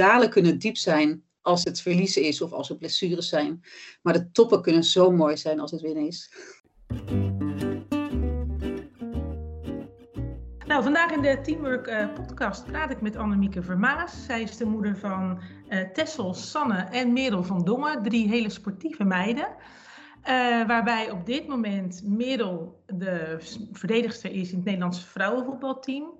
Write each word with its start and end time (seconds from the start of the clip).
dalen 0.00 0.30
kunnen 0.30 0.58
diep 0.58 0.76
zijn 0.76 1.22
als 1.40 1.64
het 1.64 1.80
verliezen 1.80 2.22
is 2.22 2.40
of 2.40 2.52
als 2.52 2.70
er 2.70 2.76
blessures 2.76 3.28
zijn. 3.28 3.62
Maar 4.02 4.12
de 4.12 4.30
toppen 4.30 4.62
kunnen 4.62 4.84
zo 4.84 5.10
mooi 5.10 5.36
zijn 5.36 5.60
als 5.60 5.70
het 5.70 5.80
winnen 5.80 6.06
is. 6.06 6.32
Nou, 10.66 10.82
vandaag 10.82 11.10
in 11.10 11.22
de 11.22 11.40
Teamwork 11.42 11.86
uh, 11.86 12.12
podcast 12.14 12.64
praat 12.64 12.90
ik 12.90 13.00
met 13.00 13.16
Annemieke 13.16 13.62
Vermaas. 13.62 14.24
Zij 14.24 14.42
is 14.42 14.56
de 14.56 14.64
moeder 14.64 14.96
van 14.98 15.40
uh, 15.68 15.80
Tessel, 15.80 16.34
Sanne 16.34 16.78
en 16.90 17.12
Merel 17.12 17.42
van 17.42 17.64
Dongen, 17.64 18.02
drie 18.02 18.28
hele 18.28 18.50
sportieve 18.50 19.04
meiden. 19.04 19.48
Uh, 19.48 20.66
waarbij 20.66 21.10
op 21.10 21.26
dit 21.26 21.46
moment 21.46 22.02
Merel 22.04 22.82
de 22.86 23.36
verdedigster 23.72 24.30
is 24.30 24.50
in 24.50 24.56
het 24.56 24.64
Nederlandse 24.64 25.06
vrouwenvoetbalteam. 25.06 26.19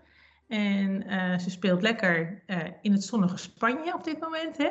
En 0.51 1.05
uh, 1.07 1.39
ze 1.39 1.51
speelt 1.51 1.83
lekker 1.83 2.43
uh, 2.47 2.59
in 2.81 2.93
het 2.93 3.05
zonnige 3.05 3.37
Spanje 3.37 3.95
op 3.95 4.05
dit 4.05 4.21
moment. 4.21 4.57
Hè? 4.57 4.71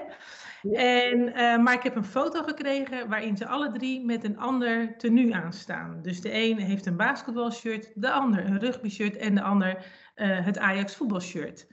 En, 0.74 1.20
uh, 1.20 1.58
maar 1.58 1.74
ik 1.74 1.84
heb 1.84 1.96
een 1.96 2.06
foto 2.06 2.44
gekregen 2.44 3.10
waarin 3.10 3.38
ze 3.38 3.48
alle 3.48 3.72
drie 3.72 4.06
met 4.06 4.24
een 4.24 4.38
ander 4.38 4.98
tenue 4.98 5.34
aanstaan. 5.34 6.02
Dus 6.02 6.22
de 6.22 6.34
een 6.34 6.58
heeft 6.58 6.86
een 6.86 6.98
basketbalshirt, 6.98 7.92
de 7.96 8.12
ander 8.12 8.46
een 8.46 8.60
rugbyshirt 8.60 9.18
en 9.18 9.36
de 9.36 9.42
ander 9.42 9.86
het 10.16 10.58
Ajax 10.58 10.96
voetbalshirt. 10.96 11.68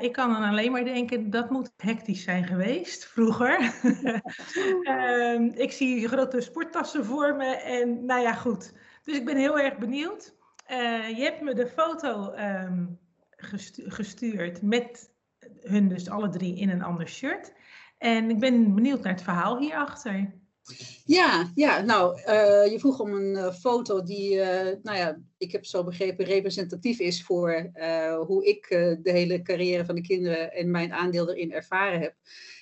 ik 0.00 0.12
kan 0.12 0.32
dan 0.32 0.42
alleen 0.42 0.72
maar 0.72 0.84
denken, 0.84 1.30
dat 1.30 1.50
moet 1.50 1.72
hectisch 1.76 2.22
zijn 2.22 2.44
geweest 2.44 3.06
vroeger. 3.06 3.58
Ehm, 4.82 5.42
ik 5.54 5.72
zie 5.72 6.08
grote 6.08 6.40
sporttassen 6.40 7.04
voor 7.04 7.36
me 7.36 7.56
en 7.56 8.04
nou 8.04 8.20
ja, 8.20 8.32
goed. 8.32 8.72
Dus 9.04 9.16
ik 9.16 9.24
ben 9.24 9.36
heel 9.36 9.58
erg 9.58 9.78
benieuwd. 9.78 10.34
Uh, 10.70 11.08
je 11.16 11.22
hebt 11.22 11.40
me 11.40 11.54
de 11.54 11.66
foto 11.66 12.34
um, 12.34 12.98
gestu 13.42 13.90
gestuurd 13.90 14.62
met 14.62 15.10
hun 15.60 15.88
dus 15.88 16.08
alle 16.08 16.28
drie 16.28 16.58
in 16.58 16.68
een 16.68 16.82
ander 16.82 17.08
shirt. 17.08 17.52
En 17.98 18.30
ik 18.30 18.38
ben 18.38 18.74
benieuwd 18.74 19.02
naar 19.02 19.12
het 19.12 19.22
verhaal 19.22 19.58
hierachter. 19.58 20.40
Ja, 21.04 21.50
ja 21.54 21.80
nou, 21.80 22.18
uh, 22.18 22.72
je 22.72 22.76
vroeg 22.78 23.00
om 23.00 23.12
een 23.12 23.34
uh, 23.34 23.52
foto 23.52 24.02
die, 24.02 24.34
uh, 24.34 24.70
nou 24.82 24.98
ja, 24.98 25.20
ik 25.38 25.52
heb 25.52 25.64
zo 25.64 25.84
begrepen, 25.84 26.24
representatief 26.24 26.98
is 26.98 27.22
voor 27.22 27.70
hoe 28.26 28.44
ik 28.46 28.68
de 29.02 29.10
hele 29.10 29.42
carrière 29.42 29.84
van 29.84 29.94
de 29.94 30.00
kinderen 30.00 30.52
en 30.52 30.70
mijn 30.70 30.92
aandeel 30.92 31.30
erin 31.30 31.52
ervaren 31.52 32.00
heb. 32.00 32.14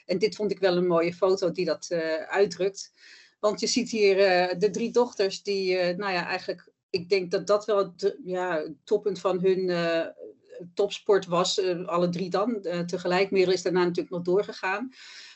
En 0.06 0.18
dit 0.18 0.36
vond 0.36 0.50
ik 0.50 0.58
wel 0.58 0.76
een 0.76 0.86
mooie 0.86 1.14
foto 1.14 1.52
die 1.52 1.64
dat 1.64 1.92
uitdrukt. 2.26 2.92
Want 3.40 3.60
je 3.60 3.66
ziet 3.66 3.90
hier 3.90 4.16
de 4.58 4.70
drie 4.70 4.90
dochters 4.90 5.42
die, 5.42 5.76
nou 5.76 6.12
ja, 6.12 6.26
eigenlijk 6.26 6.72
ik 6.90 7.08
denk 7.08 7.30
dat 7.30 7.46
dat 7.46 7.64
wel 7.64 7.78
het 7.78 8.16
ja, 8.24 8.66
toppunt 8.84 9.20
van 9.20 9.40
hun 9.40 9.70
topsport 10.74 11.26
was. 11.26 11.58
Uh, 11.58 11.86
alle 11.86 12.08
drie 12.08 12.30
dan 12.30 12.58
uh, 12.62 12.78
tegelijk. 12.80 13.30
Merel 13.30 13.52
is 13.52 13.62
daarna 13.62 13.80
natuurlijk 13.84 14.10
nog 14.10 14.22
doorgegaan. 14.22 14.92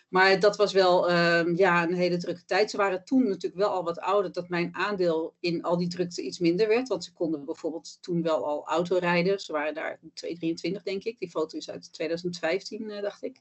Maar 0.09 0.41
dat 0.41 0.57
was 0.57 0.73
wel 0.73 1.11
uh, 1.11 1.57
ja, 1.57 1.83
een 1.83 1.95
hele 1.95 2.17
drukke 2.17 2.45
tijd. 2.45 2.71
Ze 2.71 2.77
waren 2.77 3.05
toen 3.05 3.23
natuurlijk 3.23 3.63
wel 3.63 3.71
al 3.71 3.85
wat 3.85 4.01
ouder, 4.01 4.33
dat 4.33 4.49
mijn 4.49 4.75
aandeel 4.75 5.35
in 5.41 5.63
al 5.63 5.77
die 5.77 5.89
drukte 5.89 6.23
iets 6.23 6.39
minder 6.39 6.69
werd. 6.69 6.89
Want 6.89 7.05
ze 7.05 7.13
konden 7.13 7.45
bijvoorbeeld 7.45 7.99
toen 8.01 8.23
wel 8.23 8.47
al 8.47 8.67
autorijden. 8.67 9.41
Ze 9.41 9.53
waren 9.53 9.75
daar 9.75 9.99
223, 10.15 10.83
denk 10.83 11.05
ik. 11.05 11.19
Die 11.19 11.31
foto 11.31 11.57
is 11.57 11.71
uit 11.71 11.93
2015, 11.93 12.91
uh, 12.91 13.01
dacht 13.01 13.23
ik. 13.23 13.41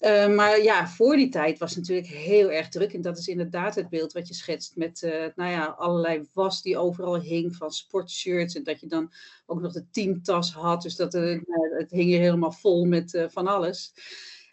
Uh, 0.00 0.34
maar 0.34 0.62
ja, 0.62 0.88
voor 0.88 1.16
die 1.16 1.28
tijd 1.28 1.58
was 1.58 1.70
het 1.70 1.78
natuurlijk 1.78 2.06
heel 2.06 2.50
erg 2.50 2.68
druk. 2.68 2.92
En 2.92 3.02
dat 3.02 3.18
is 3.18 3.28
inderdaad 3.28 3.74
het 3.74 3.88
beeld 3.88 4.12
wat 4.12 4.28
je 4.28 4.34
schetst 4.34 4.76
met 4.76 5.02
uh, 5.02 5.26
nou 5.34 5.50
ja, 5.50 5.64
allerlei 5.64 6.28
was 6.32 6.62
die 6.62 6.78
overal 6.78 7.20
hing 7.20 7.56
van 7.56 7.72
sportshirts. 7.72 8.54
En 8.54 8.62
dat 8.62 8.80
je 8.80 8.86
dan 8.86 9.12
ook 9.46 9.60
nog 9.60 9.72
de 9.72 9.90
teamtas 9.90 10.52
had. 10.52 10.82
Dus 10.82 10.96
dat, 10.96 11.12
het 11.12 11.90
hing 11.90 12.04
hier 12.04 12.20
helemaal 12.20 12.52
vol 12.52 12.84
met 12.84 13.26
van 13.28 13.46
alles. 13.46 13.92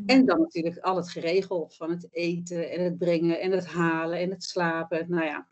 En 0.05 0.25
dan 0.25 0.39
natuurlijk 0.39 0.77
al 0.77 0.95
het 0.95 1.09
geregel 1.09 1.69
van 1.73 1.89
het 1.89 2.07
eten 2.11 2.71
en 2.71 2.83
het 2.83 2.97
brengen 2.97 3.39
en 3.39 3.51
het 3.51 3.67
halen 3.67 4.19
en 4.19 4.29
het 4.29 4.43
slapen. 4.43 5.05
Nou 5.09 5.25
ja, 5.25 5.47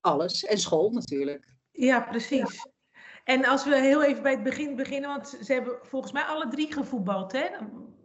alles. 0.00 0.44
En 0.44 0.58
school 0.58 0.90
natuurlijk. 0.90 1.54
Ja, 1.70 2.00
precies. 2.00 2.66
En 3.24 3.44
als 3.44 3.64
we 3.64 3.80
heel 3.80 4.02
even 4.02 4.22
bij 4.22 4.32
het 4.32 4.42
begin 4.42 4.76
beginnen, 4.76 5.10
want 5.10 5.28
ze 5.28 5.52
hebben 5.52 5.78
volgens 5.82 6.12
mij 6.12 6.22
alle 6.22 6.48
drie 6.48 6.72
gevoetbald, 6.72 7.32
hè? 7.32 7.46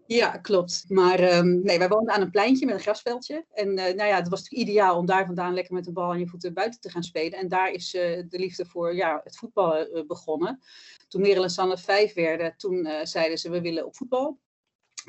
Ja, 0.06 0.38
klopt. 0.38 0.86
Maar 0.88 1.38
um, 1.38 1.62
nee, 1.64 1.78
wij 1.78 1.88
woonden 1.88 2.14
aan 2.14 2.22
een 2.22 2.32
pleintje 2.32 2.66
met 2.66 2.76
een 2.76 2.82
grasveldje. 2.82 3.46
En 3.52 3.68
uh, 3.68 3.76
nou 3.76 4.04
ja, 4.04 4.16
het 4.16 4.30
was 4.30 4.42
natuurlijk 4.42 4.70
ideaal 4.70 4.98
om 4.98 5.06
daar 5.06 5.26
vandaan 5.26 5.54
lekker 5.54 5.74
met 5.74 5.84
de 5.84 5.92
bal 5.92 6.12
aan 6.12 6.20
je 6.20 6.28
voeten 6.28 6.54
buiten 6.54 6.80
te 6.80 6.90
gaan 6.90 7.04
spelen. 7.04 7.40
En 7.40 7.48
daar 7.48 7.72
is 7.72 7.94
uh, 7.94 8.02
de 8.02 8.40
liefde 8.40 8.66
voor 8.66 8.96
ja, 8.96 9.22
het 9.24 9.38
voetballen 9.38 9.98
uh, 9.98 10.06
begonnen. 10.06 10.60
Toen 11.08 11.22
Merel 11.22 11.44
en 11.44 11.50
Sanne 11.50 11.78
vijf 11.78 12.14
werden, 12.14 12.54
toen 12.58 12.88
zeiden 13.04 13.38
ze 13.38 13.50
we 13.50 13.62
willen 13.62 13.86
op 13.86 13.96
voetbal. 13.96 14.40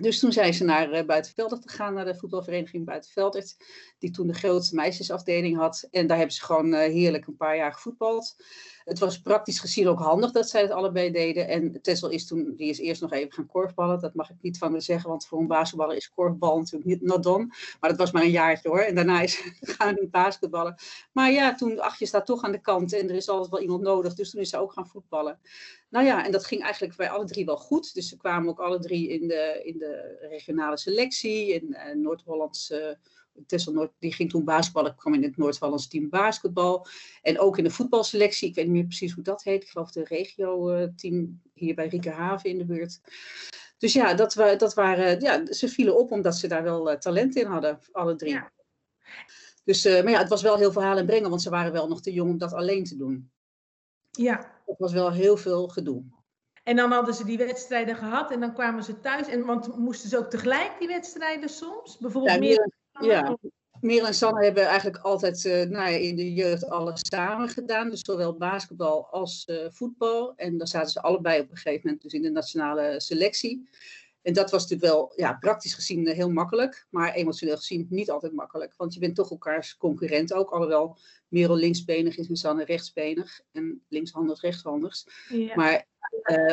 Dus 0.01 0.19
toen 0.19 0.33
zijn 0.33 0.55
ze 0.55 0.65
naar 0.65 0.93
uh, 0.93 1.07
Buitenveldert 1.07 1.63
te 1.63 1.69
gaan, 1.69 1.95
naar 1.95 2.05
de 2.05 2.15
voetbalvereniging 2.15 2.85
Buitenveldert, 2.85 3.57
die 3.99 4.11
toen 4.11 4.27
de 4.27 4.35
grootste 4.35 4.75
meisjesafdeling 4.75 5.57
had. 5.57 5.89
En 5.91 6.07
daar 6.07 6.17
hebben 6.17 6.35
ze 6.35 6.45
gewoon 6.45 6.75
uh, 6.75 6.79
heerlijk 6.79 7.27
een 7.27 7.37
paar 7.37 7.57
jaar 7.57 7.73
gevoetbald. 7.73 8.37
Het 8.89 8.99
was 8.99 9.21
praktisch 9.21 9.61
gezien 9.61 9.89
ook 9.89 9.99
handig 9.99 10.31
dat 10.31 10.49
zij 10.49 10.63
het 10.63 10.71
allebei 10.71 11.11
deden. 11.11 11.49
En 11.49 11.83
Tessel 11.83 12.09
is 12.11 12.27
toen, 12.27 12.55
die 12.57 12.69
is 12.69 12.79
eerst 12.79 13.01
nog 13.01 13.13
even 13.13 13.33
gaan 13.33 13.47
korfballen. 13.47 14.01
Dat 14.01 14.15
mag 14.15 14.31
ik 14.31 14.37
niet 14.41 14.59
van 14.59 14.73
haar 14.73 14.83
zeggen, 14.83 15.11
want 15.11 15.27
voor 15.27 15.41
een 15.41 15.47
basketballer 15.47 15.97
is 15.97 16.11
korfbal 16.11 16.59
natuurlijk 16.59 16.85
niet 16.85 17.03
not. 17.03 17.25
Maar 17.81 17.91
dat 17.91 17.97
was 17.97 18.11
maar 18.11 18.23
een 18.23 18.31
jaartje 18.31 18.69
hoor. 18.69 18.81
En 18.81 18.95
daarna 18.95 19.21
is 19.21 19.43
gaan 19.61 20.09
basketballen. 20.11 20.75
Maar 21.13 21.31
ja, 21.31 21.55
toen, 21.55 21.81
ach, 21.81 21.99
je 21.99 22.07
staat 22.07 22.27
toch 22.27 22.43
aan 22.43 22.53
de 22.53 22.61
kant 22.61 22.93
en 22.93 23.09
er 23.09 23.15
is 23.15 23.29
altijd 23.29 23.51
wel 23.51 23.61
iemand 23.61 23.83
nodig. 23.83 24.15
Dus 24.15 24.31
toen 24.31 24.41
is 24.41 24.51
ze 24.51 24.59
ook 24.59 24.73
gaan 24.73 24.89
voetballen. 24.89 25.39
Nou 25.89 26.07
ja, 26.07 26.25
en 26.25 26.33
dat 26.33 26.45
ging 26.45 26.63
eigenlijk 26.63 26.97
bij 26.97 27.11
alle 27.11 27.25
drie 27.25 27.45
wel 27.45 27.57
goed. 27.57 27.95
Dus 27.95 28.09
ze 28.09 28.17
kwamen 28.17 28.49
ook 28.49 28.61
alle 28.61 28.79
drie 28.79 29.09
in 29.09 29.29
de, 29.29 29.61
in 29.65 29.79
de 29.79 30.27
regionale 30.31 30.79
selectie. 30.79 31.55
In 31.55 31.67
uh, 31.71 31.95
Noord-Hollands... 31.95 32.73
Tessel 33.47 33.73
Noord, 33.73 33.93
die 33.99 34.13
ging 34.13 34.31
toen 34.31 34.45
basketballen, 34.45 34.95
kwam 34.95 35.15
in 35.15 35.23
het 35.23 35.37
Noord-Hollands 35.37 35.89
team 35.89 36.09
basketbal. 36.09 36.87
En 37.23 37.39
ook 37.39 37.59
in 37.59 37.65
de 37.65 37.71
voetbalselectie, 37.71 38.49
ik 38.49 38.55
weet 38.55 38.65
niet 38.65 38.75
meer 38.75 38.85
precies 38.85 39.13
hoe 39.13 39.25
dat 39.25 39.43
heet. 39.43 39.63
Ik 39.63 39.69
geloof 39.69 39.91
de 39.91 40.05
regio-team 40.05 41.41
hier 41.55 41.75
bij 41.75 41.89
Riekerhaven 41.89 42.51
in 42.51 42.59
de 42.59 42.65
buurt. 42.65 43.01
Dus 43.79 43.93
ja, 43.93 44.15
dat, 44.15 44.35
wa 44.35 44.55
dat 44.55 44.75
waren, 44.75 45.21
ja, 45.21 45.53
ze 45.53 45.69
vielen 45.69 45.99
op 45.99 46.11
omdat 46.11 46.37
ze 46.37 46.49
daar 46.49 46.63
wel 46.63 46.91
uh, 46.91 46.97
talent 46.97 47.37
in 47.37 47.47
hadden, 47.47 47.79
alle 47.93 48.17
drie. 48.17 48.33
Ja. 48.33 48.53
Dus, 49.65 49.87
uh, 49.87 50.03
maar 50.03 50.13
ja, 50.13 50.19
het 50.19 50.29
was 50.29 50.43
wel 50.43 50.57
heel 50.57 50.73
verhaal 50.73 50.97
en 50.97 51.07
brengen, 51.07 51.31
want 51.31 51.43
ze 51.43 51.51
waren 51.51 51.73
wel 51.73 51.89
nog 51.89 52.01
te 52.01 52.13
jong 52.13 52.31
om 52.31 52.39
dat 52.39 52.53
alleen 52.53 52.85
te 52.85 52.97
doen. 52.97 53.31
Ja. 54.11 54.63
Het 54.67 54.79
was 54.79 54.93
wel 54.93 55.13
heel 55.13 55.37
veel 55.37 55.69
gedoe. 55.69 56.05
En 56.65 56.77
dan 56.77 56.93
hadden 56.93 57.15
ze 57.15 57.25
die 57.25 57.39
wedstrijden 57.39 57.97
gehad 57.97 58.31
en 58.31 58.41
dan 58.41 58.55
kwamen 58.55 58.83
ze 58.83 59.01
thuis. 59.01 59.29
En, 59.29 59.45
want 59.45 59.77
moesten 59.77 60.09
ze 60.09 60.19
ook 60.19 60.31
tegelijk 60.31 60.79
die 60.79 60.89
wedstrijden 60.89 61.49
soms? 61.49 61.99
Bijvoorbeeld 61.99 62.35
ja, 62.35 62.39
meer... 62.39 62.73
Ja, 63.01 63.39
Merel 63.81 64.07
en 64.07 64.15
Sanne 64.15 64.45
hebben 64.45 64.67
eigenlijk 64.67 64.99
altijd 64.99 65.45
uh, 65.45 65.53
nou 65.53 65.91
ja, 65.91 65.97
in 65.97 66.17
de 66.17 66.33
jeugd 66.33 66.69
alles 66.71 67.01
samen 67.03 67.49
gedaan. 67.49 67.91
Dus 67.91 68.01
zowel 68.01 68.37
basketbal 68.37 69.07
als 69.07 69.47
uh, 69.51 69.67
voetbal. 69.71 70.33
En 70.37 70.59
dan 70.59 70.67
zaten 70.67 70.91
ze 70.91 71.03
allebei 71.03 71.41
op 71.41 71.51
een 71.51 71.57
gegeven 71.57 71.81
moment 71.85 72.03
dus 72.03 72.13
in 72.13 72.23
de 72.23 72.31
nationale 72.31 73.01
selectie. 73.01 73.69
En 74.23 74.33
dat 74.33 74.51
was 74.51 74.63
natuurlijk 74.63 74.93
wel 74.93 75.13
ja, 75.17 75.33
praktisch 75.33 75.75
gezien 75.75 76.09
uh, 76.09 76.15
heel 76.15 76.31
makkelijk. 76.31 76.87
Maar 76.91 77.13
emotioneel 77.13 77.57
gezien 77.57 77.87
niet 77.91 78.11
altijd 78.11 78.33
makkelijk. 78.33 78.75
Want 78.77 78.95
je 78.95 79.01
bent 79.01 79.15
toch 79.15 79.31
elkaars 79.31 79.77
concurrent 79.77 80.33
ook. 80.33 80.51
Alhoewel 80.51 80.99
Merel 81.29 81.57
linksbenig 81.57 82.17
is 82.17 82.29
en 82.29 82.37
Sanne 82.37 82.65
rechtsbenig. 82.65 83.41
En 83.53 83.83
linkshandig, 83.89 84.41
rechtshandig. 84.41 85.05
Ja. 85.29 85.55
Maar 85.55 85.87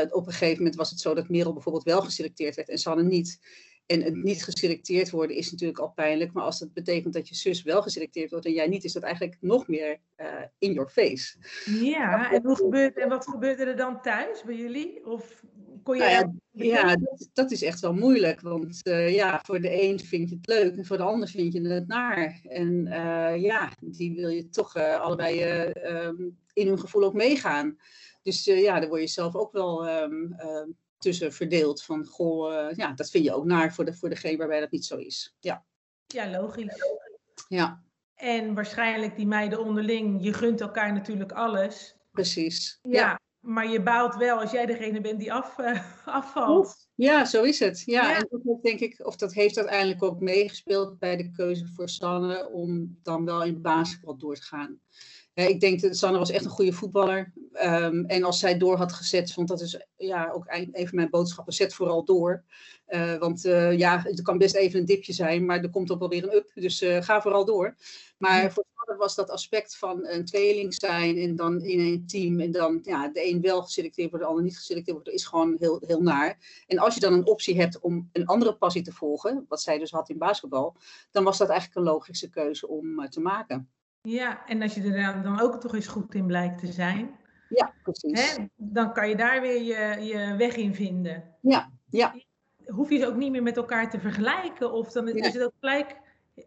op 0.09 0.25
een 0.27 0.33
gegeven 0.33 0.57
moment 0.57 0.75
was 0.75 0.89
het 0.89 1.00
zo 1.00 1.13
dat 1.13 1.29
Merel 1.29 1.53
bijvoorbeeld 1.53 1.83
wel 1.83 2.01
geselecteerd 2.01 2.56
werd 2.56 2.69
en 2.69 2.77
Sanne 2.77 3.03
niet. 3.03 3.39
En 3.85 4.01
het 4.01 4.16
niet 4.16 4.44
geselecteerd 4.44 5.09
worden 5.09 5.35
is 5.35 5.51
natuurlijk 5.51 5.79
al 5.79 5.91
pijnlijk. 5.91 6.34
Maar 6.34 6.44
als 6.44 6.59
dat 6.59 6.73
betekent 6.73 7.13
dat 7.13 7.29
je 7.29 7.35
zus 7.35 7.63
wel 7.63 7.81
geselecteerd 7.81 8.31
wordt 8.31 8.46
en 8.46 8.53
jij 8.53 8.68
niet, 8.68 8.84
is 8.84 8.94
dat 8.94 9.03
eigenlijk 9.03 9.38
nog 9.40 9.68
meer 9.68 10.00
uh, 10.18 10.28
in 10.57 10.73
your 10.73 10.90
face. 10.90 11.38
Ja, 11.66 12.31
en, 12.31 12.45
hoe 12.45 12.56
gebeurt, 12.56 12.97
en 12.97 13.09
wat 13.09 13.28
gebeurde 13.28 13.63
er 13.63 13.75
dan 13.75 14.01
thuis 14.01 14.44
bij 14.44 14.56
jullie? 14.56 15.06
Of 15.06 15.44
kon 15.84 15.95
je 15.95 16.01
nou 16.01 16.12
ja, 16.12 16.34
ja 16.51 16.95
dat, 16.95 17.29
dat, 17.34 17.51
is 17.51 17.62
echt 17.62 17.79
wel 17.79 17.94
moeilijk. 17.94 18.41
Want 18.41 18.79
uh, 18.88 19.16
ja, 19.16 19.41
voor 19.44 19.62
de 19.62 19.84
een 19.84 20.00
vind 20.00 20.30
je 20.30 20.36
het 20.36 20.48
leuk 20.48 20.77
en 20.77 20.86
voor 20.86 20.98
de 20.98 21.04
ander 21.04 21.27
vind 21.27 21.54
je 21.54 21.68
het 21.68 21.88
naar. 21.88 22.39
En 22.44 22.86
uh, 22.88 23.42
ja, 23.42 23.71
die 23.80 24.15
wil 24.15 24.30
je 24.30 24.50
toch 24.50 24.75
allebei 24.75 25.44
um, 25.74 26.38
in 26.54 26.68
hun 26.68 26.80
gevoel 26.80 27.04
ook 27.04 27.13
meegaan. 27.13 27.77
Dus 28.21 28.44
ja, 28.44 28.80
daar 28.80 28.89
word 28.89 29.01
je 29.01 29.07
zelf 29.07 29.36
ook 29.36 29.51
wel 29.51 29.89
um, 29.89 30.36
tussen 30.97 31.33
verdeeld. 31.33 31.83
Van, 31.83 32.06
goh, 32.06 32.53
uh, 32.53 32.75
ja, 32.75 32.94
dat 32.94 33.09
vind 33.09 33.24
je 33.24 33.33
ook 33.33 33.45
naar 33.45 33.74
voor, 33.74 33.86
de, 33.86 33.94
voor 33.94 34.09
degene 34.09 34.38
waarbij 34.38 34.59
dat 34.59 34.71
niet 34.71 34.86
zo 34.86 34.97
is. 34.97 35.36
Ja, 35.39 35.65
ja 36.06 36.30
logisch. 36.30 36.75
Ja. 37.47 37.83
En 38.15 38.53
waarschijnlijk 38.53 39.15
die 39.15 39.27
meiden 39.27 39.59
onderling, 39.59 40.24
je 40.24 40.33
gunt 40.33 40.62
elkaar 40.62 40.94
natuurlijk 40.94 41.31
alles. 41.31 41.95
Precies. 42.12 42.80
Ja, 42.81 42.92
ja. 42.92 43.19
maar 43.39 43.69
je 43.69 43.81
baalt 43.81 44.15
wel 44.15 44.39
als 44.39 44.51
jij 44.51 44.65
degene 44.65 45.01
bent 45.01 45.19
die 45.19 45.33
af, 45.33 45.57
uh, 45.57 45.81
afvalt. 46.06 46.88
Ja, 46.95 47.25
zo 47.25 47.44
is 47.44 47.59
het. 47.59 47.83
Ja, 47.86 48.09
ja, 48.09 48.18
en 48.18 48.27
dat 48.30 48.63
denk 48.63 48.80
ik, 48.80 49.06
of 49.06 49.15
dat 49.15 49.33
heeft 49.33 49.57
uiteindelijk 49.57 50.03
ook 50.03 50.19
meegespeeld 50.19 51.00
bij 51.00 51.18
de 51.18 51.31
keuze 51.31 51.68
voor 51.68 51.89
Sanne 51.89 52.50
om 52.50 53.00
dan 53.03 53.25
wel 53.25 53.44
in 53.44 53.62
basketbal 53.62 54.18
door 54.18 54.36
te 54.36 54.44
gaan. 54.44 54.80
Ik 55.35 55.59
denk 55.59 55.81
dat 55.81 55.97
Sanne 55.97 56.17
was 56.17 56.31
echt 56.31 56.45
een 56.45 56.51
goede 56.51 56.73
voetballer. 56.73 57.33
Um, 57.63 58.05
en 58.05 58.23
als 58.23 58.39
zij 58.39 58.57
door 58.57 58.77
had 58.77 58.93
gezet, 58.93 59.33
want 59.33 59.47
dat 59.47 59.61
is 59.61 59.85
ja, 59.97 60.31
ook 60.31 60.45
een 60.47 60.87
van 60.87 60.95
mijn 60.95 61.09
boodschappen, 61.09 61.53
zet 61.53 61.73
vooral 61.73 62.05
door. 62.05 62.43
Uh, 62.87 63.17
want 63.17 63.45
uh, 63.45 63.77
ja, 63.77 64.01
het 64.01 64.21
kan 64.21 64.37
best 64.37 64.55
even 64.55 64.79
een 64.79 64.85
dipje 64.85 65.13
zijn, 65.13 65.45
maar 65.45 65.63
er 65.63 65.69
komt 65.69 65.91
ook 65.91 65.99
wel 65.99 66.09
weer 66.09 66.23
een 66.23 66.35
up. 66.35 66.51
Dus 66.53 66.81
uh, 66.81 67.01
ga 67.01 67.21
vooral 67.21 67.45
door. 67.45 67.75
Maar 68.17 68.51
voor 68.51 68.65
Sanne 68.75 68.99
was 68.99 69.15
dat 69.15 69.29
aspect 69.29 69.77
van 69.77 70.07
een 70.07 70.25
tweeling 70.25 70.73
zijn 70.73 71.17
en 71.17 71.35
dan 71.35 71.61
in 71.61 71.79
een 71.79 72.07
team. 72.07 72.39
En 72.39 72.51
dan 72.51 72.79
ja, 72.83 73.07
de 73.07 73.29
een 73.29 73.41
wel 73.41 73.63
geselecteerd 73.63 74.09
wordt, 74.09 74.25
de 74.25 74.29
ander 74.29 74.43
niet 74.45 74.57
geselecteerd 74.57 74.97
wordt, 74.97 75.11
is 75.11 75.25
gewoon 75.25 75.55
heel, 75.59 75.81
heel 75.85 76.01
naar. 76.01 76.63
En 76.67 76.77
als 76.77 76.93
je 76.93 76.99
dan 76.99 77.13
een 77.13 77.27
optie 77.27 77.59
hebt 77.59 77.79
om 77.79 78.09
een 78.11 78.25
andere 78.25 78.55
passie 78.55 78.81
te 78.81 78.91
volgen, 78.91 79.45
wat 79.47 79.61
zij 79.61 79.77
dus 79.77 79.91
had 79.91 80.09
in 80.09 80.17
basketbal, 80.17 80.75
dan 81.11 81.23
was 81.23 81.37
dat 81.37 81.49
eigenlijk 81.49 81.79
een 81.79 81.93
logische 81.93 82.29
keuze 82.29 82.67
om 82.67 83.09
te 83.09 83.19
maken. 83.19 83.69
Ja, 84.06 84.48
en 84.48 84.62
als 84.62 84.74
je 84.74 84.94
er 84.94 85.24
dan 85.24 85.42
ook 85.42 85.62
toch 85.62 85.74
eens 85.74 85.88
goed 85.88 86.16
in 86.16 86.25
blijkt 86.25 86.60
te 86.60 86.72
zijn. 86.72 87.10
Ja, 87.50 87.74
precies. 87.84 88.36
Hè, 88.36 88.46
dan 88.56 88.94
kan 88.94 89.10
je 89.10 89.16
daar 89.16 89.42
weer 89.42 89.62
je, 89.62 90.06
je 90.06 90.36
weg 90.38 90.56
in 90.56 90.75
vinden. 90.75 91.24
Ja, 91.42 91.72
ja. 91.90 92.16
Hoef 92.66 92.90
je 92.90 92.98
ze 92.98 93.07
ook 93.07 93.16
niet 93.16 93.31
meer 93.31 93.44
met 93.44 93.57
elkaar 93.57 93.90
te 93.90 94.00
vergelijken, 94.00 94.72
of 94.72 94.92
dan 94.92 95.07
is 95.07 95.34
het 95.34 95.44
ook 95.44 95.54
gelijk 95.60 95.96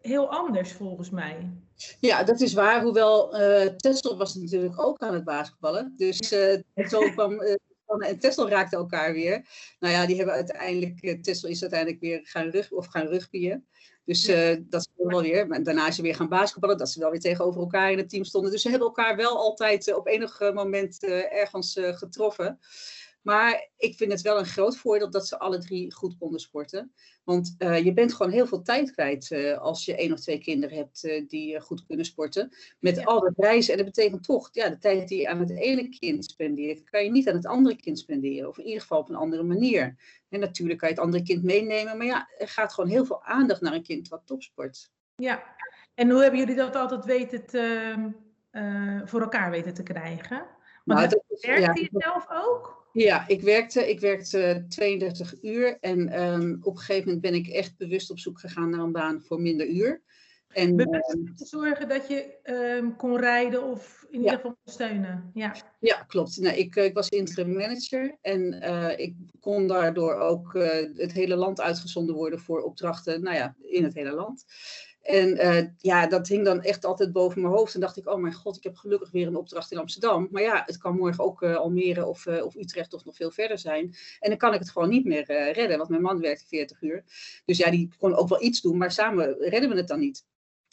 heel 0.01 0.29
anders 0.31 0.71
volgens 0.71 1.09
mij. 1.09 1.51
Ja, 1.99 2.23
dat 2.23 2.41
is 2.41 2.53
waar. 2.53 2.81
Hoewel 2.81 3.41
uh, 3.41 3.65
Tessel 3.65 4.17
was 4.17 4.35
natuurlijk 4.35 4.81
ook 4.81 4.97
aan 4.97 5.13
het 5.13 5.23
basketballen. 5.23 5.93
Dus 5.97 6.31
uh, 6.31 6.87
zo 6.87 6.99
kwam 6.99 7.41
uh, 7.41 7.55
en 7.97 8.19
Tessel 8.19 8.49
raakten 8.49 8.79
elkaar 8.79 9.13
weer. 9.13 9.45
Nou 9.79 9.93
ja, 9.93 10.05
die 10.05 10.15
hebben 10.15 10.35
uiteindelijk, 10.35 11.23
Tessel 11.23 11.49
is 11.49 11.61
uiteindelijk 11.61 12.01
weer 12.01 12.19
gaan 12.23 12.49
rug 12.49 12.71
of 12.71 12.87
gaan 12.87 13.07
rugbyen. 13.07 13.67
Dus 14.09 14.29
uh, 14.29 14.55
dat 14.59 14.81
is 14.81 14.87
wel 14.95 15.21
weer. 15.21 15.47
Maar 15.47 15.63
daarna 15.63 15.87
is 15.87 15.95
ze 15.95 16.01
weer 16.01 16.15
gaan 16.15 16.29
basketballen, 16.29 16.77
dat 16.77 16.89
ze 16.89 16.99
wel 16.99 17.11
weer 17.11 17.19
tegenover 17.19 17.61
elkaar 17.61 17.91
in 17.91 17.97
het 17.97 18.09
team 18.09 18.23
stonden. 18.23 18.51
Dus 18.51 18.61
ze 18.61 18.69
hebben 18.69 18.87
elkaar 18.87 19.15
wel 19.15 19.37
altijd 19.37 19.87
uh, 19.87 19.95
op 19.95 20.07
enig 20.07 20.39
moment 20.53 21.03
uh, 21.03 21.33
ergens 21.33 21.79
getroffen. 21.81 22.59
Maar 23.21 23.69
ik 23.77 23.95
vind 23.95 24.11
het 24.11 24.21
wel 24.21 24.39
een 24.39 24.45
groot 24.45 24.77
voordeel 24.77 25.09
dat 25.09 25.27
ze 25.27 25.39
alle 25.39 25.57
drie 25.57 25.93
goed 25.93 26.17
konden 26.17 26.39
sporten. 26.39 26.93
Want 27.23 27.55
uh, 27.59 27.83
je 27.83 27.93
bent 27.93 28.13
gewoon 28.13 28.31
heel 28.31 28.47
veel 28.47 28.61
tijd 28.61 28.91
kwijt 28.91 29.31
uh, 29.31 29.57
als 29.57 29.85
je 29.85 29.95
één 29.95 30.13
of 30.13 30.19
twee 30.19 30.39
kinderen 30.39 30.77
hebt 30.77 31.03
uh, 31.03 31.27
die 31.27 31.61
goed 31.61 31.85
kunnen 31.85 32.05
sporten. 32.05 32.49
Met 32.79 32.95
ja. 32.95 33.03
al 33.03 33.19
dat 33.19 33.33
reizen. 33.37 33.71
En 33.71 33.83
dat 33.83 33.93
betekent 33.93 34.23
toch, 34.23 34.49
ja, 34.51 34.69
de 34.69 34.77
tijd 34.77 35.07
die 35.07 35.19
je 35.21 35.29
aan 35.29 35.39
het 35.39 35.49
ene 35.49 35.89
kind 35.89 36.25
spendeert, 36.25 36.89
kan 36.89 37.03
je 37.03 37.11
niet 37.11 37.29
aan 37.29 37.35
het 37.35 37.45
andere 37.45 37.75
kind 37.75 37.99
spenderen. 37.99 38.49
Of 38.49 38.57
in 38.57 38.65
ieder 38.65 38.81
geval 38.81 38.99
op 38.99 39.09
een 39.09 39.15
andere 39.15 39.43
manier. 39.43 39.97
En 40.29 40.39
natuurlijk 40.39 40.79
kan 40.79 40.89
je 40.89 40.95
het 40.95 41.03
andere 41.03 41.23
kind 41.23 41.43
meenemen. 41.43 41.97
Maar 41.97 42.07
ja, 42.07 42.29
er 42.37 42.47
gaat 42.47 42.73
gewoon 42.73 42.89
heel 42.89 43.05
veel 43.05 43.23
aandacht 43.23 43.61
naar 43.61 43.73
een 43.73 43.83
kind 43.83 44.07
wat 44.07 44.21
topsport. 44.25 44.91
Ja, 45.15 45.55
en 45.93 46.09
hoe 46.09 46.21
hebben 46.21 46.39
jullie 46.39 46.55
dat 46.55 46.75
altijd 46.75 47.05
weten 47.05 47.45
te, 47.45 47.95
voor 49.05 49.21
elkaar 49.21 49.51
weten 49.51 49.73
te 49.73 49.83
krijgen? 49.83 50.37
Want 50.85 50.99
nou, 50.99 51.09
dat, 51.09 51.41
werkt 51.41 51.79
je 51.79 51.89
zelf 51.91 52.27
ook? 52.29 52.78
Ja, 52.93 53.27
ik 53.27 53.41
werkte, 53.41 53.89
ik 53.89 53.99
werkte 53.99 54.65
32 54.69 55.43
uur 55.43 55.77
en 55.79 56.23
um, 56.23 56.59
op 56.61 56.73
een 56.73 56.79
gegeven 56.79 57.03
moment 57.03 57.21
ben 57.21 57.33
ik 57.33 57.47
echt 57.47 57.77
bewust 57.77 58.11
op 58.11 58.19
zoek 58.19 58.39
gegaan 58.39 58.69
naar 58.69 58.79
een 58.79 58.91
baan 58.91 59.21
voor 59.21 59.41
minder 59.41 59.67
uur. 59.67 60.01
En, 60.49 60.75
bewust 60.75 61.13
um, 61.13 61.35
te 61.35 61.45
zorgen 61.45 61.89
dat 61.89 62.07
je 62.07 62.37
um, 62.43 62.95
kon 62.95 63.17
rijden 63.17 63.63
of 63.63 64.05
in 64.09 64.19
ieder 64.19 64.35
geval 64.35 64.57
steunen. 64.65 65.31
Ja, 65.33 65.55
ja 65.79 66.03
klopt. 66.03 66.37
Nou, 66.37 66.55
ik, 66.55 66.75
ik 66.75 66.93
was 66.93 67.09
interim 67.09 67.53
manager 67.53 68.17
en 68.21 68.53
uh, 68.63 68.99
ik 68.99 69.15
kon 69.39 69.67
daardoor 69.67 70.15
ook 70.15 70.53
uh, 70.53 70.67
het 70.95 71.11
hele 71.11 71.35
land 71.35 71.61
uitgezonden 71.61 72.15
worden 72.15 72.39
voor 72.39 72.61
opdrachten, 72.61 73.21
nou 73.21 73.35
ja, 73.35 73.55
in 73.61 73.83
het 73.83 73.93
hele 73.93 74.11
land. 74.11 74.45
En 75.09 75.45
uh, 75.45 75.67
ja, 75.77 76.07
dat 76.07 76.27
hing 76.27 76.45
dan 76.45 76.61
echt 76.61 76.85
altijd 76.85 77.11
boven 77.11 77.41
mijn 77.41 77.53
hoofd. 77.53 77.73
En 77.73 77.79
dacht 77.79 77.97
ik, 77.97 78.07
oh 78.07 78.21
mijn 78.21 78.33
god, 78.33 78.57
ik 78.57 78.63
heb 78.63 78.75
gelukkig 78.75 79.11
weer 79.11 79.27
een 79.27 79.35
opdracht 79.35 79.71
in 79.71 79.77
Amsterdam. 79.77 80.27
Maar 80.31 80.41
ja, 80.41 80.63
het 80.65 80.77
kan 80.77 80.95
morgen 80.95 81.23
ook 81.23 81.41
uh, 81.41 81.55
Almere 81.55 82.05
of, 82.05 82.25
uh, 82.25 82.45
of 82.45 82.55
Utrecht 82.55 82.93
of 82.93 83.05
nog 83.05 83.15
veel 83.15 83.31
verder 83.31 83.59
zijn. 83.59 83.95
En 84.19 84.29
dan 84.29 84.37
kan 84.37 84.53
ik 84.53 84.59
het 84.59 84.69
gewoon 84.69 84.89
niet 84.89 85.05
meer 85.05 85.51
redden, 85.51 85.77
want 85.77 85.89
mijn 85.89 86.01
man 86.01 86.19
werkte 86.19 86.45
40 86.47 86.81
uur. 86.81 87.03
Dus 87.45 87.57
ja, 87.57 87.71
die 87.71 87.89
kon 87.97 88.15
ook 88.15 88.29
wel 88.29 88.43
iets 88.43 88.61
doen, 88.61 88.77
maar 88.77 88.91
samen 88.91 89.35
redden 89.39 89.69
we 89.69 89.75
het 89.75 89.87
dan 89.87 89.99
niet. 89.99 90.25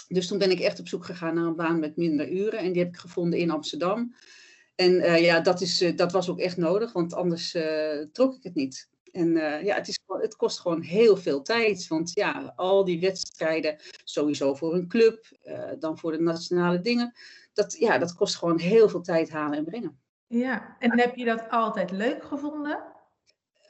Dus 0.09 0.27
toen 0.27 0.39
ben 0.39 0.51
ik 0.51 0.61
echt 0.61 0.81
op 0.81 0.89
zoek 0.89 1.05
gegaan 1.05 1.35
naar 1.35 1.45
een 1.45 1.57
baan 1.57 1.79
met 1.79 1.97
minder 1.97 2.31
uren. 2.31 2.59
En 2.59 2.73
die 2.73 2.83
heb 2.83 2.93
ik 2.93 3.01
gevonden 3.01 3.39
in 3.39 3.51
Amsterdam. 3.51 4.15
En 4.75 5.23
ja, 5.23 5.41
dat, 5.41 5.61
is, 5.61 5.93
dat 5.97 6.13
was 6.13 6.29
ook 6.29 6.39
echt 6.39 6.57
nodig, 6.57 6.93
want 6.93 7.15
anders 7.15 7.57
trok 8.13 8.37
ik 8.37 8.43
het 8.43 8.55
niet. 8.55 8.89
En 9.17 9.37
uh, 9.37 9.65
ja, 9.65 9.75
het, 9.75 9.89
is, 9.89 9.99
het 10.07 10.37
kost 10.37 10.61
gewoon 10.61 10.81
heel 10.81 11.17
veel 11.17 11.43
tijd. 11.43 11.87
Want 11.89 12.13
ja, 12.15 12.53
al 12.57 12.85
die 12.85 13.01
wedstrijden, 13.01 13.77
sowieso 14.05 14.55
voor 14.55 14.75
een 14.75 14.89
club, 14.89 15.27
uh, 15.45 15.71
dan 15.79 15.99
voor 15.99 16.13
de 16.13 16.21
nationale 16.21 16.81
dingen. 16.81 17.13
Dat, 17.53 17.77
ja, 17.79 17.99
dat 17.99 18.15
kost 18.15 18.37
gewoon 18.37 18.59
heel 18.59 18.89
veel 18.89 19.01
tijd 19.01 19.31
halen 19.31 19.59
en 19.59 19.65
brengen. 19.65 20.01
Ja, 20.27 20.77
en 20.79 20.99
heb 20.99 21.15
je 21.15 21.25
dat 21.25 21.45
altijd 21.51 21.91
leuk 21.91 22.25
gevonden? 22.25 22.85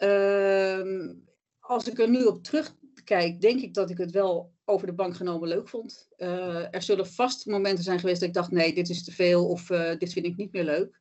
Uh, 0.01 1.15
als 1.61 1.89
ik 1.89 1.99
er 1.99 2.09
nu 2.09 2.25
op 2.25 2.43
terugkijk, 2.43 3.41
denk 3.41 3.61
ik 3.61 3.75
dat 3.75 3.91
ik 3.91 3.99
het 3.99 4.11
wel 4.11 4.53
over 4.65 4.87
de 4.87 4.95
bank 4.95 5.17
genomen 5.17 5.49
leuk 5.49 5.69
vond. 5.69 6.09
Uh, 6.17 6.75
er 6.75 6.83
zullen 6.83 7.07
vast 7.07 7.47
momenten 7.47 7.85
zijn 7.85 7.99
geweest 7.99 8.21
dat 8.21 8.29
ik 8.29 8.35
dacht, 8.35 8.51
nee, 8.51 8.75
dit 8.75 8.89
is 8.89 9.05
te 9.05 9.13
veel 9.13 9.49
of 9.49 9.67
dit 9.99 10.13
vind 10.13 10.27
ik 10.27 10.37
niet 10.37 10.53
meer 10.53 10.65
leuk. 10.65 11.01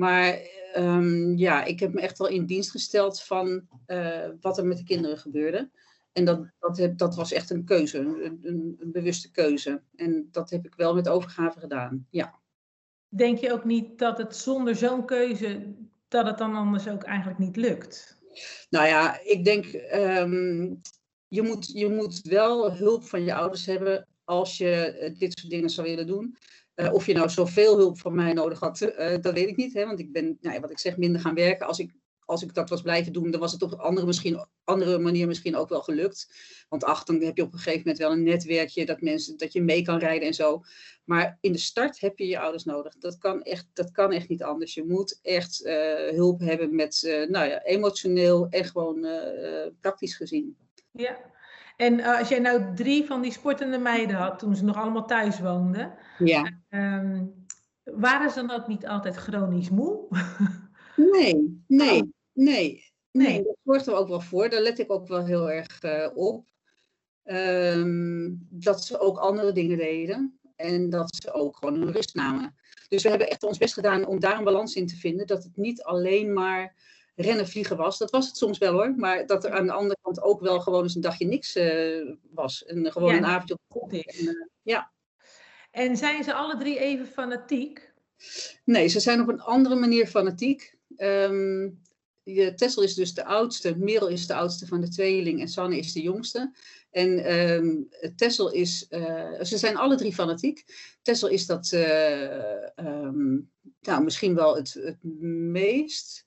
Maar 0.00 0.40
um, 0.76 1.36
ja, 1.36 1.64
ik 1.64 1.80
heb 1.80 1.92
me 1.92 2.00
echt 2.00 2.18
wel 2.18 2.28
in 2.28 2.46
dienst 2.46 2.70
gesteld 2.70 3.22
van 3.22 3.68
uh, 3.86 4.28
wat 4.40 4.58
er 4.58 4.66
met 4.66 4.76
de 4.76 4.84
kinderen 4.84 5.18
gebeurde. 5.18 5.70
En 6.12 6.24
dat, 6.24 6.46
dat, 6.58 6.76
heb, 6.76 6.98
dat 6.98 7.14
was 7.14 7.32
echt 7.32 7.50
een 7.50 7.64
keuze, 7.64 7.98
een, 7.98 8.38
een, 8.42 8.76
een, 8.78 8.92
bewuste 8.92 9.30
keuze. 9.30 9.82
En 9.96 10.28
dat 10.30 10.50
heb 10.50 10.66
ik 10.66 10.74
wel 10.74 10.94
met 10.94 11.08
overgave 11.08 11.60
gedaan, 11.60 12.06
ja. 12.10 12.38
Denk 13.08 13.38
je 13.38 13.52
ook 13.52 13.64
niet 13.64 13.98
dat 13.98 14.18
het 14.18 14.36
zonder 14.36 14.76
zo'n 14.76 15.06
keuze, 15.06 15.74
dat 16.08 16.26
het 16.26 16.38
dan 16.38 16.54
anders 16.54 16.88
ook 16.88 17.02
eigenlijk 17.02 17.38
niet 17.38 17.56
lukt? 17.56 18.18
Nou 18.70 18.86
ja, 18.86 19.20
ik 19.24 19.44
denk, 19.44 19.64
um, 19.94 20.80
je, 21.28 21.42
moet, 21.42 21.66
je 21.66 21.88
moet 21.88 22.20
wel 22.20 22.72
hulp 22.72 23.04
van 23.04 23.24
je 23.24 23.34
ouders 23.34 23.66
hebben 23.66 24.06
als 24.24 24.58
je 24.58 25.14
dit 25.18 25.38
soort 25.38 25.50
dingen 25.50 25.70
zou 25.70 25.86
willen 25.86 26.06
doen. 26.06 26.36
Uh, 26.76 26.92
of 26.92 27.06
je 27.06 27.14
nou 27.14 27.28
zoveel 27.28 27.76
hulp 27.76 27.98
van 27.98 28.14
mij 28.14 28.32
nodig 28.32 28.60
had, 28.60 28.80
uh, 28.80 29.16
dat 29.20 29.34
weet 29.34 29.48
ik 29.48 29.56
niet. 29.56 29.74
Hè? 29.74 29.86
Want 29.86 30.00
ik 30.00 30.12
ben, 30.12 30.38
nou 30.40 30.54
ja, 30.54 30.60
wat 30.60 30.70
ik 30.70 30.78
zeg, 30.78 30.96
minder 30.96 31.20
gaan 31.20 31.34
werken. 31.34 31.66
Als 31.66 31.78
ik, 31.78 31.92
als 32.24 32.42
ik 32.42 32.54
dat 32.54 32.68
was 32.68 32.82
blijven 32.82 33.12
doen, 33.12 33.30
dan 33.30 33.40
was 33.40 33.52
het 33.52 33.62
op 33.62 33.72
een 33.72 33.78
andere, 33.78 34.06
misschien, 34.06 34.46
andere 34.64 34.98
manier 34.98 35.26
misschien 35.26 35.56
ook 35.56 35.68
wel 35.68 35.80
gelukt. 35.80 36.28
Want 36.68 36.84
ach, 36.84 37.04
dan 37.04 37.22
heb 37.22 37.36
je 37.36 37.42
op 37.42 37.52
een 37.52 37.58
gegeven 37.58 37.78
moment 37.78 37.98
wel 37.98 38.12
een 38.12 38.22
netwerkje 38.22 38.86
dat, 38.86 39.00
mensen, 39.00 39.36
dat 39.36 39.52
je 39.52 39.62
mee 39.62 39.82
kan 39.82 39.98
rijden 39.98 40.28
en 40.28 40.34
zo. 40.34 40.62
Maar 41.04 41.38
in 41.40 41.52
de 41.52 41.58
start 41.58 42.00
heb 42.00 42.18
je 42.18 42.26
je 42.26 42.38
ouders 42.38 42.64
nodig. 42.64 42.98
Dat 42.98 43.18
kan 43.18 43.42
echt, 43.42 43.66
dat 43.72 43.90
kan 43.90 44.12
echt 44.12 44.28
niet 44.28 44.42
anders. 44.42 44.74
Je 44.74 44.84
moet 44.84 45.18
echt 45.22 45.64
uh, 45.64 45.72
hulp 46.08 46.40
hebben 46.40 46.74
met, 46.74 47.26
nou 47.28 47.48
ja, 47.48 47.62
emotioneel 47.62 48.46
en 48.48 48.64
gewoon 48.64 49.06
praktisch 49.80 50.16
gezien. 50.16 50.56
Ja, 50.90 51.30
en 51.80 51.98
uh, 51.98 52.18
als 52.18 52.28
jij 52.28 52.38
nou 52.38 52.74
drie 52.74 53.04
van 53.04 53.22
die 53.22 53.32
sportende 53.32 53.78
meiden 53.78 54.16
had 54.16 54.38
toen 54.38 54.56
ze 54.56 54.64
nog 54.64 54.76
allemaal 54.76 55.06
thuis 55.06 55.40
woonden, 55.40 55.94
ja. 56.18 56.52
Um, 56.70 57.46
waren 57.84 58.30
ze 58.30 58.46
dan 58.46 58.50
ook 58.50 58.66
niet 58.66 58.86
altijd 58.86 59.16
chronisch 59.16 59.70
moe? 59.70 60.08
nee, 61.12 61.64
nee, 61.66 62.02
oh. 62.02 62.08
nee. 62.32 62.88
Nee, 63.12 63.42
dat 63.42 63.56
zorgt 63.64 63.86
er 63.86 63.94
ook 63.94 64.08
wel 64.08 64.20
voor. 64.20 64.48
Daar 64.48 64.60
let 64.60 64.78
ik 64.78 64.92
ook 64.92 65.08
wel 65.08 65.24
heel 65.24 65.50
erg 65.50 65.82
uh, 65.82 66.08
op. 66.14 66.46
Um, 67.24 68.46
dat 68.50 68.84
ze 68.84 69.00
ook 69.00 69.18
andere 69.18 69.52
dingen 69.52 69.76
deden. 69.76 70.40
En 70.56 70.90
dat 70.90 71.16
ze 71.16 71.32
ook 71.32 71.56
gewoon 71.56 71.80
hun 71.80 71.92
rust 71.92 72.14
namen. 72.14 72.54
Dus 72.88 73.02
we 73.02 73.08
hebben 73.08 73.30
echt 73.30 73.42
ons 73.42 73.58
best 73.58 73.74
gedaan 73.74 74.06
om 74.06 74.20
daar 74.20 74.38
een 74.38 74.44
balans 74.44 74.74
in 74.74 74.86
te 74.86 74.96
vinden. 74.96 75.26
Dat 75.26 75.42
het 75.42 75.56
niet 75.56 75.82
alleen 75.82 76.32
maar 76.32 76.74
rennen, 77.14 77.48
vliegen 77.48 77.76
was. 77.76 77.98
Dat 77.98 78.10
was 78.10 78.26
het 78.26 78.36
soms 78.36 78.58
wel 78.58 78.72
hoor. 78.72 78.94
Maar 78.96 79.26
dat 79.26 79.44
er 79.44 79.50
aan 79.50 79.66
de 79.66 79.72
andere 79.72 79.98
kant 80.02 80.22
ook 80.22 80.40
wel 80.40 80.60
gewoon 80.60 80.82
eens 80.82 80.94
een 80.94 81.00
dagje 81.00 81.26
niks 81.26 81.56
uh, 81.56 82.14
was. 82.30 82.64
En 82.64 82.92
gewoon 82.92 83.12
ja, 83.12 83.16
een 83.16 83.24
avondje 83.24 83.54
op 83.54 83.82
goed 83.82 83.92
is. 83.92 84.18
En, 84.18 84.24
uh, 84.24 84.46
ja. 84.62 84.92
En 85.70 85.96
zijn 85.96 86.24
ze 86.24 86.34
alle 86.34 86.56
drie 86.56 86.78
even 86.78 87.06
fanatiek? 87.06 87.92
Nee, 88.64 88.88
ze 88.88 89.00
zijn 89.00 89.20
op 89.20 89.28
een 89.28 89.40
andere 89.40 89.74
manier 89.74 90.06
fanatiek. 90.06 90.78
Um, 90.96 91.80
Tessel 92.56 92.82
is 92.82 92.94
dus 92.94 93.14
de 93.14 93.24
oudste, 93.24 93.76
Merel 93.76 94.08
is 94.08 94.26
de 94.26 94.34
oudste 94.34 94.66
van 94.66 94.80
de 94.80 94.88
tweeling 94.88 95.40
en 95.40 95.48
Sanne 95.48 95.78
is 95.78 95.92
de 95.92 96.02
jongste. 96.02 96.52
En 96.90 97.40
um, 97.40 97.88
Tessel 98.16 98.52
is, 98.52 98.86
uh, 98.90 99.42
ze 99.42 99.58
zijn 99.58 99.76
alle 99.76 99.96
drie 99.96 100.14
fanatiek. 100.14 100.64
Tessel 101.02 101.28
is 101.28 101.46
dat 101.46 101.72
um, 102.76 103.50
nou, 103.80 104.04
misschien 104.04 104.34
wel 104.34 104.56
het, 104.56 104.72
het 104.72 105.02
meest. 105.52 106.26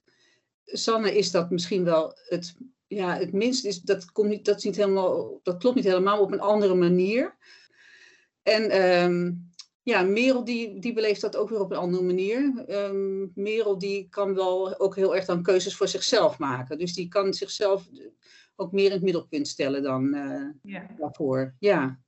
Sanne 0.65 1.17
is 1.17 1.32
dat 1.32 1.50
misschien 1.50 1.84
wel 1.84 2.17
het, 2.27 2.55
ja, 2.88 3.17
het 3.17 3.34
minst. 3.34 3.65
Is, 3.65 3.82
dat, 3.82 4.12
komt 4.12 4.29
niet, 4.29 4.46
dat, 4.46 4.58
is 4.58 4.63
niet 4.63 4.75
helemaal, 4.75 5.39
dat 5.43 5.58
klopt 5.58 5.75
niet 5.75 5.86
helemaal 5.86 6.22
op 6.22 6.32
een 6.32 6.41
andere 6.41 6.75
manier. 6.75 7.36
En 8.41 8.91
um, 9.03 9.51
ja, 9.84 10.01
Merel 10.01 10.43
die, 10.43 10.79
die 10.79 10.93
beleeft 10.93 11.22
dat 11.22 11.36
ook 11.36 11.50
weer 11.50 11.60
op 11.60 11.72
een 11.72 11.77
andere 11.77 12.03
manier. 12.03 12.65
Um, 12.67 13.32
Merel 13.36 13.77
die 13.77 14.08
kan 14.10 14.36
wel 14.36 14.79
ook 14.79 14.96
heel 14.96 15.15
erg 15.15 15.25
dan 15.25 15.43
keuzes 15.43 15.75
voor 15.75 15.88
zichzelf 15.88 16.38
maken. 16.38 16.77
Dus 16.77 16.93
die 16.93 17.08
kan 17.08 17.34
zichzelf 17.34 17.89
ook 18.55 18.72
meer 18.72 18.86
in 18.86 18.91
het 18.91 19.01
middelpunt 19.01 19.48
stellen 19.48 19.84
dan 19.84 20.15
uh, 20.15 20.50
ja. 20.62 20.88
daarvoor. 20.98 21.55
Ja. 21.60 22.00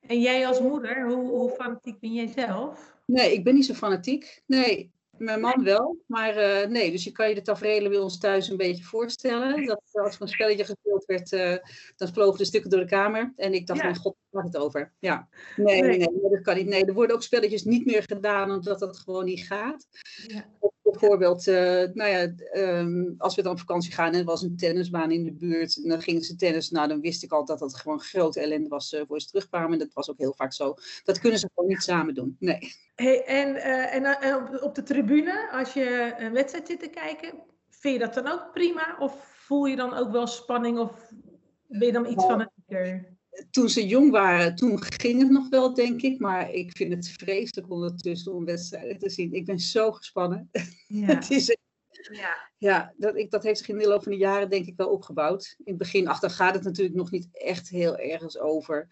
En 0.00 0.20
jij 0.20 0.46
als 0.46 0.60
moeder, 0.60 1.06
hoe, 1.06 1.28
hoe 1.28 1.50
fanatiek 1.50 2.00
ben 2.00 2.12
jij 2.12 2.26
zelf? 2.26 2.94
Nee, 3.06 3.32
ik 3.32 3.44
ben 3.44 3.54
niet 3.54 3.66
zo 3.66 3.74
fanatiek. 3.74 4.42
Nee, 4.46 4.92
mijn 5.18 5.40
man 5.40 5.64
wel, 5.64 5.98
maar 6.06 6.36
uh, 6.36 6.68
nee. 6.68 6.90
Dus 6.90 7.04
je 7.04 7.12
kan 7.12 7.28
je 7.28 7.34
de 7.34 7.42
tafereelen 7.42 7.90
bij 7.90 8.00
ons 8.00 8.18
thuis 8.18 8.48
een 8.48 8.56
beetje 8.56 8.84
voorstellen. 8.84 9.66
Dat 9.66 9.80
als 9.92 10.14
er 10.14 10.22
een 10.22 10.28
spelletje 10.28 10.64
gespeeld 10.64 11.04
werd, 11.04 11.32
uh, 11.32 11.56
dan 11.96 12.12
vlogen 12.12 12.38
de 12.38 12.44
stukken 12.44 12.70
door 12.70 12.80
de 12.80 12.86
kamer. 12.86 13.32
En 13.36 13.54
ik 13.54 13.66
dacht, 13.66 13.80
ja. 13.80 13.84
mijn 13.84 13.98
god, 14.00 14.16
waar 14.30 14.44
het 14.44 14.56
over? 14.56 14.92
Ja, 14.98 15.28
nee, 15.56 15.82
nee, 15.82 15.98
nee, 15.98 16.30
dat 16.30 16.42
kan 16.42 16.56
niet. 16.56 16.66
Nee, 16.66 16.84
er 16.84 16.94
worden 16.94 17.16
ook 17.16 17.22
spelletjes 17.22 17.64
niet 17.64 17.86
meer 17.86 18.02
gedaan, 18.02 18.50
omdat 18.50 18.78
dat 18.78 18.98
gewoon 18.98 19.24
niet 19.24 19.46
gaat. 19.46 19.86
Ja 20.26 20.44
bijvoorbeeld, 21.00 21.46
uh, 21.46 21.54
nou 21.92 22.10
ja, 22.10 22.32
um, 22.54 23.14
als 23.18 23.34
we 23.34 23.42
dan 23.42 23.52
op 23.52 23.58
vakantie 23.58 23.92
gaan 23.92 24.12
en 24.12 24.18
er 24.18 24.24
was 24.24 24.42
een 24.42 24.56
tennisbaan 24.56 25.10
in 25.10 25.24
de 25.24 25.32
buurt, 25.32 25.76
en 25.82 25.88
dan 25.88 26.02
gingen 26.02 26.22
ze 26.22 26.36
tennis, 26.36 26.70
nou 26.70 26.88
dan 26.88 27.00
wist 27.00 27.22
ik 27.22 27.32
al 27.32 27.44
dat 27.44 27.58
dat 27.58 27.76
gewoon 27.76 28.00
grote 28.00 28.40
ellende 28.40 28.68
was 28.68 28.92
uh, 28.92 29.02
voor 29.06 29.20
ze 29.20 29.26
terugkwamen. 29.26 29.72
En 29.72 29.78
dat 29.78 29.92
was 29.92 30.10
ook 30.10 30.18
heel 30.18 30.34
vaak 30.36 30.52
zo. 30.52 30.74
Dat 31.04 31.18
kunnen 31.18 31.38
ze 31.38 31.50
gewoon 31.54 31.68
niet 31.68 31.82
samen 31.82 32.14
doen. 32.14 32.36
Nee. 32.38 32.72
Hey, 32.94 33.24
en 33.24 33.54
uh, 33.54 33.94
en, 33.94 34.04
en 34.04 34.36
op, 34.36 34.62
op, 34.62 34.74
de 34.74 34.82
tribune, 34.82 35.50
als 35.52 35.72
je 35.72 36.14
een 36.18 36.32
wedstrijd 36.32 36.66
zit 36.66 36.80
te 36.80 36.88
kijken, 36.88 37.32
vind 37.70 37.94
je 37.94 38.00
dat 38.00 38.14
dan 38.14 38.28
ook 38.32 38.52
prima? 38.52 38.96
Of 38.98 39.32
voel 39.36 39.64
je 39.64 39.76
dan 39.76 39.94
ook 39.94 40.12
wel 40.12 40.26
spanning 40.26 40.78
of 40.78 41.12
ben 41.66 41.86
je 41.86 41.92
dan 41.92 42.06
iets 42.06 42.24
van 42.24 42.40
een 42.40 43.13
toen 43.50 43.68
ze 43.68 43.86
jong 43.86 44.10
waren, 44.10 44.54
toen 44.54 44.82
ging 44.82 45.20
het 45.20 45.30
nog 45.30 45.48
wel, 45.48 45.74
denk 45.74 46.02
ik. 46.02 46.18
Maar 46.18 46.50
ik 46.50 46.76
vind 46.76 46.92
het 46.92 47.08
vreselijk 47.08 47.70
ondertussen 47.70 48.32
om 48.32 48.44
wedstrijden 48.44 48.98
te 48.98 49.10
zien. 49.10 49.32
Ik 49.32 49.44
ben 49.44 49.58
zo 49.58 49.92
gespannen. 49.92 50.50
Ja. 50.86 51.06
het 51.14 51.30
is, 51.30 51.56
ja, 52.12 52.50
ja 52.58 52.94
dat, 52.96 53.16
ik, 53.16 53.30
dat 53.30 53.42
heeft 53.42 53.58
zich 53.58 53.68
in 53.68 53.78
de 53.78 53.88
loop 53.88 54.02
van 54.02 54.12
de 54.12 54.18
jaren 54.18 54.50
denk 54.50 54.66
ik 54.66 54.76
wel 54.76 54.88
opgebouwd. 54.88 55.54
In 55.58 55.64
het 55.64 55.78
begin, 55.78 56.08
ach, 56.08 56.34
gaat 56.34 56.54
het 56.54 56.64
natuurlijk 56.64 56.96
nog 56.96 57.10
niet 57.10 57.28
echt 57.32 57.68
heel 57.68 57.96
ergens 57.96 58.38
over. 58.38 58.88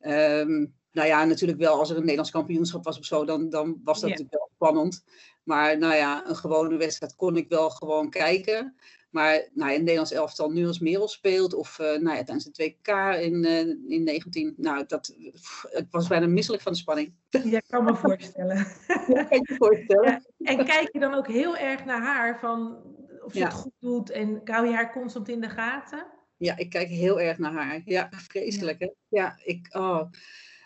Um, 0.00 0.74
nou 0.92 1.08
ja, 1.08 1.24
natuurlijk 1.24 1.58
wel 1.58 1.78
als 1.78 1.88
er 1.90 1.94
een 1.94 2.00
Nederlands 2.00 2.30
kampioenschap 2.30 2.84
was 2.84 2.98
of 2.98 3.04
zo, 3.04 3.24
dan, 3.24 3.50
dan 3.50 3.80
was 3.84 4.00
dat 4.00 4.10
natuurlijk 4.10 4.36
wel 4.36 4.50
spannend. 4.54 5.04
Maar 5.42 5.78
nou 5.78 5.94
ja, 5.94 6.28
een 6.28 6.36
gewone 6.36 6.76
wedstrijd 6.76 7.16
kon 7.16 7.36
ik 7.36 7.48
wel 7.48 7.70
gewoon 7.70 8.10
kijken. 8.10 8.76
Maar 9.10 9.48
nou, 9.52 9.72
in 9.72 9.78
Nederlands 9.78 10.12
elftal 10.12 10.50
nu 10.50 10.66
als 10.66 10.78
Merel 10.78 11.08
speelt, 11.08 11.54
of 11.54 11.78
uh, 11.78 11.86
nou 11.86 12.16
ja, 12.16 12.24
tijdens 12.24 12.44
de 12.44 12.72
2K 12.72 13.20
in, 13.20 13.44
uh, 13.44 13.92
in 13.92 14.02
19, 14.04 14.54
nou, 14.56 14.84
dat, 14.86 15.14
ik 15.70 15.86
was 15.90 16.08
bijna 16.08 16.26
misselijk 16.26 16.62
van 16.62 16.72
de 16.72 16.78
spanning. 16.78 17.12
Ja, 17.28 17.60
kan 17.66 17.84
me 17.84 17.94
voorstellen. 17.94 18.56
Ja, 19.14 19.24
kan 19.24 19.38
je 19.38 19.54
voorstellen. 19.58 20.24
Ja, 20.36 20.50
en 20.50 20.64
kijk 20.64 20.88
je 20.92 20.98
dan 20.98 21.14
ook 21.14 21.26
heel 21.26 21.56
erg 21.56 21.84
naar 21.84 22.02
haar, 22.02 22.38
van 22.40 22.78
of 23.24 23.32
ze 23.32 23.44
het 23.44 23.52
goed 23.52 23.72
doet 23.78 24.10
en 24.10 24.40
hou 24.44 24.66
je 24.66 24.72
haar 24.72 24.92
constant 24.92 25.28
in 25.28 25.40
de 25.40 25.48
gaten? 25.48 26.06
Ja, 26.36 26.56
ik 26.56 26.70
kijk 26.70 26.88
heel 26.88 27.20
erg 27.20 27.38
naar 27.38 27.52
haar. 27.52 27.82
Ja, 27.84 28.08
vreselijk 28.10 28.80
hè. 28.80 28.88
Ja, 29.08 29.38
ik, 29.44 29.68
oh. 29.70 30.02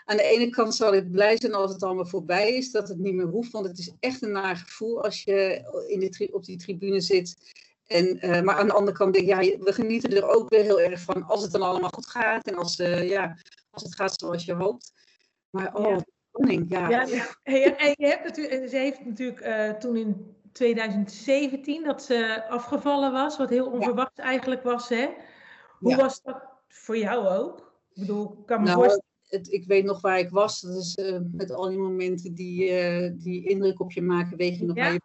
Aan 0.04 0.16
de 0.16 0.22
ene 0.22 0.50
kant 0.50 0.74
zal 0.74 0.94
ik 0.94 1.10
blij 1.10 1.40
zijn 1.40 1.54
als 1.54 1.72
het 1.72 1.82
allemaal 1.82 2.06
voorbij 2.06 2.54
is, 2.54 2.70
dat 2.70 2.88
het 2.88 2.98
niet 2.98 3.14
meer 3.14 3.26
hoeft, 3.26 3.52
want 3.52 3.66
het 3.66 3.78
is 3.78 3.92
echt 4.00 4.22
een 4.22 4.32
naar 4.32 4.56
gevoel 4.56 5.02
als 5.02 5.22
je 5.22 5.62
in 5.88 6.00
de 6.00 6.28
op 6.32 6.44
die 6.44 6.56
tribune 6.56 7.00
zit 7.00 7.36
en, 7.86 8.26
uh, 8.26 8.40
maar 8.40 8.54
aan 8.54 8.66
de 8.66 8.72
andere 8.72 8.96
kant 8.96 9.14
denk 9.14 9.28
ik, 9.28 9.30
ja, 9.30 9.58
we 9.64 9.72
genieten 9.72 10.16
er 10.16 10.28
ook 10.28 10.48
weer 10.48 10.62
heel 10.62 10.80
erg 10.80 11.00
van 11.00 11.22
als 11.22 11.42
het 11.42 11.52
dan 11.52 11.62
allemaal 11.62 11.90
goed 11.90 12.06
gaat 12.06 12.46
en 12.46 12.54
als, 12.54 12.78
uh, 12.78 13.08
ja, 13.08 13.36
als 13.70 13.82
het 13.82 13.94
gaat 13.94 14.20
zoals 14.20 14.44
je 14.44 14.54
hoopt. 14.54 14.92
Maar 15.50 15.74
oh, 15.74 15.96
ja. 16.46 16.64
ja. 16.68 16.88
ja, 16.88 17.06
ja. 17.44 17.76
en 17.76 17.94
je 17.96 18.06
hebt 18.06 18.24
natuurlijk, 18.24 18.68
ze 18.68 18.76
heeft 18.76 19.04
natuurlijk 19.04 19.40
uh, 19.40 19.70
toen 19.70 19.96
in 19.96 20.36
2017 20.52 21.84
dat 21.84 22.02
ze 22.02 22.48
afgevallen 22.48 23.12
was, 23.12 23.36
wat 23.36 23.50
heel 23.50 23.66
onverwacht 23.66 24.18
eigenlijk 24.18 24.62
was. 24.62 24.88
Hè? 24.88 25.08
Hoe 25.78 25.96
was 25.96 26.22
dat 26.22 26.42
voor 26.68 26.98
jou 26.98 27.26
ook? 27.26 27.58
Ik 27.94 28.00
bedoel, 28.00 28.42
kan 28.46 28.58
me 28.58 28.66
nou, 28.66 28.76
voorstellen. 28.76 29.04
Het, 29.28 29.52
ik 29.52 29.64
weet 29.66 29.84
nog 29.84 30.00
waar 30.00 30.18
ik 30.18 30.30
was. 30.30 30.62
Is 30.62 30.98
met 31.32 31.50
al 31.50 31.68
die 31.68 31.78
momenten 31.78 32.34
die, 32.34 33.16
die 33.16 33.48
indruk 33.48 33.80
op 33.80 33.92
je 33.92 34.02
maken, 34.02 34.36
weet 34.36 34.58
je 34.58 34.64
nog 34.64 34.76
waar 34.76 34.92
je 34.92 35.00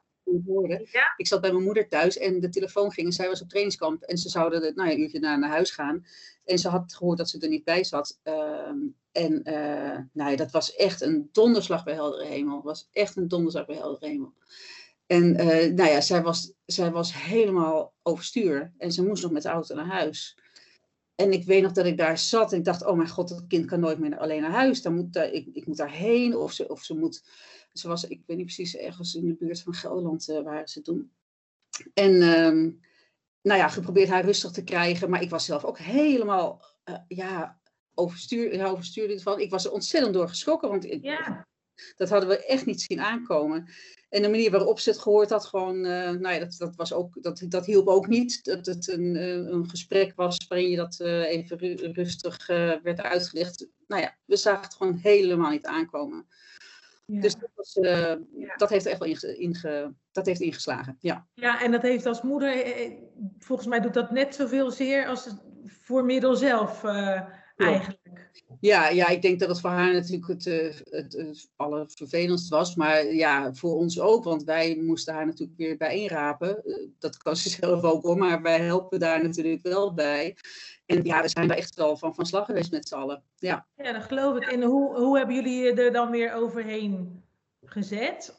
Ja. 0.91 1.13
Ik 1.17 1.27
zat 1.27 1.41
bij 1.41 1.51
mijn 1.51 1.63
moeder 1.63 1.87
thuis 1.87 2.17
en 2.17 2.39
de 2.39 2.49
telefoon 2.49 2.91
ging 2.91 3.07
en 3.07 3.13
zij 3.13 3.27
was 3.27 3.41
op 3.41 3.49
trainingskamp. 3.49 4.03
En 4.03 4.17
ze 4.17 4.29
zouden 4.29 4.75
nou 4.75 4.89
ja, 4.89 4.95
een 4.95 5.01
uurtje 5.01 5.19
naar, 5.19 5.39
naar 5.39 5.49
huis 5.49 5.71
gaan. 5.71 6.05
En 6.45 6.57
ze 6.57 6.69
had 6.69 6.93
gehoord 6.93 7.17
dat 7.17 7.29
ze 7.29 7.39
er 7.39 7.49
niet 7.49 7.63
bij 7.63 7.83
zat. 7.83 8.19
Ehm, 8.23 8.77
en 9.11 9.41
uh, 9.43 9.97
nou 10.13 10.31
ja, 10.31 10.35
dat 10.35 10.51
was 10.51 10.75
echt 10.75 11.01
een 11.01 11.29
donderslag 11.31 11.83
bij 11.83 11.93
heldere 11.93 12.25
hemel. 12.25 12.55
Het 12.55 12.63
was 12.63 12.89
echt 12.91 13.15
een 13.15 13.27
donderslag 13.27 13.65
bij 13.65 13.75
heldere 13.75 14.07
hemel. 14.07 14.33
En 15.05 15.41
uh, 15.41 15.73
nou 15.73 15.89
ja, 15.89 16.01
zij 16.01 16.21
was, 16.21 16.53
zij 16.65 16.91
was 16.91 17.13
helemaal 17.13 17.93
overstuur. 18.03 18.73
En 18.77 18.91
ze 18.91 19.03
moest 19.03 19.23
nog 19.23 19.31
met 19.31 19.43
de 19.43 19.49
auto 19.49 19.75
naar 19.75 19.85
huis. 19.85 20.37
En 21.15 21.31
ik 21.31 21.45
weet 21.45 21.61
nog 21.61 21.71
dat 21.71 21.85
ik 21.85 21.97
daar 21.97 22.17
zat 22.17 22.51
en 22.51 22.57
ik 22.57 22.65
dacht, 22.65 22.85
oh 22.85 22.97
mijn 22.97 23.09
god, 23.09 23.29
dat 23.29 23.47
kind 23.47 23.65
kan 23.65 23.79
nooit 23.79 23.99
meer 23.99 24.17
alleen 24.17 24.41
naar 24.41 24.51
huis. 24.51 24.81
Dan 24.81 24.95
moet, 24.95 25.15
uh, 25.15 25.33
ik, 25.33 25.47
ik 25.53 25.65
moet 25.65 25.77
daarheen 25.77 26.37
of 26.37 26.51
ze, 26.51 26.67
of 26.67 26.83
ze 26.83 26.95
moet 26.95 27.23
ze 27.79 27.87
was, 27.87 28.03
ik 28.03 28.21
weet 28.25 28.37
niet 28.37 28.45
precies, 28.45 28.77
ergens 28.77 29.15
in 29.15 29.25
de 29.25 29.33
buurt 29.33 29.61
van 29.61 29.73
Gelderland 29.73 30.29
uh, 30.29 30.41
waren 30.41 30.67
ze 30.67 30.81
toen. 30.81 31.11
En 31.93 32.11
um, 32.21 32.79
nou 33.41 33.59
ja, 33.59 33.67
geprobeerd 33.67 34.09
haar 34.09 34.25
rustig 34.25 34.51
te 34.51 34.63
krijgen. 34.63 35.09
Maar 35.09 35.21
ik 35.21 35.29
was 35.29 35.45
zelf 35.45 35.65
ook 35.65 35.77
helemaal, 35.79 36.65
uh, 36.85 36.95
ja, 37.07 37.61
overstuur, 37.93 39.21
van. 39.21 39.39
Ik 39.39 39.49
was 39.49 39.65
er 39.65 39.71
ontzettend 39.71 40.13
door 40.13 40.29
geschrokken, 40.29 40.69
want 40.69 40.85
ik, 40.85 41.03
ja. 41.03 41.47
dat 41.95 42.09
hadden 42.09 42.29
we 42.29 42.45
echt 42.45 42.65
niet 42.65 42.81
zien 42.81 42.99
aankomen. 42.99 43.69
En 44.09 44.21
de 44.21 44.29
manier 44.29 44.51
waarop 44.51 44.79
ze 44.79 44.89
het 44.89 44.99
gehoord 44.99 45.29
had, 45.29 45.45
gewoon, 45.45 45.75
uh, 45.75 46.09
nou 46.09 46.29
ja, 46.29 46.39
dat, 46.39 46.55
dat, 46.57 46.75
was 46.75 46.93
ook, 46.93 47.21
dat, 47.21 47.45
dat 47.47 47.65
hielp 47.65 47.87
ook 47.87 48.07
niet. 48.07 48.43
Dat 48.43 48.65
het 48.65 48.87
een, 48.87 49.15
een 49.53 49.69
gesprek 49.69 50.13
was 50.15 50.47
waarin 50.47 50.69
je 50.69 50.75
dat 50.75 50.99
even 50.99 51.57
rustig 51.93 52.47
werd 52.83 53.01
uitgelegd. 53.01 53.67
Nou 53.87 54.01
ja, 54.01 54.17
we 54.25 54.35
zagen 54.35 54.63
het 54.63 54.75
gewoon 54.75 54.97
helemaal 54.97 55.51
niet 55.51 55.65
aankomen. 55.65 56.27
Dus 57.11 57.35
dat, 57.35 57.49
was, 57.55 57.75
uh, 57.75 58.15
ja. 58.35 58.55
dat, 58.57 58.69
heeft 58.69 58.85
echt 58.85 58.99
wel 58.99 59.07
inge, 59.07 59.37
inge, 59.37 59.93
dat 60.11 60.25
heeft 60.25 60.41
ingeslagen. 60.41 60.97
Ja. 60.99 61.27
ja, 61.33 61.61
en 61.61 61.71
dat 61.71 61.81
heeft 61.81 62.05
als 62.05 62.21
moeder, 62.21 62.49
eh, 62.49 62.85
eh, 62.85 62.91
volgens 63.39 63.67
mij 63.67 63.79
doet 63.79 63.93
dat 63.93 64.11
net 64.11 64.35
zoveel 64.35 64.71
zeer 64.71 65.07
als 65.07 65.29
voor 65.65 66.05
middel 66.05 66.35
zelf 66.35 66.83
uh, 66.83 67.21
eigenlijk. 67.55 68.29
Ja, 68.59 68.89
ja, 68.89 69.07
ik 69.07 69.21
denk 69.21 69.39
dat 69.39 69.49
het 69.49 69.59
voor 69.59 69.69
haar 69.69 69.93
natuurlijk 69.93 70.27
het, 70.27 70.45
het, 70.89 71.13
het 71.13 71.49
allervervelendst 71.55 72.49
was. 72.49 72.75
Maar 72.75 73.13
ja, 73.13 73.53
voor 73.53 73.75
ons 73.75 73.99
ook, 73.99 74.23
want 74.23 74.43
wij 74.43 74.75
moesten 74.81 75.13
haar 75.13 75.25
natuurlijk 75.25 75.57
weer 75.57 75.77
bijeenrapen. 75.77 76.63
Dat 76.99 77.17
kan 77.17 77.35
ze 77.35 77.49
zelf 77.59 77.83
ook 77.83 78.03
hoor, 78.03 78.17
maar 78.17 78.41
wij 78.41 78.59
helpen 78.59 78.99
daar 78.99 79.23
natuurlijk 79.23 79.63
wel 79.63 79.93
bij. 79.93 80.35
En 80.89 81.03
ja, 81.03 81.21
we 81.21 81.27
zijn 81.27 81.47
daar 81.47 81.57
echt 81.57 81.75
wel 81.75 81.97
van 81.97 82.15
van 82.15 82.25
slag 82.25 82.45
geweest 82.45 82.71
met 82.71 82.87
z'n 82.87 82.95
allen. 82.95 83.23
Ja. 83.35 83.67
ja, 83.75 83.93
dat 83.93 84.03
geloof 84.03 84.35
ik. 84.37 84.43
En 84.43 84.63
hoe, 84.63 84.97
hoe 84.97 85.17
hebben 85.17 85.35
jullie 85.35 85.81
er 85.81 85.91
dan 85.91 86.11
weer 86.11 86.33
overheen 86.33 87.23
gezet? 87.65 88.37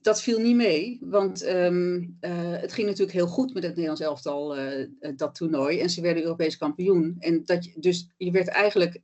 Dat 0.00 0.22
viel 0.22 0.38
niet 0.38 0.56
mee, 0.56 0.98
want 1.00 1.46
um, 1.46 2.18
uh, 2.20 2.30
het 2.60 2.72
ging 2.72 2.86
natuurlijk 2.86 3.16
heel 3.16 3.26
goed 3.26 3.54
met 3.54 3.62
het 3.62 3.72
Nederlands 3.72 4.00
elftal, 4.00 4.58
uh, 4.58 4.88
dat 5.16 5.34
toernooi. 5.34 5.80
En 5.80 5.90
ze 5.90 6.00
werden 6.00 6.22
Europees 6.22 6.56
kampioen. 6.56 7.16
En 7.18 7.44
dat 7.44 7.64
je, 7.64 7.80
dus 7.80 8.10
je 8.16 8.30
werd 8.30 8.48
eigenlijk 8.48 9.00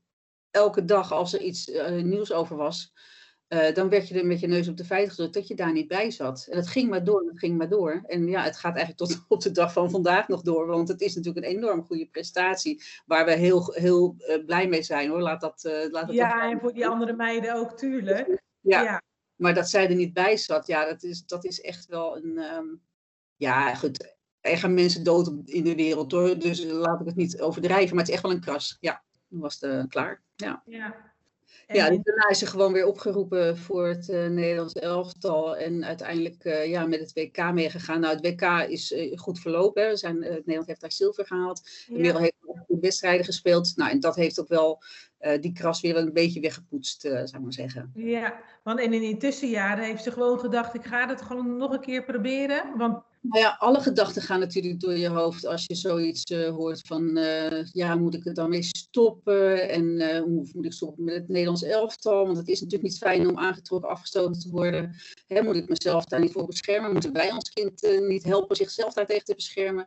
elke 0.50 0.84
dag, 0.84 1.12
als 1.12 1.34
er 1.34 1.40
iets 1.40 1.68
uh, 1.68 2.02
nieuws 2.02 2.32
over 2.32 2.56
was, 2.56 2.92
uh, 3.54 3.74
dan 3.74 3.88
werd 3.88 4.08
je 4.08 4.18
er 4.18 4.26
met 4.26 4.40
je 4.40 4.46
neus 4.46 4.68
op 4.68 4.76
de 4.76 4.84
feiten 4.84 5.10
gedrukt 5.10 5.34
dat 5.34 5.48
je 5.48 5.54
daar 5.54 5.72
niet 5.72 5.88
bij 5.88 6.10
zat. 6.10 6.46
En 6.50 6.56
het 6.56 6.68
ging 6.68 6.90
maar 6.90 7.04
door, 7.04 7.26
het 7.26 7.38
ging 7.38 7.58
maar 7.58 7.68
door. 7.68 8.02
En 8.06 8.26
ja, 8.26 8.42
het 8.42 8.56
gaat 8.56 8.76
eigenlijk 8.76 8.96
tot 8.96 9.24
op 9.28 9.40
de 9.40 9.50
dag 9.50 9.72
van 9.72 9.90
vandaag 9.90 10.28
nog 10.28 10.42
door, 10.42 10.66
want 10.66 10.88
het 10.88 11.00
is 11.00 11.14
natuurlijk 11.14 11.46
een 11.46 11.52
enorm 11.52 11.84
goede 11.84 12.06
prestatie, 12.06 12.82
waar 13.06 13.24
we 13.24 13.32
heel, 13.32 13.72
heel 13.72 14.16
uh, 14.18 14.44
blij 14.44 14.68
mee 14.68 14.82
zijn 14.82 15.08
hoor. 15.10 15.20
Laat 15.20 15.40
dat, 15.40 15.64
uh, 15.66 15.72
laat 15.72 16.06
dat 16.06 16.16
ja, 16.16 16.50
en 16.50 16.60
voor 16.60 16.72
die 16.72 16.86
andere 16.86 17.12
meiden 17.12 17.54
ook, 17.54 17.76
tuurlijk. 17.76 18.42
Ja, 18.60 18.82
ja, 18.82 19.02
maar 19.34 19.54
dat 19.54 19.68
zij 19.68 19.88
er 19.88 19.94
niet 19.94 20.12
bij 20.12 20.36
zat, 20.36 20.66
ja, 20.66 20.84
dat 20.84 21.02
is, 21.02 21.26
dat 21.26 21.44
is 21.44 21.60
echt 21.60 21.86
wel 21.86 22.16
een, 22.16 22.38
um, 22.38 22.82
ja 23.36 23.74
goed, 23.74 24.16
er 24.40 24.58
gaan 24.58 24.74
mensen 24.74 25.04
dood 25.04 25.32
in 25.44 25.64
de 25.64 25.74
wereld 25.74 26.12
hoor, 26.12 26.38
dus 26.38 26.64
laat 26.64 27.00
ik 27.00 27.06
het 27.06 27.16
niet 27.16 27.40
overdrijven, 27.40 27.96
maar 27.96 28.04
het 28.04 28.08
is 28.08 28.14
echt 28.14 28.22
wel 28.22 28.32
een 28.32 28.40
kras. 28.40 28.76
Ja, 28.80 29.04
dan 29.28 29.40
was 29.40 29.60
het 29.60 29.88
klaar. 29.88 30.22
Ja. 30.34 30.62
ja. 30.64 31.13
Ja, 31.66 31.88
dus 31.88 31.98
daarna 32.02 32.28
is 32.28 32.38
ze 32.38 32.46
gewoon 32.46 32.72
weer 32.72 32.86
opgeroepen 32.86 33.58
voor 33.58 33.86
het 33.86 34.08
uh, 34.08 34.26
Nederlands 34.26 34.72
elftal. 34.72 35.56
En 35.56 35.84
uiteindelijk 35.84 36.44
uh, 36.44 36.66
ja, 36.66 36.86
met 36.86 37.00
het 37.00 37.12
WK 37.12 37.52
meegegaan. 37.52 38.00
Nou, 38.00 38.16
het 38.16 38.26
WK 38.26 38.68
is 38.68 38.92
uh, 38.92 39.18
goed 39.18 39.40
verlopen. 39.40 39.82
Hè. 39.82 39.96
Zijn, 39.96 40.18
Nederland 40.18 40.66
heeft 40.66 40.80
daar 40.80 40.92
zilver 40.92 41.26
gehaald. 41.26 41.68
Ja. 41.86 41.98
Merel 41.98 42.20
heeft 42.20 42.34
ook 42.66 42.80
wedstrijden 42.80 43.24
gespeeld. 43.24 43.72
Nou, 43.76 43.90
en 43.90 44.00
dat 44.00 44.16
heeft 44.16 44.40
ook 44.40 44.48
wel 44.48 44.82
die 45.40 45.52
kras 45.52 45.80
weer 45.80 45.96
een 45.96 46.12
beetje 46.12 46.40
weggepoetst, 46.40 47.00
zou 47.00 47.24
ik 47.24 47.40
maar 47.40 47.52
zeggen. 47.52 47.90
Ja, 47.94 48.40
want 48.62 48.80
en 48.80 48.92
in 48.92 49.00
die 49.00 49.16
tussenjaren 49.16 49.84
heeft 49.84 50.02
ze 50.02 50.10
gewoon 50.10 50.38
gedacht... 50.38 50.74
ik 50.74 50.84
ga 50.84 51.08
het 51.08 51.22
gewoon 51.22 51.56
nog 51.56 51.72
een 51.72 51.80
keer 51.80 52.04
proberen. 52.04 52.76
Want 52.76 53.02
nou 53.24 53.42
ja, 53.42 53.56
alle 53.58 53.80
gedachten 53.80 54.22
gaan 54.22 54.40
natuurlijk 54.40 54.80
door 54.80 54.96
je 54.96 55.08
hoofd 55.08 55.46
als 55.46 55.64
je 55.66 55.74
zoiets 55.74 56.30
uh, 56.30 56.48
hoort 56.48 56.80
van, 56.86 57.18
uh, 57.18 57.64
ja, 57.72 57.94
moet 57.94 58.14
ik 58.14 58.24
het 58.24 58.34
dan 58.34 58.48
mee 58.48 58.62
stoppen? 58.62 59.68
En 59.68 59.84
uh, 59.84 60.20
hoe 60.20 60.48
moet 60.52 60.64
ik 60.64 60.72
stoppen 60.72 61.04
met 61.04 61.14
het 61.14 61.28
Nederlands 61.28 61.62
elftal? 61.62 62.24
Want 62.24 62.36
het 62.36 62.48
is 62.48 62.60
natuurlijk 62.60 62.90
niet 62.90 62.98
fijn 62.98 63.28
om 63.28 63.38
aangetrokken, 63.38 63.90
afgestoten 63.90 64.40
te 64.40 64.50
worden. 64.50 64.94
Hè, 65.26 65.42
moet 65.42 65.56
ik 65.56 65.68
mezelf 65.68 66.04
daar 66.04 66.20
niet 66.20 66.32
voor 66.32 66.46
beschermen? 66.46 66.92
Moeten 66.92 67.12
wij 67.12 67.32
ons 67.32 67.50
kind 67.50 68.00
niet 68.08 68.24
helpen 68.24 68.56
zichzelf 68.56 68.94
daartegen 68.94 69.24
te 69.24 69.34
beschermen? 69.34 69.86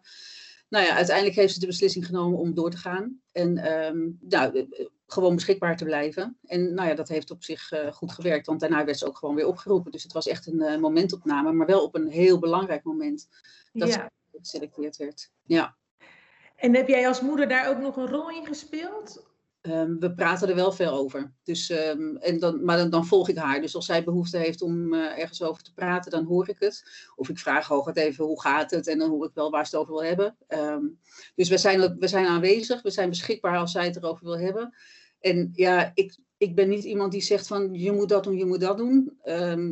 Nou 0.69 0.85
ja, 0.85 0.95
uiteindelijk 0.95 1.35
heeft 1.35 1.53
ze 1.53 1.59
de 1.59 1.65
beslissing 1.65 2.05
genomen 2.05 2.39
om 2.39 2.53
door 2.53 2.71
te 2.71 2.77
gaan. 2.77 3.21
En 3.31 3.71
um, 3.85 4.17
nou, 4.21 4.67
gewoon 5.07 5.35
beschikbaar 5.35 5.77
te 5.77 5.85
blijven. 5.85 6.37
En 6.45 6.73
nou 6.73 6.87
ja, 6.87 6.95
dat 6.95 7.07
heeft 7.07 7.31
op 7.31 7.43
zich 7.43 7.71
goed 7.91 8.11
gewerkt, 8.11 8.45
want 8.45 8.59
daarna 8.59 8.85
werd 8.85 8.97
ze 8.97 9.07
ook 9.07 9.17
gewoon 9.17 9.35
weer 9.35 9.47
opgeroepen. 9.47 9.91
Dus 9.91 10.03
het 10.03 10.13
was 10.13 10.27
echt 10.27 10.47
een 10.47 10.79
momentopname, 10.79 11.51
maar 11.51 11.67
wel 11.67 11.83
op 11.83 11.95
een 11.95 12.07
heel 12.07 12.39
belangrijk 12.39 12.83
moment 12.83 13.27
dat 13.73 13.91
ze 13.91 14.09
geselecteerd 14.31 14.97
werd. 14.97 15.31
Ja. 15.43 15.75
En 16.55 16.75
heb 16.75 16.87
jij 16.87 17.07
als 17.07 17.21
moeder 17.21 17.47
daar 17.47 17.69
ook 17.69 17.77
nog 17.79 17.97
een 17.97 18.07
rol 18.07 18.29
in 18.29 18.45
gespeeld? 18.45 19.26
Um, 19.69 19.99
we 19.99 20.13
praten 20.13 20.49
er 20.49 20.55
wel 20.55 20.71
veel 20.71 20.91
over. 20.91 21.33
Dus, 21.43 21.69
um, 21.69 22.17
en 22.17 22.39
dan, 22.39 22.63
maar 22.63 22.89
dan, 22.89 23.05
volg 23.05 23.29
ik 23.29 23.37
haar. 23.37 23.61
Dus 23.61 23.75
als 23.75 23.85
zij 23.85 24.03
behoefte 24.03 24.37
heeft 24.37 24.61
om 24.61 24.93
uh, 24.93 25.19
ergens 25.19 25.43
over 25.43 25.63
te 25.63 25.73
praten, 25.73 26.11
dan 26.11 26.25
hoor 26.25 26.49
ik 26.49 26.55
het. 26.59 26.83
Of 27.15 27.29
ik 27.29 27.37
vraag 27.37 27.67
hooguit 27.67 27.97
even 27.97 28.25
hoe 28.25 28.41
gaat 28.41 28.71
het 28.71 28.87
en 28.87 28.97
dan 28.97 29.09
hoor 29.09 29.25
ik 29.25 29.33
wel 29.33 29.51
waar 29.51 29.67
ze 29.67 29.75
het 29.75 29.85
over 29.85 29.93
wil 29.93 30.03
hebben. 30.03 30.37
Um, 30.47 30.99
dus 31.35 31.49
we 31.49 31.57
zijn, 31.57 31.97
we 31.99 32.07
zijn 32.07 32.25
aanwezig, 32.25 32.81
we 32.81 32.91
zijn 32.91 33.09
beschikbaar 33.09 33.57
als 33.57 33.71
zij 33.71 33.85
het 33.85 33.95
erover 33.95 34.25
wil 34.25 34.39
hebben. 34.39 34.75
En 35.19 35.49
ja, 35.53 35.91
ik, 35.93 36.17
ik 36.37 36.55
ben 36.55 36.69
niet 36.69 36.83
iemand 36.83 37.11
die 37.11 37.21
zegt 37.21 37.47
van 37.47 37.73
je 37.73 37.91
moet 37.91 38.09
dat 38.09 38.23
doen, 38.23 38.37
je 38.37 38.45
moet 38.45 38.61
dat 38.61 38.77
doen. 38.77 39.17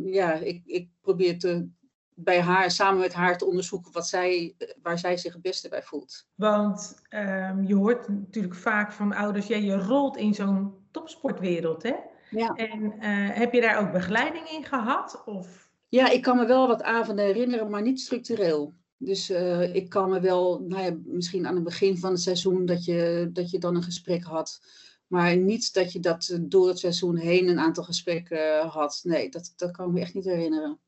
ja, 0.06 0.34
ik, 0.34 0.62
ik 0.66 0.90
probeer 1.02 1.40
te, 1.40 1.68
bij 2.16 2.42
haar, 2.42 2.72
samen 2.72 3.00
met 3.00 3.14
haar 3.14 3.38
te 3.38 3.46
onderzoeken 3.46 3.92
wat 3.92 4.08
zij, 4.08 4.56
waar 4.82 5.00
zij 5.00 5.18
zich 5.18 5.34
het 5.34 5.42
beste 5.42 5.70
bij 5.70 5.84
voelt. 5.84 6.28
Want 6.36 7.02
um, 7.10 7.64
je 7.64 7.76
hoort 7.76 8.08
natuurlijk 8.08 8.56
vaak 8.56 8.92
van 8.92 9.14
ouders, 9.14 9.48
ja, 9.48 9.58
je 9.58 9.78
rolt 9.78 10.18
in 10.18 10.34
zo'n 10.34 10.74
topsportwereld, 10.92 11.84
hè? 11.84 11.96
Ja. 12.30 12.54
En 12.54 12.82
uh, 12.84 13.30
heb 13.38 13.54
je 13.54 13.62
daar 13.62 13.80
ook 13.80 13.92
begeleiding 13.92 14.50
in 14.50 14.64
gehad? 14.64 15.24
Of? 15.26 15.70
Ja, 15.88 16.10
ik 16.10 16.22
kan 16.22 16.38
me 16.38 16.46
wel 16.46 16.68
wat 16.68 16.84
avonden 16.84 17.26
herinneren, 17.26 17.70
maar 17.70 17.82
niet 17.82 18.02
structureel. 18.02 18.74
Dus 18.98 19.30
uh, 19.30 19.76
ik 19.76 19.90
kan 19.90 20.10
me 20.10 20.20
wel, 20.20 20.60
nou 20.60 20.84
ja, 20.84 20.98
misschien 21.06 21.48
aan 21.48 21.56
het 21.56 21.64
begin 21.64 21.98
van 21.98 22.12
het 22.12 22.22
seizoen, 22.22 22.66
dat 22.66 22.86
je, 22.86 23.30
dat 23.34 23.50
je 23.52 23.60
dan 23.60 23.76
een 23.76 23.84
gesprek 23.84 24.24
had. 24.24 24.62
Maar 25.08 25.38
niet 25.38 25.74
dat 25.74 25.92
je 25.92 26.00
dat 26.00 26.40
door 26.42 26.68
het 26.68 26.80
seizoen 26.80 27.16
heen 27.16 27.48
een 27.48 27.60
aantal 27.60 27.84
gesprekken 27.84 28.68
had. 28.68 29.00
Nee, 29.04 29.30
dat, 29.30 29.54
dat 29.56 29.72
kan 29.72 29.88
ik 29.88 29.94
me 29.94 30.00
echt 30.00 30.14
niet 30.14 30.26
herinneren. 30.26 30.80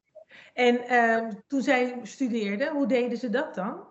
En 0.53 0.81
uh, 0.89 1.31
toen 1.47 1.61
zij 1.61 1.99
studeerde, 2.03 2.69
hoe 2.69 2.87
deden 2.87 3.17
ze 3.17 3.29
dat 3.29 3.55
dan? 3.55 3.83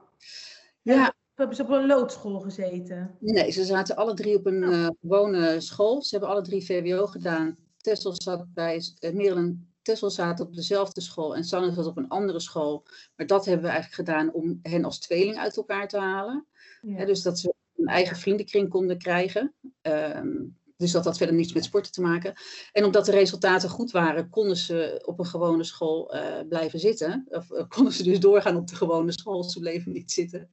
Ja. 0.83 1.15
Hebben 1.35 1.57
ze 1.57 1.63
op 1.63 1.69
een 1.69 1.87
loodschool 1.87 2.41
gezeten? 2.41 3.17
Nee, 3.21 3.51
ze 3.51 3.65
zaten 3.65 3.97
alle 3.97 4.15
drie 4.15 4.37
op 4.37 4.47
een 4.47 4.63
uh, 4.63 4.89
gewone 5.01 5.61
school. 5.61 6.03
Ze 6.03 6.11
hebben 6.11 6.29
alle 6.29 6.43
drie 6.43 6.65
VWO 6.65 7.07
gedaan. 7.07 7.57
Tessel 7.77 8.15
zat 8.23 8.45
bij, 8.55 8.83
uh, 9.01 9.51
Tessel 9.83 10.11
zaten 10.11 10.47
op 10.47 10.55
dezelfde 10.55 11.01
school 11.01 11.37
en 11.37 11.45
Sanne 11.45 11.73
zat 11.73 11.87
op 11.87 11.97
een 11.97 12.09
andere 12.09 12.41
school. 12.41 12.87
Maar 13.17 13.27
dat 13.27 13.45
hebben 13.45 13.65
we 13.65 13.71
eigenlijk 13.71 14.09
gedaan 14.09 14.33
om 14.33 14.59
hen 14.63 14.85
als 14.85 14.99
tweeling 14.99 15.39
uit 15.39 15.57
elkaar 15.57 15.89
te 15.89 15.99
halen. 15.99 16.47
Ja. 16.81 17.05
dus 17.05 17.23
dat 17.23 17.39
ze 17.39 17.55
een 17.77 17.87
eigen 17.87 18.17
vriendenkring 18.17 18.69
konden 18.69 18.99
krijgen. 18.99 19.55
Um, 19.83 20.57
dus 20.77 20.93
dat 20.93 21.05
had 21.05 21.17
verder 21.17 21.37
niets 21.37 21.53
met 21.53 21.65
sporten 21.65 21.93
te 21.93 22.01
maken. 22.01 22.35
En 22.73 22.85
omdat 22.85 23.05
de 23.05 23.11
resultaten 23.11 23.69
goed 23.69 23.91
waren, 23.91 24.29
konden 24.29 24.57
ze 24.57 25.03
op 25.05 25.19
een 25.19 25.27
gewone 25.27 25.65
school 25.65 26.15
uh, 26.15 26.41
blijven 26.49 26.81
zitten. 26.81 27.27
Of 27.29 27.51
uh, 27.51 27.63
konden 27.69 27.93
ze 27.93 28.03
dus 28.03 28.21
doorgaan 28.21 28.57
op 28.57 28.69
de 28.69 28.77
gewone 28.77 29.13
school. 29.13 29.43
Ze 29.43 29.61
bleven 29.61 29.93
niet 29.93 30.13
zitten. 30.13 30.49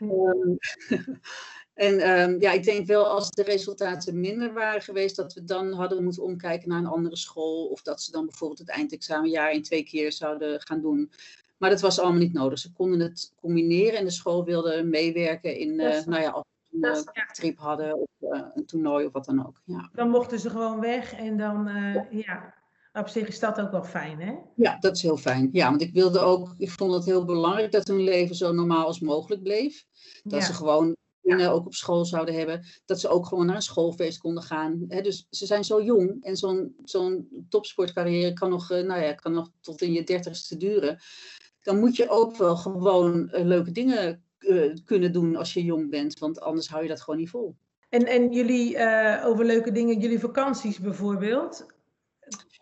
um, 0.00 0.58
en 1.74 2.20
um, 2.20 2.40
ja, 2.40 2.52
ik 2.52 2.64
denk 2.64 2.86
wel 2.86 3.06
als 3.06 3.30
de 3.30 3.42
resultaten 3.42 4.20
minder 4.20 4.52
waren 4.52 4.82
geweest, 4.82 5.16
dat 5.16 5.34
we 5.34 5.44
dan 5.44 5.72
hadden 5.72 6.04
moeten 6.04 6.22
omkijken 6.22 6.68
naar 6.68 6.78
een 6.78 6.86
andere 6.86 7.16
school. 7.16 7.66
Of 7.66 7.82
dat 7.82 8.02
ze 8.02 8.10
dan 8.10 8.26
bijvoorbeeld 8.26 8.60
het 8.60 8.68
eindexamenjaar 8.68 9.52
in 9.52 9.62
twee 9.62 9.84
keer 9.84 10.12
zouden 10.12 10.60
gaan 10.60 10.80
doen. 10.80 11.10
Maar 11.58 11.70
dat 11.70 11.80
was 11.80 11.98
allemaal 11.98 12.20
niet 12.20 12.32
nodig. 12.32 12.58
Ze 12.58 12.72
konden 12.72 13.00
het 13.00 13.32
combineren 13.40 13.98
en 13.98 14.04
de 14.04 14.10
school 14.10 14.44
wilde 14.44 14.82
meewerken 14.82 15.56
in, 15.56 15.80
uh, 15.80 16.04
nou 16.04 16.22
ja, 16.22 16.44
een 16.80 17.04
trip 17.32 17.58
hadden 17.58 17.98
of 17.98 18.08
uh, 18.20 18.42
een 18.54 18.66
toernooi 18.66 19.06
of 19.06 19.12
wat 19.12 19.24
dan 19.24 19.46
ook. 19.46 19.60
Ja. 19.64 19.90
Dan 19.92 20.10
mochten 20.10 20.40
ze 20.40 20.50
gewoon 20.50 20.80
weg 20.80 21.12
en 21.12 21.36
dan, 21.36 21.68
uh, 21.68 22.10
ja. 22.10 22.54
Op 22.92 23.08
zich 23.08 23.28
is 23.28 23.38
dat 23.38 23.60
ook 23.60 23.70
wel 23.70 23.84
fijn, 23.84 24.20
hè? 24.20 24.34
Ja, 24.54 24.78
dat 24.78 24.96
is 24.96 25.02
heel 25.02 25.16
fijn. 25.16 25.48
Ja, 25.52 25.68
want 25.68 25.82
ik 25.82 25.92
wilde 25.92 26.18
ook, 26.18 26.54
ik 26.58 26.70
vond 26.70 26.92
het 26.92 27.04
heel 27.04 27.24
belangrijk 27.24 27.72
dat 27.72 27.86
hun 27.88 28.02
leven 28.02 28.34
zo 28.34 28.52
normaal 28.52 28.86
als 28.86 29.00
mogelijk 29.00 29.42
bleef. 29.42 29.86
Dat 30.22 30.40
ja. 30.40 30.46
ze 30.46 30.52
gewoon 30.52 30.96
ja. 31.20 31.50
ook 31.50 31.66
op 31.66 31.74
school 31.74 32.04
zouden 32.04 32.34
hebben. 32.34 32.64
Dat 32.84 33.00
ze 33.00 33.08
ook 33.08 33.26
gewoon 33.26 33.46
naar 33.46 33.56
een 33.56 33.62
schoolfeest 33.62 34.18
konden 34.18 34.42
gaan. 34.42 34.84
He, 34.88 35.00
dus 35.00 35.26
ze 35.30 35.46
zijn 35.46 35.64
zo 35.64 35.82
jong 35.82 36.24
en 36.24 36.36
zo'n 36.36 36.74
zo'n 36.84 37.46
topsportcarrière 37.48 38.32
kan 38.32 38.50
nog, 38.50 38.70
uh, 38.70 38.86
nou 38.86 39.02
ja, 39.02 39.12
kan 39.12 39.32
nog 39.32 39.50
tot 39.60 39.82
in 39.82 39.92
je 39.92 40.04
dertigste 40.04 40.56
duren. 40.56 40.98
Dan 41.62 41.78
moet 41.78 41.96
je 41.96 42.08
ook 42.08 42.36
wel 42.36 42.56
gewoon 42.56 43.30
uh, 43.32 43.44
leuke 43.44 43.72
dingen 43.72 44.24
uh, 44.42 44.74
kunnen 44.84 45.12
doen 45.12 45.36
als 45.36 45.54
je 45.54 45.64
jong 45.64 45.90
bent, 45.90 46.18
want 46.18 46.40
anders 46.40 46.68
hou 46.68 46.82
je 46.82 46.88
dat 46.88 47.00
gewoon 47.00 47.20
niet 47.20 47.30
vol. 47.30 47.56
En, 47.88 48.06
en 48.06 48.32
jullie, 48.32 48.74
uh, 48.74 49.22
over 49.26 49.44
leuke 49.44 49.72
dingen, 49.72 49.98
jullie 49.98 50.18
vakanties 50.18 50.78
bijvoorbeeld, 50.78 51.66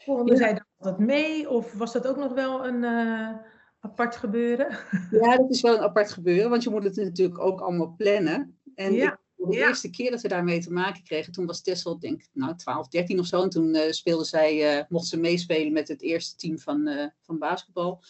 vonden 0.05 0.37
ja. 0.37 0.41
zij 0.41 0.63
dat 0.79 0.99
mee 0.99 1.51
of 1.51 1.73
was 1.73 1.93
dat 1.93 2.07
ook 2.07 2.17
nog 2.17 2.33
wel 2.33 2.67
een 2.67 2.83
uh, 2.83 3.37
apart 3.81 4.17
gebeuren? 4.17 4.79
Ja, 5.21 5.37
dat 5.37 5.51
is 5.51 5.61
wel 5.61 5.75
een 5.75 5.83
apart 5.83 6.13
gebeuren, 6.13 6.51
want 6.51 6.63
je 6.63 6.71
moet 6.71 6.85
het 6.85 6.97
natuurlijk 6.97 7.39
ook 7.39 7.61
allemaal 7.61 7.95
plannen. 7.97 8.59
En 8.75 8.93
ja. 8.93 9.21
de 9.37 9.57
ja. 9.57 9.67
eerste 9.67 9.91
keer 9.91 10.11
dat 10.11 10.21
we 10.21 10.29
daarmee 10.29 10.61
te 10.61 10.73
maken 10.73 11.03
kregen, 11.03 11.33
toen 11.33 11.47
was 11.47 11.63
Tessel, 11.63 11.99
denk 11.99 12.21
ik, 12.21 12.29
nou 12.33 12.57
12, 12.57 12.89
13 12.89 13.19
of 13.19 13.27
zo. 13.27 13.43
En 13.43 13.51
toen 13.51 13.75
uh, 13.75 13.91
speelde 13.91 14.25
zij, 14.25 14.79
uh, 14.79 14.85
mocht 14.89 15.07
ze 15.07 15.17
meespelen 15.17 15.73
met 15.73 15.89
het 15.89 16.03
eerste 16.03 16.37
team 16.37 16.59
van, 16.59 16.89
uh, 16.89 17.07
van 17.23 17.39
basketbal. 17.39 18.03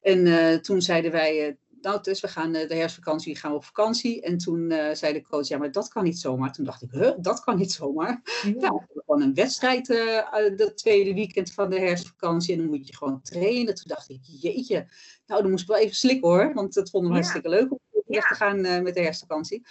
En 0.00 0.62
toen 0.62 0.82
zeiden 0.82 1.10
wij 1.10 1.56
nou, 1.82 2.02
dus 2.02 2.20
we 2.20 2.28
gaan 2.28 2.52
de 2.52 2.66
herfstvakantie 2.68 3.36
gaan 3.36 3.50
we 3.50 3.56
op 3.56 3.64
vakantie. 3.64 4.22
En 4.22 4.38
toen 4.38 4.70
uh, 4.70 4.92
zei 4.92 5.12
de 5.12 5.22
coach, 5.22 5.48
ja, 5.48 5.58
maar 5.58 5.72
dat 5.72 5.88
kan 5.88 6.04
niet 6.04 6.18
zomaar. 6.18 6.52
Toen 6.52 6.64
dacht 6.64 6.82
ik, 6.82 6.90
huh, 6.90 7.12
dat 7.20 7.40
kan 7.40 7.56
niet 7.56 7.72
zomaar. 7.72 8.22
Ja. 8.42 8.50
Nou, 8.50 8.82
gewoon 8.94 9.22
een 9.22 9.34
wedstrijd 9.34 9.88
uh, 9.88 9.96
de 10.56 10.72
tweede 10.74 11.14
weekend 11.14 11.52
van 11.52 11.70
de 11.70 11.78
herfstvakantie. 11.78 12.52
En 12.54 12.60
dan 12.60 12.68
moet 12.68 12.86
je 12.86 12.96
gewoon 12.96 13.22
trainen. 13.22 13.74
Toen 13.74 13.84
dacht 13.86 14.08
ik, 14.08 14.20
jeetje, 14.22 14.86
nou, 15.26 15.42
dan 15.42 15.50
moest 15.50 15.62
ik 15.62 15.68
wel 15.68 15.78
even 15.78 15.96
slikken 15.96 16.28
hoor. 16.28 16.54
Want 16.54 16.74
dat 16.74 16.90
vonden 16.90 17.10
we 17.10 17.16
ja. 17.16 17.22
hartstikke 17.22 17.56
leuk 17.56 17.70
om 17.70 17.80
weg 18.06 18.28
te 18.28 18.34
gaan 18.34 18.66
uh, 18.66 18.80
met 18.80 18.94
de 18.94 19.00
herfstvakantie. 19.00 19.66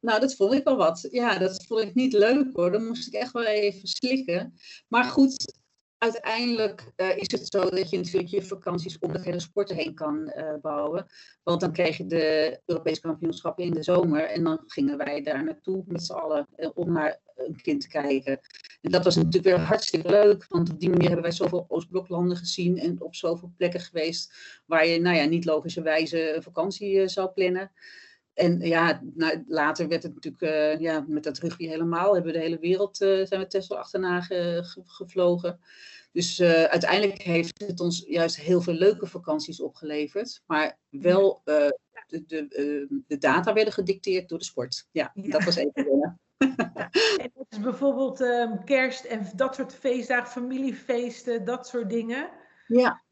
Nou, 0.00 0.20
dat 0.20 0.34
vond 0.34 0.52
ik 0.52 0.64
wel 0.64 0.76
wat. 0.76 1.08
Ja, 1.10 1.38
dat 1.38 1.64
vond 1.64 1.80
ik 1.80 1.94
niet 1.94 2.12
leuk 2.12 2.48
hoor. 2.52 2.72
Dan 2.72 2.86
moest 2.86 3.06
ik 3.06 3.12
echt 3.12 3.32
wel 3.32 3.44
even 3.44 3.88
slikken. 3.88 4.54
Maar 4.88 5.04
goed, 5.04 5.60
uiteindelijk 6.02 6.92
uh, 6.96 7.16
is 7.16 7.30
het 7.30 7.46
zo 7.46 7.68
dat 7.68 7.90
je 7.90 7.96
natuurlijk 7.96 8.28
je 8.28 8.42
vakanties 8.42 8.98
om 8.98 9.12
de 9.12 9.20
hele 9.20 9.40
sporten 9.40 9.76
heen 9.76 9.94
kan 9.94 10.32
uh, 10.36 10.54
bouwen. 10.62 11.06
Want 11.42 11.60
dan 11.60 11.72
kreeg 11.72 11.96
je 11.96 12.06
de 12.06 12.60
Europese 12.66 13.00
kampioenschappen 13.00 13.64
in 13.64 13.70
de 13.70 13.82
zomer. 13.82 14.22
En 14.22 14.44
dan 14.44 14.62
gingen 14.66 14.96
wij 14.96 15.22
daar 15.22 15.44
naartoe 15.44 15.82
met 15.86 16.04
z'n 16.04 16.12
allen 16.12 16.46
uh, 16.56 16.70
om 16.74 16.92
naar 16.92 17.18
een 17.36 17.60
kind 17.62 17.80
te 17.80 17.88
kijken. 17.88 18.40
En 18.80 18.90
dat 18.90 19.04
was 19.04 19.16
natuurlijk 19.16 19.44
weer 19.44 19.58
hartstikke 19.58 20.08
leuk. 20.08 20.46
Want 20.48 20.70
op 20.70 20.80
die 20.80 20.88
manier 20.88 21.06
hebben 21.06 21.24
wij 21.24 21.36
zoveel 21.36 21.64
Oostbloklanden 21.68 22.36
gezien. 22.36 22.78
En 22.78 23.00
op 23.00 23.14
zoveel 23.14 23.52
plekken 23.56 23.80
geweest 23.80 24.34
waar 24.66 24.86
je 24.86 25.00
nou 25.00 25.16
ja, 25.16 25.24
niet 25.24 25.44
logischerwijze 25.44 26.38
vakantie 26.40 27.08
zou 27.08 27.30
plannen. 27.30 27.72
En 28.34 28.60
ja, 28.60 29.02
nou, 29.14 29.44
later 29.46 29.88
werd 29.88 30.02
het 30.02 30.14
natuurlijk 30.14 30.42
uh, 30.42 30.80
ja, 30.80 31.04
met 31.08 31.24
dat 31.24 31.38
rugby 31.38 31.66
helemaal. 31.66 32.14
Hebben 32.14 32.32
we 32.32 32.38
de 32.38 32.44
hele 32.44 32.58
wereld 32.58 33.00
uh, 33.00 33.26
zijn 33.26 33.40
we 33.40 33.46
Tesla 33.46 33.76
achterna 33.76 34.20
ge, 34.20 34.60
ge, 34.64 34.82
gevlogen. 34.84 35.60
Dus 36.12 36.40
uh, 36.40 36.62
uiteindelijk 36.62 37.22
heeft 37.22 37.64
het 37.66 37.80
ons 37.80 38.04
juist 38.06 38.36
heel 38.36 38.60
veel 38.60 38.74
leuke 38.74 39.06
vakanties 39.06 39.60
opgeleverd. 39.60 40.42
Maar 40.46 40.78
wel 40.88 41.40
de, 41.44 41.78
de, 42.26 43.02
de, 43.06 43.18
data 43.18 43.52
werden 43.52 43.72
gedicteerd 43.72 44.28
door 44.28 44.38
de 44.38 44.44
sport. 44.44 44.88
Ja, 44.90 45.10
ja. 45.14 45.30
dat 45.30 45.44
was 45.44 45.56
even 45.56 45.72
wennen. 45.74 46.20
en 47.22 47.30
dat 47.34 47.46
is 47.48 47.60
bijvoorbeeld 47.60 48.20
um, 48.20 48.64
kerst 48.64 49.04
en 49.04 49.26
dat 49.36 49.54
soort 49.54 49.74
feestdagen, 49.74 50.30
familiefeesten, 50.30 51.44
dat 51.44 51.66
soort 51.66 51.90
dingen. 51.90 52.30
Ja, 52.66 53.02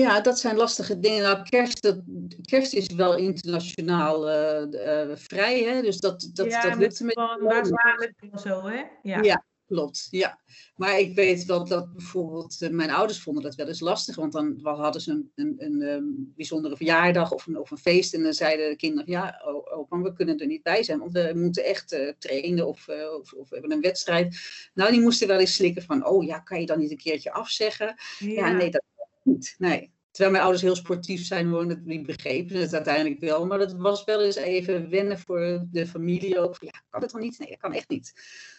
ja, 0.00 0.20
dat 0.20 0.38
zijn 0.38 0.56
lastige 0.56 0.98
dingen. 0.98 1.22
Nou, 1.22 1.42
kerst, 1.42 1.82
dat, 1.82 2.02
kerst 2.40 2.72
is 2.72 2.86
wel 2.86 3.16
internationaal 3.16 4.28
uh, 4.28 5.06
uh, 5.08 5.16
vrij, 5.16 5.62
hè? 5.62 5.82
dus 5.82 5.98
dat, 5.98 6.30
dat, 6.32 6.50
ja, 6.50 6.62
dat 6.62 6.78
lukt 6.78 7.00
met 7.00 7.14
wel 7.14 8.38
zo, 8.38 8.66
hè? 8.66 8.82
Ja. 9.02 9.22
ja, 9.22 9.44
klopt. 9.66 10.06
Ja. 10.10 10.40
Maar 10.74 10.98
ik 10.98 11.14
weet 11.14 11.44
wel 11.44 11.64
dat 11.64 11.92
bijvoorbeeld 11.92 12.56
uh, 12.60 12.70
mijn 12.70 12.90
ouders 12.90 13.20
vonden 13.20 13.42
dat 13.42 13.54
wel 13.54 13.66
eens 13.66 13.80
lastig, 13.80 14.16
want 14.16 14.32
dan 14.32 14.58
hadden 14.62 15.00
ze 15.00 15.10
een, 15.10 15.30
een, 15.34 15.54
een, 15.58 15.80
een 15.80 16.32
bijzondere 16.36 16.76
verjaardag 16.76 17.32
of 17.32 17.46
een, 17.46 17.58
of 17.58 17.70
een 17.70 17.78
feest 17.78 18.14
en 18.14 18.22
dan 18.22 18.32
zeiden 18.32 18.68
de 18.68 18.76
kinderen, 18.76 19.10
ja, 19.10 19.42
opa, 19.74 20.00
we 20.00 20.12
kunnen 20.12 20.38
er 20.38 20.46
niet 20.46 20.62
bij 20.62 20.82
zijn, 20.82 20.98
want 20.98 21.12
we 21.12 21.32
moeten 21.34 21.64
echt 21.64 22.14
trainen 22.18 22.66
of, 22.66 22.88
of, 22.88 23.32
of, 23.32 23.48
we 23.48 23.56
hebben 23.56 23.72
een 23.72 23.80
wedstrijd. 23.80 24.38
Nou, 24.74 24.90
die 24.90 25.00
moesten 25.00 25.28
wel 25.28 25.38
eens 25.38 25.54
slikken 25.54 25.82
van, 25.82 26.06
oh 26.06 26.24
ja, 26.24 26.38
kan 26.38 26.60
je 26.60 26.66
dan 26.66 26.78
niet 26.78 26.90
een 26.90 26.96
keertje 26.96 27.32
afzeggen? 27.32 27.94
Ja, 28.18 28.28
ja 28.28 28.52
nee, 28.52 28.70
dat 28.70 28.84
niet. 29.26 29.54
Nee. 29.58 29.94
Terwijl 30.10 30.36
mijn 30.36 30.46
ouders 30.46 30.66
heel 30.66 30.76
sportief 30.76 31.26
zijn, 31.26 31.50
wonen 31.50 31.84
die 31.84 32.00
begrepen 32.00 32.60
het 32.60 32.74
uiteindelijk 32.74 33.20
wel. 33.20 33.46
Maar 33.46 33.58
dat 33.58 33.72
was 33.72 34.04
wel 34.04 34.22
eens 34.22 34.36
even 34.36 34.90
wennen 34.90 35.18
voor 35.18 35.66
de 35.70 35.86
familie 35.86 36.38
ook. 36.38 36.56
Ja, 36.60 36.82
kan 36.90 37.02
het 37.02 37.10
dan 37.10 37.20
niet? 37.20 37.38
Nee, 37.38 37.48
dat 37.48 37.58
kan 37.58 37.72
echt 37.72 37.88
niet. 37.88 38.12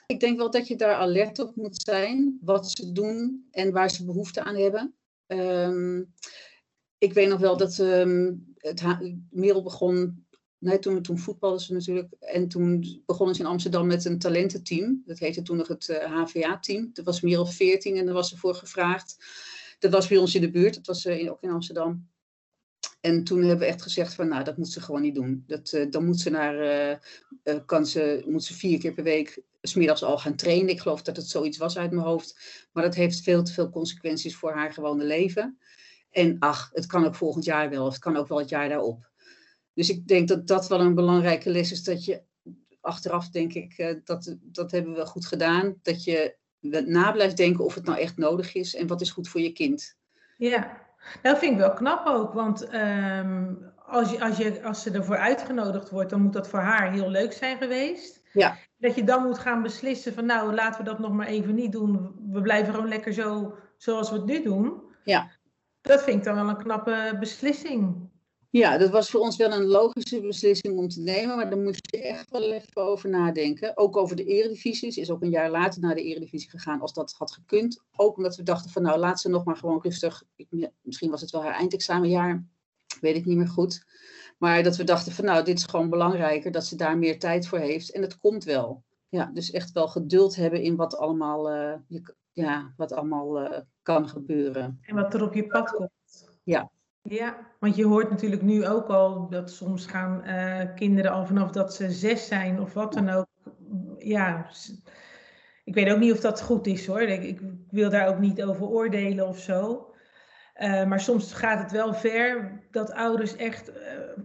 Ik 0.06 0.20
denk 0.20 0.38
wel 0.38 0.52
dat 0.52 0.68
je 0.68 0.76
daar 0.76 0.96
alert 0.96 1.40
op 1.40 1.56
moet 1.56 1.82
zijn. 1.82 2.38
Wat 2.42 2.72
ze 2.72 2.92
doen 2.92 3.48
en 3.52 3.72
waar 3.72 3.90
ze 3.90 4.06
behoefte 4.06 4.44
aan 4.44 4.56
hebben. 4.56 4.96
Um, 5.28 6.14
ik 6.98 7.14
weet 7.14 7.30
nog 7.30 7.40
wel 7.40 7.58
dat 7.58 7.78
um, 7.78 8.54
het 8.58 8.84
Merel 9.30 9.64
begon 9.64 10.26
Nee, 10.60 10.80
toen, 10.80 11.02
toen 11.02 11.18
voetbalden 11.18 11.60
ze 11.60 11.74
natuurlijk. 11.74 12.14
En 12.20 12.48
toen 12.48 13.02
begonnen 13.06 13.36
ze 13.36 13.42
in 13.42 13.48
Amsterdam 13.48 13.88
met 13.88 14.06
een 14.06 14.20
talententeam. 14.20 15.04
Dat 15.06 15.20
heette 15.20 15.42
toen 15.42 15.58
nog 15.58 15.68
het 15.68 16.00
HVA-team. 16.06 16.90
Dat 16.94 17.06
was 17.06 17.22
meer 17.22 17.36
dan 17.36 17.48
14 17.48 17.96
en 17.96 18.06
daar 18.06 18.14
was 18.14 18.30
ze 18.30 18.38
voor 18.38 18.56
gevraagd. 18.56 19.18
Dat 19.78 19.92
was 19.92 20.08
bij 20.08 20.18
ons 20.18 20.36
in 20.36 20.42
de 20.42 20.52
buurt. 20.52 20.76
Dat 20.76 20.86
was 20.86 21.08
ook 21.08 21.42
in 21.42 21.50
Amsterdam. 21.50 22.08
En 23.02 23.24
toen 23.24 23.40
hebben 23.40 23.60
we 23.60 23.66
echt 23.66 23.82
gezegd 23.82 24.14
van, 24.14 24.28
nou, 24.28 24.44
dat 24.44 24.58
moet 24.58 24.72
ze 24.72 24.82
gewoon 24.82 25.02
niet 25.02 25.16
doen. 25.16 25.44
Dat, 25.48 25.72
uh, 25.72 25.92
dan 25.92 26.06
moet 26.06 26.20
ze 26.20 26.30
naar, 26.30 27.00
uh, 27.44 27.60
kan 27.66 27.86
ze, 27.86 28.24
moet 28.28 28.44
ze 28.44 28.54
vier 28.54 28.80
keer 28.80 28.94
per 28.94 29.04
week 29.04 29.42
smiddags 29.62 30.04
al 30.04 30.18
gaan 30.18 30.36
trainen. 30.36 30.70
Ik 30.70 30.80
geloof 30.80 31.02
dat 31.02 31.16
het 31.16 31.28
zoiets 31.28 31.58
was 31.58 31.78
uit 31.78 31.92
mijn 31.92 32.06
hoofd. 32.06 32.40
Maar 32.72 32.84
dat 32.84 32.96
heeft 32.96 33.22
veel 33.22 33.44
te 33.44 33.54
veel 33.54 33.70
consequenties 33.70 34.36
voor 34.36 34.52
haar 34.52 34.74
gewone 34.74 35.04
leven. 35.04 35.58
En 36.10 36.40
ach, 36.40 36.70
het 36.74 36.86
kan 36.86 37.06
ook 37.06 37.16
volgend 37.16 37.46
jaar 37.46 37.70
wel, 37.70 37.86
of 37.86 37.94
het 37.94 38.02
kan 38.02 38.18
ook 38.18 38.28
wel 38.28 38.40
het 38.40 38.50
jaar 38.50 38.70
daarop. 38.70 39.12
Dus 39.74 39.90
ik 39.90 40.08
denk 40.08 40.28
dat 40.28 40.48
dat 40.48 40.68
wel 40.68 40.80
een 40.80 40.96
belangrijke 40.96 41.50
les 41.50 41.72
is, 41.72 41.84
dat 41.84 42.06
je 42.06 42.24
achteraf 42.82 43.30
denk 43.30 43.54
ik, 43.54 44.02
dat, 44.04 44.36
dat 44.42 44.72
hebben 44.72 44.94
we 44.94 45.06
goed 45.06 45.26
gedaan. 45.26 45.80
Dat 45.82 46.04
je 46.04 46.36
na 46.86 47.12
blijft 47.12 47.38
denken 47.38 47.66
of 47.66 47.76
het 47.76 47.86
nou 47.86 48.00
echt 48.00 48.18
nodig 48.18 48.56
is 48.56 48.76
en 48.76 48.88
wat 48.88 49.02
is 49.02 49.12
goed 49.12 49.28
voor 49.28 49.42
je 49.42 49.52
kind. 49.52 49.96
Ja, 50.38 50.86
dat 51.22 51.38
vind 51.38 51.52
ik 51.52 51.58
wel 51.58 51.74
knap 51.74 52.06
ook, 52.08 52.34
want 52.34 52.68
ehm, 52.68 53.54
als, 53.86 54.12
je, 54.12 54.22
als, 54.22 54.38
je, 54.38 54.64
als 54.64 54.82
ze 54.82 54.92
ervoor 54.92 55.18
uitgenodigd 55.18 55.90
wordt, 55.90 56.10
dan 56.10 56.22
moet 56.22 56.34
dat 56.34 56.48
voor 56.48 56.60
haar 56.60 56.92
heel 56.92 57.10
leuk 57.10 57.34
zijn 57.34 57.58
geweest. 57.58 58.22
Ja. 58.34 58.58
Dat 58.78 58.96
je 58.96 59.04
dan 59.04 59.24
moet 59.24 59.40
gaan 59.40 59.62
beslissen 59.62 60.14
van 60.14 60.26
nou, 60.26 60.54
laten 60.54 60.84
we 60.84 60.90
dat 60.90 61.00
nog 61.00 61.12
maar 61.12 61.28
even 61.28 61.56
niet 61.56 61.72
doen. 61.72 62.16
We 62.32 62.42
blijven 62.42 62.74
gewoon 62.74 62.90
lekker 62.90 63.14
zo 63.14 63.58
zoals 63.78 64.10
we 64.10 64.16
het 64.16 64.26
nu 64.26 64.44
doen. 64.44 64.82
Ja. 65.04 65.32
Dat 65.82 66.04
vind 66.04 66.18
ik 66.18 66.24
dan 66.24 66.36
wel 66.36 66.50
een 66.50 66.58
knappe 66.58 67.16
beslissing. 67.20 68.10
Ja, 68.50 68.78
dat 68.78 68.90
was 68.90 69.10
voor 69.10 69.20
ons 69.20 69.38
wel 69.38 69.52
een 69.52 69.66
logische 69.66 70.22
beslissing 70.22 70.78
om 70.78 70.88
te 70.88 71.02
nemen, 71.02 71.36
maar 71.36 71.50
daar 71.50 71.60
moest 71.60 71.92
je 71.92 72.02
echt 72.02 72.30
wel 72.30 72.52
even 72.52 72.82
over 72.82 73.10
nadenken. 73.10 73.78
Ook 73.78 73.98
over 73.98 74.16
de 74.16 74.24
eredivisie. 74.24 74.92
Ze 74.92 75.02
is 75.02 75.10
ook 75.10 75.22
een 75.22 75.30
jaar 75.30 75.50
later 75.50 75.82
naar 75.82 75.96
de 75.96 76.04
eredivisie 76.04 76.50
gegaan 76.50 76.82
als 76.82 76.94
dat 76.94 77.14
had 77.18 77.32
gekund. 77.32 77.84
Ook 77.96 78.18
omdat 78.18 78.36
we 78.36 78.44
dachten 78.44 78.72
van 78.72 78.82
nou, 78.82 79.00
laat 79.00 79.22
ze 79.22 79.30
nog 79.30 79.44
maar 79.44 79.56
gewoon 79.56 79.82
rustig. 79.82 80.24
Misschien 80.82 81.12
was 81.12 81.22
het 81.22 81.32
wel 81.32 81.44
haar 81.44 81.54
eindexamenjaar, 81.54 82.46
weet 83.02 83.16
ik 83.16 83.26
niet 83.26 83.38
meer 83.38 83.48
goed. 83.48 83.86
Maar 84.38 84.64
dat 84.64 84.76
we 84.76 84.84
dachten 84.84 85.12
van 85.12 85.26
nou, 85.26 85.44
dit 85.44 85.58
is 85.58 85.64
gewoon 85.64 85.90
belangrijker, 85.90 86.52
dat 86.52 86.66
ze 86.66 86.76
daar 86.76 86.98
meer 86.98 87.20
tijd 87.20 87.48
voor 87.48 87.60
heeft. 87.60 87.92
En 87.92 88.02
het 88.02 88.18
komt 88.18 88.44
wel. 88.44 88.84
Ja, 89.10 89.32
dus 89.34 89.52
echt 89.52 89.72
wel 89.72 89.88
geduld 89.88 90.36
hebben 90.36 90.62
in 90.62 90.76
wat 90.76 90.98
allemaal, 90.98 91.52
uh, 91.52 92.02
ja, 92.34 92.74
wat 92.78 92.92
allemaal 92.92 93.42
uh, 93.42 93.60
kan 93.82 94.10
gebeuren. 94.10 94.80
En 94.82 94.96
wat 94.96 95.14
er 95.14 95.24
op 95.24 95.34
je 95.34 95.48
pad 95.48 95.72
komt. 95.72 95.92
Ja, 96.44 96.72
ja, 97.10 97.48
want 97.60 97.76
je 97.76 97.86
hoort 97.86 98.10
natuurlijk 98.10 98.42
nu 98.42 98.68
ook 98.68 98.88
al 98.88 99.30
dat 99.30 99.52
soms 99.52 99.86
gaan 99.86 100.22
uh, 100.26 100.76
kinderen 100.76 101.12
al 101.12 101.26
vanaf 101.26 101.52
dat 101.52 101.74
ze 101.74 101.92
zes 101.92 102.28
zijn 102.28 102.60
of 102.60 102.74
wat 102.74 102.94
dan 102.94 103.10
ook. 103.10 103.28
Ja, 103.98 104.50
ik 105.64 105.74
weet 105.74 105.90
ook 105.90 106.00
niet 106.00 106.12
of 106.12 106.20
dat 106.20 106.42
goed 106.42 106.68
is 106.68 106.86
hoor. 106.86 107.02
Ik, 107.02 107.24
ik 107.24 107.40
wil 107.70 107.90
daar 107.90 108.08
ook 108.08 108.20
niet 108.20 108.44
over 108.44 108.66
oordelen 108.66 109.28
of 109.28 109.40
zo. 109.40 109.92
Uh, 110.62 110.86
maar 110.86 111.00
soms 111.00 111.34
gaat 111.34 111.60
het 111.60 111.72
wel 111.72 111.94
ver 111.94 112.60
dat 112.72 112.92
ouders 112.92 113.36
echt 113.36 113.70
uh, 113.70 113.76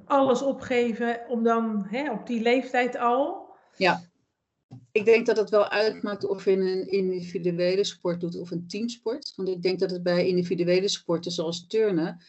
alles 0.05 0.43
opgeven 0.43 1.21
om 1.29 1.43
dan 1.43 1.87
hè, 1.89 2.11
op 2.13 2.27
die 2.27 2.43
leeftijd 2.43 2.97
al. 2.97 3.51
Ja, 3.77 4.01
ik 4.93 5.05
denk 5.05 5.27
dat 5.27 5.37
het 5.37 5.51
wel 5.51 5.69
uitmaakt 5.69 6.27
of 6.27 6.45
je 6.45 6.51
een 6.51 6.91
individuele 6.91 7.85
sport 7.85 8.21
doet 8.21 8.39
of 8.39 8.51
een 8.51 8.67
teamsport. 8.69 9.33
Want 9.37 9.49
ik 9.49 9.63
denk 9.63 9.79
dat 9.79 9.91
het 9.91 10.03
bij 10.03 10.27
individuele 10.27 10.89
sporten 10.89 11.33
zoals 11.33 11.67
turnen 11.67 12.23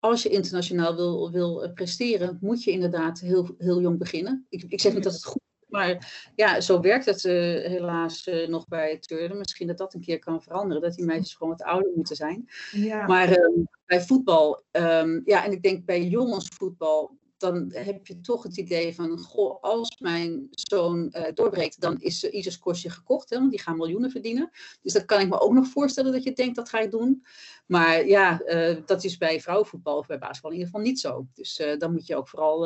als 0.00 0.22
je 0.22 0.28
internationaal 0.28 0.96
wil, 0.96 1.30
wil 1.30 1.62
eh, 1.62 1.72
presteren, 1.72 2.38
moet 2.40 2.64
je 2.64 2.70
inderdaad 2.70 3.20
heel, 3.20 3.54
heel 3.58 3.80
jong 3.80 3.98
beginnen. 3.98 4.46
Ik, 4.48 4.64
ik 4.68 4.80
zeg 4.80 4.94
niet 4.94 5.04
dat 5.04 5.12
het 5.12 5.24
goed 5.24 5.42
is, 5.60 5.66
maar 5.68 6.12
ja, 6.34 6.60
zo 6.60 6.80
werkt 6.80 7.04
het 7.04 7.24
uh, 7.24 7.32
helaas 7.66 8.26
uh, 8.26 8.48
nog 8.48 8.68
bij 8.68 8.90
het 8.90 9.08
turnen. 9.08 9.38
Misschien 9.38 9.66
dat 9.66 9.78
dat 9.78 9.94
een 9.94 10.00
keer 10.00 10.18
kan 10.18 10.42
veranderen, 10.42 10.82
dat 10.82 10.94
die 10.94 11.04
meisjes 11.04 11.34
gewoon 11.34 11.52
wat 11.52 11.66
ouder 11.66 11.92
moeten 11.94 12.16
zijn. 12.16 12.48
Ja. 12.70 13.06
Maar 13.06 13.38
um, 13.38 13.68
bij 13.86 14.00
voetbal, 14.00 14.62
um, 14.72 15.22
ja, 15.24 15.44
en 15.44 15.52
ik 15.52 15.62
denk 15.62 15.84
bij 15.84 16.04
jongensvoetbal, 16.04 17.17
dan 17.38 17.70
heb 17.74 18.06
je 18.06 18.20
toch 18.20 18.42
het 18.42 18.56
idee 18.56 18.94
van, 18.94 19.18
goh, 19.18 19.62
als 19.62 19.96
mijn 19.98 20.48
zoon 20.50 21.12
uh, 21.12 21.22
doorbreekt, 21.34 21.80
dan 21.80 22.00
is 22.00 22.24
uh, 22.24 22.34
Isis 22.34 22.58
kostje 22.58 22.90
gekocht, 22.90 23.30
hè, 23.30 23.38
want 23.38 23.50
die 23.50 23.60
gaan 23.60 23.76
miljoenen 23.76 24.10
verdienen. 24.10 24.50
Dus 24.82 24.92
dat 24.92 25.04
kan 25.04 25.20
ik 25.20 25.28
me 25.28 25.40
ook 25.40 25.52
nog 25.52 25.66
voorstellen 25.66 26.12
dat 26.12 26.22
je 26.22 26.32
denkt, 26.32 26.56
dat 26.56 26.68
ga 26.68 26.78
ik 26.78 26.90
doen. 26.90 27.24
Maar 27.66 28.06
ja, 28.06 28.42
uh, 28.46 28.76
dat 28.86 29.04
is 29.04 29.16
bij 29.16 29.40
vrouwenvoetbal 29.40 29.98
of 29.98 30.06
bij 30.06 30.18
basketbal 30.18 30.50
in 30.50 30.56
ieder 30.56 30.72
geval 30.72 30.86
niet 30.86 31.00
zo. 31.00 31.26
Dus 31.34 31.62
dan 31.78 31.92
moet 31.92 32.06
je 32.06 32.16
ook 32.16 32.28
vooral 32.28 32.60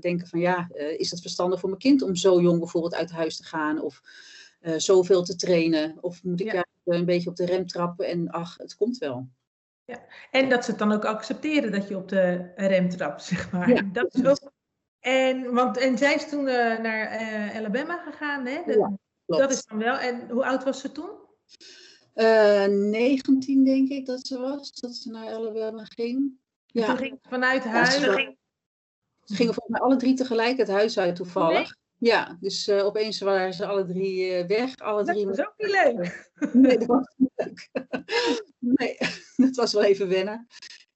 denken 0.00 0.26
van, 0.26 0.40
ja, 0.40 0.68
is 0.96 1.10
het 1.10 1.20
verstandig 1.20 1.60
voor 1.60 1.68
mijn 1.68 1.80
kind 1.80 2.02
om 2.02 2.16
zo 2.16 2.40
jong 2.40 2.58
bijvoorbeeld 2.58 2.94
uit 2.94 3.10
huis 3.10 3.36
te 3.36 3.44
gaan 3.44 3.80
of 3.80 4.00
zoveel 4.76 5.22
te 5.22 5.36
trainen? 5.36 5.98
Of 6.00 6.22
moet 6.22 6.40
ik 6.40 6.52
ja. 6.52 6.66
een 6.84 7.04
beetje 7.04 7.30
op 7.30 7.36
de 7.36 7.46
rem 7.46 7.66
trappen 7.66 8.06
en 8.06 8.30
ach, 8.30 8.56
het 8.56 8.76
komt 8.76 8.98
wel. 8.98 9.28
Ja. 9.90 10.04
En 10.30 10.48
dat 10.48 10.64
ze 10.64 10.70
het 10.70 10.78
dan 10.78 10.92
ook 10.92 11.04
accepteren 11.04 11.72
dat 11.72 11.88
je 11.88 11.96
op 11.96 12.08
de 12.08 12.52
rem 12.56 12.88
trapt, 12.88 13.24
zeg 13.24 13.52
maar. 13.52 13.68
Ja, 13.68 13.82
dat 13.92 14.14
is 14.14 14.26
ook... 14.26 14.52
en, 15.00 15.54
want, 15.54 15.76
en 15.76 15.98
zij 15.98 16.14
is 16.14 16.28
toen 16.28 16.46
uh, 16.46 16.78
naar 16.78 17.20
uh, 17.20 17.56
Alabama 17.56 17.98
gegaan, 17.98 18.46
hè? 18.46 18.62
De, 18.66 18.78
ja, 19.26 19.36
dat 19.36 19.50
is 19.50 19.64
dan 19.64 19.78
wel. 19.78 19.96
En 19.96 20.28
hoe 20.30 20.44
oud 20.44 20.64
was 20.64 20.80
ze 20.80 20.92
toen? 20.92 21.10
Uh, 22.14 22.66
19 22.66 23.64
denk 23.64 23.88
ik 23.88 24.06
dat 24.06 24.26
ze 24.26 24.38
was, 24.38 24.72
dat 24.72 24.94
ze 24.94 25.10
naar 25.10 25.26
Alabama 25.26 25.84
ging. 25.84 26.32
Ja. 26.66 26.86
Toen 26.86 26.96
ging 26.96 27.18
vanuit 27.22 27.64
huis. 27.64 27.98
Ja, 27.98 28.12
ging... 28.12 28.38
Ze 29.24 29.34
gingen 29.34 29.54
volgens 29.54 29.78
mij 29.78 29.88
alle 29.88 29.96
drie 29.96 30.14
tegelijk 30.14 30.56
het 30.56 30.68
huis 30.68 30.98
uit 30.98 31.16
toevallig. 31.16 31.76
Ja, 32.00 32.36
dus 32.40 32.68
uh, 32.68 32.84
opeens 32.84 33.20
waren 33.20 33.54
ze 33.54 33.66
alle 33.66 33.84
drie 33.84 34.38
uh, 34.38 34.46
weg. 34.46 34.78
Alle 34.78 35.04
dat 35.04 35.14
drie 35.14 35.26
was 35.26 35.38
ook 35.38 35.54
niet 35.56 35.70
leuk. 35.70 36.30
nee, 36.52 36.78
dat 36.78 36.86
was 36.86 37.14
niet 37.16 37.32
leuk. 37.36 37.68
nee, 38.78 38.96
dat 39.46 39.56
was 39.56 39.72
wel 39.72 39.82
even 39.82 40.08
wennen. 40.08 40.46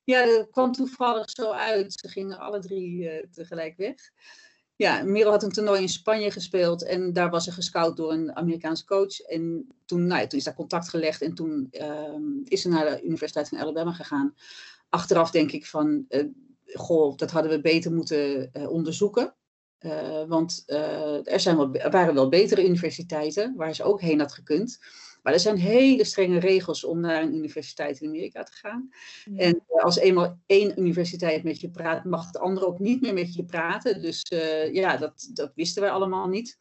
Ja, 0.04 0.24
dat 0.24 0.50
kwam 0.50 0.72
toevallig 0.72 1.30
zo 1.30 1.50
uit. 1.50 1.92
Ze 1.92 2.08
gingen 2.08 2.38
alle 2.38 2.58
drie 2.58 3.02
uh, 3.02 3.26
tegelijk 3.30 3.76
weg. 3.76 4.10
Ja, 4.76 5.02
Merel 5.02 5.30
had 5.30 5.42
een 5.42 5.52
toernooi 5.52 5.80
in 5.80 5.88
Spanje 5.88 6.30
gespeeld 6.30 6.84
en 6.84 7.12
daar 7.12 7.30
was 7.30 7.44
ze 7.44 7.52
gescout 7.52 7.96
door 7.96 8.12
een 8.12 8.36
Amerikaanse 8.36 8.84
coach. 8.84 9.20
En 9.20 9.68
toen, 9.84 10.06
nou 10.06 10.20
ja, 10.20 10.26
toen 10.26 10.38
is 10.38 10.44
daar 10.44 10.54
contact 10.54 10.88
gelegd 10.88 11.22
en 11.22 11.34
toen 11.34 11.68
is 12.44 12.62
ze 12.62 12.68
naar 12.68 12.90
de 12.90 13.02
Universiteit 13.02 13.48
van 13.48 13.58
Alabama 13.58 13.92
gegaan. 13.92 14.34
Achteraf 14.88 15.30
denk 15.30 15.52
ik 15.52 15.66
van, 15.66 16.06
goh, 16.66 17.16
dat 17.16 17.30
hadden 17.30 17.50
we 17.50 17.60
beter 17.60 17.92
moeten 17.92 18.50
onderzoeken. 18.68 19.34
Uh, 19.84 20.24
want 20.26 20.62
uh, 20.66 21.32
er, 21.32 21.40
zijn 21.40 21.56
wel, 21.56 21.74
er 21.74 21.90
waren 21.90 22.14
wel 22.14 22.28
betere 22.28 22.66
universiteiten 22.66 23.54
waar 23.56 23.74
ze 23.74 23.82
ook 23.82 24.00
heen 24.00 24.18
had 24.18 24.32
gekund. 24.32 24.78
Maar 25.22 25.32
er 25.32 25.40
zijn 25.40 25.56
hele 25.56 26.04
strenge 26.04 26.38
regels 26.38 26.84
om 26.84 27.00
naar 27.00 27.22
een 27.22 27.34
universiteit 27.34 28.00
in 28.00 28.08
Amerika 28.08 28.42
te 28.42 28.52
gaan. 28.52 28.90
En 29.36 29.62
uh, 29.68 29.84
als 29.84 29.96
eenmaal 29.96 30.38
één 30.46 30.80
universiteit 30.80 31.42
met 31.42 31.60
je 31.60 31.70
praat, 31.70 32.04
mag 32.04 32.30
de 32.30 32.38
andere 32.38 32.66
ook 32.66 32.78
niet 32.78 33.00
meer 33.00 33.14
met 33.14 33.34
je 33.34 33.44
praten. 33.44 34.02
Dus 34.02 34.22
ja, 34.72 34.96
dat, 34.96 35.30
dat 35.32 35.52
wisten 35.54 35.82
wij 35.82 35.90
allemaal 35.90 36.28
niet. 36.28 36.58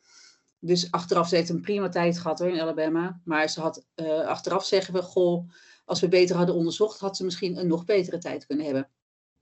Dus 0.60 0.92
achteraf, 0.92 1.28
ze 1.28 1.36
heeft 1.36 1.50
een 1.50 1.62
prima 1.62 1.90
tijd 1.90 2.20
gehad 2.20 2.40
hoor, 2.40 2.50
in 2.50 2.62
Alabama. 2.62 3.22
Maar 3.24 3.50
ze 3.50 3.62
had, 3.62 3.86
achteraf 4.26 4.66
zeggen 4.66 4.94
we, 4.94 5.02
goh, 5.02 5.50
als 5.86 6.00
we 6.00 6.08
beter 6.08 6.36
hadden 6.36 6.56
onderzocht, 6.56 7.00
had 7.00 7.18
ze 7.18 7.24
misschien 7.24 7.58
een 7.58 7.68
nog 7.68 7.86
betere 7.86 8.18
tijd 8.18 8.46
kunnen 8.46 8.66
hebben 8.66 8.90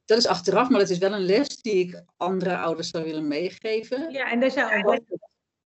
dat 0.05 0.17
is 0.17 0.27
achteraf, 0.27 0.69
maar 0.69 0.79
dat 0.79 0.89
is 0.89 0.97
wel 0.97 1.13
een 1.13 1.25
les 1.25 1.61
die 1.61 1.73
ik 1.73 2.03
andere 2.17 2.57
ouders 2.57 2.89
zou 2.89 3.03
willen 3.03 3.27
meegeven. 3.27 4.11
Ja, 4.11 4.31
en 4.31 4.39
daar 4.39 4.51
zou 4.51 4.77
ook 4.77 4.83
wel, 4.85 5.19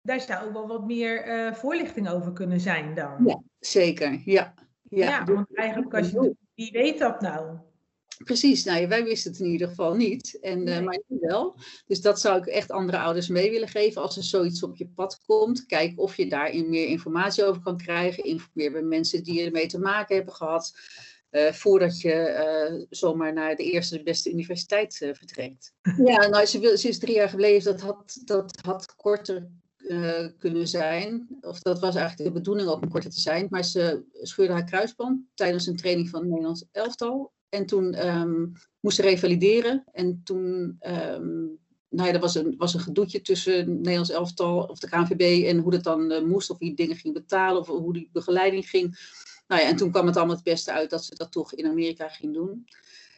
daar 0.02 0.22
zou 0.22 0.48
ook 0.48 0.54
wel 0.54 0.68
wat 0.68 0.86
meer 0.86 1.28
uh, 1.28 1.54
voorlichting 1.54 2.10
over 2.10 2.34
kunnen 2.34 2.60
zijn 2.60 2.96
dan. 2.96 3.24
Ja, 3.26 3.42
zeker. 3.60 4.22
Ja, 4.26 4.54
ja, 4.82 5.08
ja 5.08 5.24
want 5.24 5.56
eigenlijk 5.56 5.94
als 5.94 6.10
je, 6.10 6.36
wie 6.56 6.72
weet 6.72 7.00
dat 7.00 7.22
nou? 7.22 7.58
Precies, 8.24 8.64
nou, 8.64 8.88
wij 8.88 9.04
wisten 9.04 9.32
het 9.32 9.42
in 9.42 9.48
ieder 9.48 9.68
geval 9.68 9.96
niet, 9.96 10.40
en, 10.42 10.64
nee. 10.64 10.80
uh, 10.80 10.86
maar 10.86 11.00
nu 11.08 11.18
wel. 11.20 11.56
Dus 11.86 12.02
dat 12.02 12.20
zou 12.20 12.38
ik 12.38 12.46
echt 12.46 12.72
andere 12.72 12.98
ouders 12.98 13.28
mee 13.28 13.52
willen 13.52 13.68
geven. 13.68 14.02
Als 14.02 14.18
er 14.18 14.24
zoiets 14.24 14.64
op 14.64 14.76
je 14.76 14.88
pad 14.88 15.22
komt, 15.26 15.66
kijk 15.66 16.00
of 16.00 16.18
je 16.18 16.28
daar 16.28 16.56
meer 16.66 16.88
informatie 16.88 17.44
over 17.44 17.62
kan 17.62 17.78
krijgen. 17.78 18.24
Informeer 18.24 18.72
bij 18.72 18.82
mensen 18.82 19.24
die 19.24 19.46
ermee 19.46 19.68
te 19.68 19.80
maken 19.80 20.16
hebben 20.16 20.34
gehad. 20.34 20.74
Uh, 21.34 21.52
voordat 21.52 22.02
je 22.02 22.14
uh, 22.70 22.86
zomaar 22.90 23.34
naar 23.34 23.56
de 23.56 23.64
eerste, 23.64 23.98
de 23.98 24.04
beste 24.04 24.32
universiteit 24.32 25.02
uh, 25.02 25.14
vertrekt. 25.14 25.74
Ja, 26.06 26.28
nou, 26.28 26.46
ze, 26.46 26.60
wil, 26.60 26.72
is 26.72 27.00
drie 27.00 27.16
jaar 27.16 27.30
gebleven. 27.30 27.72
Dat 27.72 27.82
had, 27.82 28.22
dat 28.26 28.60
had 28.62 28.96
korter 28.96 29.48
kunnen 30.38 30.68
zijn. 30.68 31.28
Of 31.42 31.60
dat 31.60 31.80
was 31.80 31.96
eigenlijk 31.96 32.30
de 32.30 32.40
bedoeling 32.40 32.70
ook 32.70 32.82
om 32.82 32.90
korter 32.90 33.10
te 33.10 33.20
zijn. 33.20 33.48
Maar 33.50 33.64
ze 33.64 34.04
scheurde 34.22 34.54
haar 34.54 34.64
kruisband 34.64 35.20
tijdens 35.34 35.68
een 35.68 35.76
training 35.76 36.10
van 36.10 36.28
Nederlands 36.28 36.66
elftal. 36.72 37.32
En 37.50 37.66
toen 37.66 38.08
um, 38.08 38.52
moest 38.80 38.96
ze 38.96 39.02
revalideren. 39.02 39.84
En 39.92 40.22
toen, 40.24 40.78
um, 40.82 41.58
nou 41.90 42.08
ja, 42.08 42.14
er 42.14 42.20
was 42.20 42.36
een, 42.36 42.56
was 42.58 42.74
een 42.74 42.80
gedoetje 42.80 43.22
tussen 43.22 43.76
Nederlands 43.76 44.12
elftal 44.12 44.64
of 44.64 44.80
de 44.80 44.90
KNVB 44.90 45.46
en 45.46 45.58
hoe 45.58 45.72
dat 45.72 45.84
dan 45.84 46.28
moest. 46.28 46.50
Of 46.50 46.58
wie 46.58 46.76
dingen 46.76 46.96
ging 46.96 47.14
betalen 47.14 47.60
of 47.60 47.68
hoe 47.68 47.94
die 47.94 48.10
begeleiding 48.12 48.70
ging. 48.70 48.98
Nou 49.54 49.66
ja, 49.66 49.72
en 49.72 49.78
toen 49.78 49.92
kwam 49.92 50.06
het 50.06 50.18
allemaal 50.18 50.36
het 50.36 50.44
beste 50.44 50.72
uit 50.72 50.90
dat 50.90 51.06
ze 51.06 51.16
dat 51.16 51.32
toch 51.32 51.54
in 51.54 51.68
Amerika 51.68 52.08
ging 52.08 52.34
doen. 52.34 52.68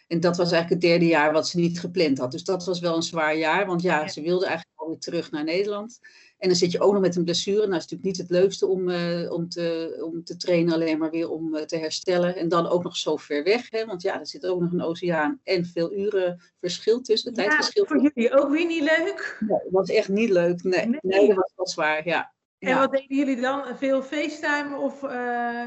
En 0.07 0.19
dat 0.19 0.37
was 0.37 0.51
eigenlijk 0.51 0.81
het 0.81 0.91
derde 0.91 1.05
jaar 1.05 1.31
wat 1.31 1.47
ze 1.47 1.59
niet 1.59 1.79
gepland 1.79 2.17
had. 2.17 2.31
Dus 2.31 2.43
dat 2.43 2.65
was 2.65 2.79
wel 2.79 2.95
een 2.95 3.03
zwaar 3.03 3.37
jaar, 3.37 3.65
want 3.65 3.81
ja, 3.81 4.07
ze 4.07 4.21
wilde 4.21 4.45
eigenlijk 4.45 4.79
alweer 4.79 4.99
terug 4.99 5.31
naar 5.31 5.43
Nederland. 5.43 5.99
En 6.37 6.47
dan 6.47 6.57
zit 6.57 6.71
je 6.71 6.79
ook 6.79 6.93
nog 6.93 7.01
met 7.01 7.15
een 7.15 7.23
blessure. 7.23 7.57
Nou, 7.57 7.71
dat 7.71 7.79
is 7.79 7.89
natuurlijk 7.89 8.17
niet 8.17 8.29
het 8.29 8.39
leukste 8.39 8.67
om, 8.67 8.89
uh, 8.89 9.31
om, 9.31 9.49
te, 9.49 9.97
om 10.11 10.23
te 10.23 10.37
trainen, 10.37 10.73
alleen 10.73 10.97
maar 10.97 11.11
weer 11.11 11.29
om 11.29 11.55
uh, 11.55 11.61
te 11.61 11.77
herstellen. 11.77 12.35
En 12.35 12.49
dan 12.49 12.67
ook 12.67 12.83
nog 12.83 12.97
zo 12.97 13.15
ver 13.15 13.43
weg, 13.43 13.69
hè? 13.69 13.85
want 13.85 14.01
ja, 14.01 14.19
er 14.19 14.27
zit 14.27 14.45
ook 14.45 14.61
nog 14.61 14.71
een 14.71 14.81
oceaan 14.81 15.39
en 15.43 15.65
veel 15.65 15.93
uren 15.93 16.41
verschil 16.59 17.01
tussen, 17.01 17.31
ja, 17.35 17.43
tijdverschil. 17.43 17.85
voor 17.85 18.01
jullie 18.01 18.37
ook 18.37 18.49
weer 18.49 18.65
niet 18.65 18.83
leuk? 18.83 19.37
Nee, 19.39 19.59
dat 19.63 19.71
was 19.71 19.89
echt 19.89 20.09
niet 20.09 20.29
leuk. 20.29 20.63
Nee, 20.63 20.85
nee. 20.85 20.99
nee 21.01 21.27
dat 21.27 21.35
was 21.35 21.53
wel 21.55 21.67
zwaar, 21.67 22.07
ja. 22.07 22.33
En 22.59 22.69
ja. 22.69 22.79
wat 22.79 22.91
deden 22.91 23.17
jullie 23.17 23.41
dan? 23.41 23.77
Veel 23.77 24.03
FaceTime 24.03 24.77
of 24.77 25.03
uh, 25.03 25.65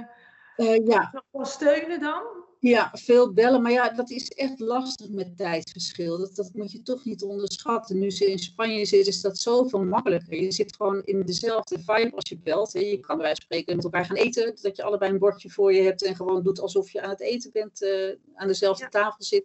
ja. 0.64 1.22
steunen 1.42 2.00
dan? 2.00 2.22
Ja, 2.60 2.90
veel 2.92 3.32
bellen. 3.32 3.62
Maar 3.62 3.72
ja, 3.72 3.90
dat 3.90 4.10
is 4.10 4.28
echt 4.28 4.60
lastig 4.60 5.08
met 5.08 5.36
tijdsverschil. 5.36 6.18
Dat, 6.18 6.34
dat 6.34 6.50
moet 6.52 6.72
je 6.72 6.82
toch 6.82 7.04
niet 7.04 7.22
onderschatten. 7.22 7.98
Nu 7.98 8.10
ze 8.10 8.30
in 8.30 8.38
Spanje 8.38 8.84
zit, 8.84 9.06
is 9.06 9.20
dat 9.20 9.38
zoveel 9.38 9.84
makkelijker. 9.84 10.42
Je 10.42 10.52
zit 10.52 10.76
gewoon 10.76 11.02
in 11.04 11.22
dezelfde 11.22 11.78
vibe 11.78 12.12
als 12.14 12.28
je 12.28 12.38
belt. 12.38 12.72
Hè. 12.72 12.80
Je 12.80 13.00
kan 13.00 13.18
bij 13.18 13.34
spreken 13.34 13.76
met 13.76 13.84
elkaar 13.84 14.04
gaan 14.04 14.16
eten. 14.16 14.56
Dat 14.60 14.76
je 14.76 14.82
allebei 14.82 15.12
een 15.12 15.18
bordje 15.18 15.50
voor 15.50 15.72
je 15.72 15.82
hebt 15.82 16.04
en 16.04 16.16
gewoon 16.16 16.42
doet 16.42 16.60
alsof 16.60 16.90
je 16.90 17.02
aan 17.02 17.10
het 17.10 17.20
eten 17.20 17.50
bent. 17.52 17.82
Uh, 17.82 18.14
aan 18.34 18.48
dezelfde 18.48 18.84
ja. 18.84 18.88
tafel 18.88 19.24
zit. 19.24 19.44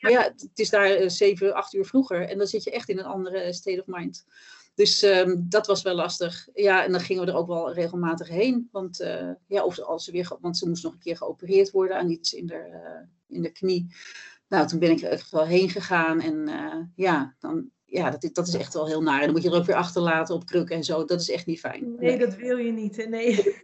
Maar 0.00 0.10
ja, 0.10 0.22
het 0.22 0.50
is 0.54 0.70
daar 0.70 1.02
uh, 1.02 1.08
7, 1.08 1.54
8 1.54 1.74
uur 1.74 1.84
vroeger. 1.84 2.28
En 2.28 2.38
dan 2.38 2.46
zit 2.46 2.64
je 2.64 2.70
echt 2.70 2.88
in 2.88 2.98
een 2.98 3.04
andere 3.04 3.52
state 3.52 3.80
of 3.80 3.86
mind. 3.86 4.24
Dus 4.80 5.02
um, 5.02 5.46
dat 5.48 5.66
was 5.66 5.82
wel 5.82 5.94
lastig. 5.94 6.48
Ja, 6.54 6.84
en 6.84 6.92
dan 6.92 7.00
gingen 7.00 7.24
we 7.24 7.30
er 7.30 7.36
ook 7.36 7.46
wel 7.46 7.72
regelmatig 7.72 8.28
heen. 8.28 8.68
Want, 8.72 9.00
uh, 9.00 9.30
ja, 9.46 9.64
of 9.64 9.78
als 9.80 10.04
ze 10.04 10.12
weer, 10.12 10.36
want 10.40 10.58
ze 10.58 10.68
moest 10.68 10.82
nog 10.82 10.92
een 10.92 10.98
keer 10.98 11.16
geopereerd 11.16 11.70
worden 11.70 11.96
aan 11.96 12.10
iets 12.10 12.32
in 12.32 12.46
de, 12.46 12.54
uh, 12.54 13.36
in 13.36 13.42
de 13.42 13.50
knie. 13.50 13.94
Nou, 14.48 14.66
toen 14.66 14.78
ben 14.78 14.90
ik 14.90 15.00
er 15.00 15.10
echt 15.10 15.30
wel 15.30 15.46
heen 15.46 15.70
gegaan. 15.70 16.20
En 16.20 16.48
uh, 16.48 16.74
ja, 16.94 17.34
dan, 17.38 17.70
ja 17.84 18.10
dat, 18.10 18.34
dat 18.34 18.48
is 18.48 18.54
echt 18.54 18.74
wel 18.74 18.86
heel 18.86 19.02
naar. 19.02 19.18
En 19.18 19.24
dan 19.24 19.32
moet 19.32 19.42
je 19.42 19.50
er 19.50 19.56
ook 19.56 19.66
weer 19.66 19.76
achterlaten 19.76 20.34
op 20.34 20.46
krukken 20.46 20.76
en 20.76 20.84
zo. 20.84 21.04
Dat 21.04 21.20
is 21.20 21.30
echt 21.30 21.46
niet 21.46 21.60
fijn. 21.60 21.94
Nee, 21.98 22.18
dat 22.18 22.36
wil 22.36 22.56
je 22.56 22.72
niet. 22.72 23.08
Nee, 23.08 23.56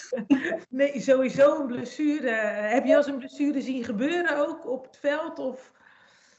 nee 0.68 1.00
sowieso 1.00 1.60
een 1.60 1.66
blessure. 1.66 2.30
Heb 2.70 2.84
je 2.84 2.96
als 2.96 3.06
een 3.06 3.18
blessure 3.18 3.60
zien 3.60 3.84
gebeuren 3.84 4.48
ook 4.48 4.70
op 4.70 4.84
het 4.84 4.96
veld? 4.96 5.38
Of... 5.38 5.72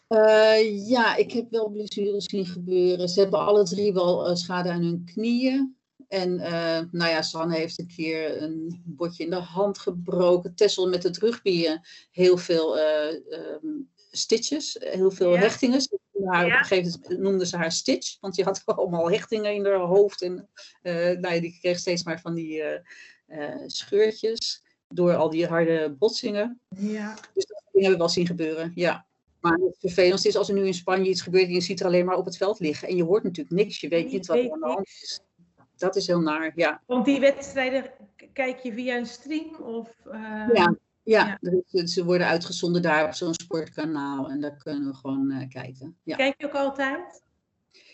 Uh, 0.09 0.87
ja, 0.87 1.15
ik 1.15 1.31
heb 1.31 1.49
wel 1.49 1.69
blessures 1.69 2.25
zien 2.25 2.45
gebeuren. 2.45 3.09
Ze 3.09 3.19
hebben 3.19 3.39
alle 3.39 3.63
drie 3.63 3.93
wel 3.93 4.29
uh, 4.29 4.35
schade 4.35 4.69
aan 4.71 4.83
hun 4.83 5.03
knieën. 5.13 5.77
En 6.07 6.29
uh, 6.39 6.79
nou 6.91 7.09
ja, 7.09 7.21
Sanne 7.21 7.55
heeft 7.55 7.79
een 7.79 7.87
keer 7.87 8.41
een 8.41 8.81
botje 8.85 9.23
in 9.23 9.29
de 9.29 9.35
hand 9.35 9.77
gebroken. 9.77 10.55
Tessel 10.55 10.89
met 10.89 11.03
het 11.03 11.17
rugbyen 11.17 11.81
heel 12.11 12.37
veel 12.37 12.79
um, 12.79 13.89
stitches, 14.11 14.77
heel 14.79 15.11
veel 15.11 15.33
ja. 15.33 15.39
hechtingen. 15.39 15.81
Haar, 16.25 16.47
ja. 16.47 16.53
Op 16.53 16.59
een 16.59 16.65
gegeven 16.65 16.99
moment 17.01 17.21
noemden 17.21 17.47
ze 17.47 17.57
haar 17.57 17.71
stitch, 17.71 18.17
want 18.19 18.35
die 18.35 18.43
had 18.43 18.61
allemaal 18.65 19.11
hechtingen 19.11 19.53
in 19.53 19.65
haar 19.65 19.75
hoofd. 19.75 20.21
En 20.21 20.49
nou 20.81 21.33
ja, 21.33 21.39
die 21.39 21.57
kreeg 21.59 21.79
steeds 21.79 22.03
maar 22.03 22.21
van 22.21 22.33
die 22.33 22.63
scheurtjes 23.65 24.63
door 24.87 25.15
al 25.15 25.29
die 25.29 25.47
harde 25.47 25.95
botsingen. 25.99 26.61
Ja. 26.75 27.13
Dus 27.33 27.45
dat 27.45 27.61
hebben 27.71 27.91
we 27.91 27.97
wel 27.97 28.09
zien 28.09 28.25
gebeuren, 28.25 28.71
ja. 28.75 29.07
Maar 29.39 29.57
het 29.57 29.77
vervelendste 29.79 30.27
is 30.27 30.35
als 30.35 30.49
er 30.49 30.55
nu 30.55 30.65
in 30.65 30.73
Spanje 30.73 31.09
iets 31.09 31.21
gebeurt 31.21 31.47
en 31.47 31.53
je 31.53 31.61
ziet 31.61 31.79
er 31.79 31.85
alleen 31.85 32.05
maar 32.05 32.17
op 32.17 32.25
het 32.25 32.37
veld 32.37 32.59
liggen. 32.59 32.87
En 32.87 32.95
je 32.95 33.03
hoort 33.03 33.23
natuurlijk 33.23 33.55
niks, 33.55 33.79
je 33.79 33.87
weet 33.87 34.11
niet 34.11 34.25
wat 34.25 34.37
er 34.37 34.51
aan 34.51 34.59
de 34.59 34.65
hand 34.65 34.87
is. 34.87 35.19
Dat 35.77 35.95
is 35.95 36.07
heel 36.07 36.19
naar, 36.19 36.51
ja. 36.55 36.81
Want 36.85 37.05
die 37.05 37.19
wedstrijden 37.19 37.91
kijk 38.33 38.59
je 38.59 38.73
via 38.73 38.97
een 38.97 39.05
stream? 39.05 39.55
Of, 39.55 39.89
uh... 40.07 40.49
Ja, 40.53 40.75
ja, 41.03 41.39
ja. 41.67 41.85
ze 41.85 42.05
worden 42.05 42.27
uitgezonden 42.27 42.81
daar 42.81 43.05
op 43.05 43.13
zo'n 43.13 43.33
sportkanaal 43.33 44.29
en 44.29 44.41
daar 44.41 44.57
kunnen 44.57 44.89
we 44.89 44.95
gewoon 44.95 45.31
uh, 45.31 45.49
kijken. 45.49 45.97
Ja. 46.03 46.15
Kijk 46.15 46.33
je 46.37 46.45
ook 46.45 46.53
altijd? 46.53 47.21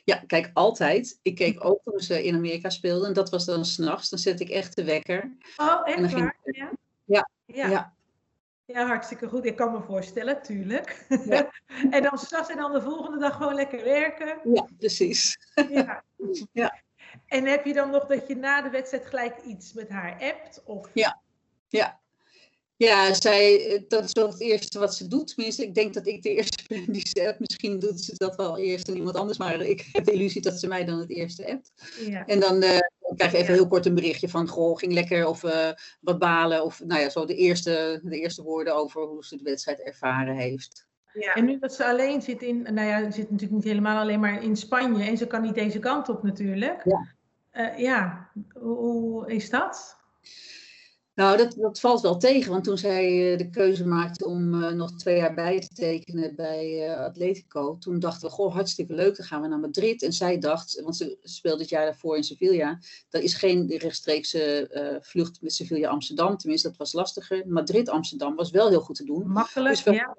Ja, 0.03 0.23
kijk 0.27 0.51
altijd. 0.53 1.19
Ik 1.21 1.36
keek 1.36 1.65
ook 1.65 1.81
toen 1.84 1.99
ze 1.99 2.23
in 2.23 2.36
Amerika 2.36 2.69
speelden 2.69 3.08
en 3.08 3.13
dat 3.13 3.29
was 3.29 3.45
dan 3.45 3.65
s'nachts. 3.65 4.10
Dan 4.10 4.19
zet 4.19 4.39
ik 4.39 4.49
echt 4.49 4.75
de 4.75 4.84
wekker. 4.84 5.38
Oh, 5.58 5.81
echt 5.84 6.13
waar? 6.13 6.38
Ja. 6.43 6.71
Ja, 7.05 7.29
ja. 7.45 7.69
ja. 7.69 7.94
Ja, 8.65 8.86
hartstikke 8.86 9.28
goed. 9.28 9.45
Ik 9.45 9.56
kan 9.56 9.71
me 9.71 9.82
voorstellen, 9.82 10.41
tuurlijk. 10.41 11.06
Ja. 11.25 11.51
en 11.95 12.04
dan 12.04 12.17
straks 12.17 12.49
en 12.49 12.58
dan 12.58 12.71
de 12.71 12.82
volgende 12.82 13.19
dag 13.19 13.36
gewoon 13.36 13.56
lekker 13.56 13.84
werken. 13.84 14.39
Ja, 14.54 14.67
precies. 14.78 15.38
ja. 15.69 16.04
ja. 16.51 16.84
En 17.28 17.45
heb 17.45 17.65
je 17.65 17.73
dan 17.73 17.89
nog 17.89 18.06
dat 18.06 18.28
je 18.28 18.36
na 18.36 18.62
de 18.62 18.69
wedstrijd 18.69 19.06
gelijk 19.06 19.41
iets 19.43 19.73
met 19.73 19.89
haar 19.89 20.17
appt? 20.19 20.63
Of... 20.65 20.89
Ja, 20.93 21.21
ja. 21.67 21.99
Ja, 22.78 23.13
zij, 23.13 23.84
dat 23.88 24.04
is 24.04 24.12
wel 24.12 24.28
het 24.28 24.41
eerste 24.41 24.80
wat 24.80 24.95
ze 24.95 25.08
doet. 25.08 25.28
Tenminste, 25.28 25.63
ik 25.63 25.75
denk 25.75 25.93
dat 25.93 26.08
ik 26.08 26.21
de 26.21 26.30
eerste 26.30 26.63
ben 26.67 26.91
die 26.91 27.08
ze 27.08 27.28
appt. 27.28 27.39
Misschien 27.39 27.80
doet 27.80 28.01
ze 28.01 28.13
dat 28.17 28.36
wel 28.36 28.58
eerst 28.58 28.88
en 28.88 28.95
iemand 28.95 29.15
anders. 29.15 29.38
Maar 29.38 29.62
ik 29.62 29.89
heb 29.91 30.06
de 30.06 30.12
illusie 30.12 30.41
dat 30.41 30.60
ze 30.60 30.67
mij 30.67 30.86
dan 30.86 30.99
het 30.99 31.10
eerste 31.10 31.51
appt. 31.51 31.71
Ja. 31.99 32.25
En 32.25 32.39
dan 32.39 32.63
uh, 32.63 32.78
krijg 33.15 33.32
je 33.32 33.38
even 33.38 33.54
heel 33.54 33.67
kort 33.67 33.86
een 33.86 33.95
berichtje 33.95 34.30
van... 34.30 34.47
Goh, 34.47 34.78
ging 34.78 34.93
lekker 34.93 35.28
of 35.28 35.43
uh, 35.43 35.69
wat 36.01 36.19
balen. 36.19 36.63
Of 36.63 36.82
nou 36.86 37.01
ja, 37.01 37.10
zo 37.10 37.25
de 37.25 37.36
eerste, 37.36 37.99
de 38.04 38.19
eerste 38.19 38.43
woorden 38.43 38.75
over 38.75 39.01
hoe 39.01 39.25
ze 39.25 39.38
de 39.38 39.43
wedstrijd 39.43 39.80
ervaren 39.80 40.36
heeft. 40.36 40.88
Ja. 41.13 41.34
En 41.34 41.45
nu 41.45 41.60
dat 41.60 41.73
ze 41.73 41.86
alleen 41.86 42.21
zit 42.21 42.41
in... 42.41 42.62
Nou 42.62 42.88
ja, 42.88 43.04
ze 43.04 43.12
zit 43.12 43.32
natuurlijk 43.32 43.51
niet 43.51 43.71
helemaal 43.71 43.99
alleen 43.99 44.19
maar 44.19 44.43
in 44.43 44.56
Spanje. 44.56 45.04
En 45.04 45.17
ze 45.17 45.28
kan 45.28 45.41
niet 45.41 45.56
deze 45.56 45.80
kant 45.80 46.10
op 46.10 46.23
natuurlijk. 46.23 46.82
Ja, 46.84 47.15
uh, 47.54 47.78
ja. 47.78 48.30
Hoe, 48.54 48.78
hoe 48.78 49.32
is 49.32 49.49
dat? 49.49 50.04
Nou, 51.15 51.38
dat, 51.38 51.56
dat 51.58 51.80
valt 51.80 52.01
wel 52.01 52.17
tegen, 52.17 52.51
want 52.51 52.63
toen 52.63 52.78
zij 52.78 53.32
uh, 53.32 53.38
de 53.38 53.49
keuze 53.49 53.88
maakte 53.88 54.25
om 54.25 54.54
uh, 54.54 54.71
nog 54.71 54.91
twee 54.91 55.17
jaar 55.17 55.34
bij 55.34 55.60
te 55.60 55.67
tekenen 55.67 56.36
bij 56.36 56.89
uh, 56.89 56.99
Atletico, 56.99 57.78
toen 57.78 57.99
dachten 57.99 58.28
we, 58.28 58.34
goh, 58.34 58.54
hartstikke 58.54 58.93
leuk, 58.93 59.17
dan 59.17 59.25
gaan 59.25 59.41
we 59.41 59.47
naar 59.47 59.60
Madrid. 59.60 60.04
En 60.04 60.13
zij 60.13 60.38
dacht, 60.39 60.82
want 60.82 60.97
ze 60.97 61.17
speelde 61.23 61.62
het 61.62 61.69
jaar 61.69 61.86
daarvoor 61.86 62.17
in 62.17 62.23
Sevilla, 62.23 62.80
dat 63.10 63.21
is 63.21 63.34
geen 63.34 63.78
rechtstreekse 63.78 64.99
vlucht 65.01 65.41
met 65.41 65.54
Sevilla-Amsterdam, 65.54 66.38
tenminste 66.38 66.67
dat 66.67 66.78
was 66.78 66.93
lastiger. 66.93 67.43
Madrid-Amsterdam 67.47 68.36
was 68.36 68.51
wel 68.51 68.69
heel 68.69 68.82
goed 68.82 68.95
te 68.95 69.06
doen. 69.06 69.28
Makkelijk, 69.28 69.84
dus 69.84 69.95
ja. 69.95 70.15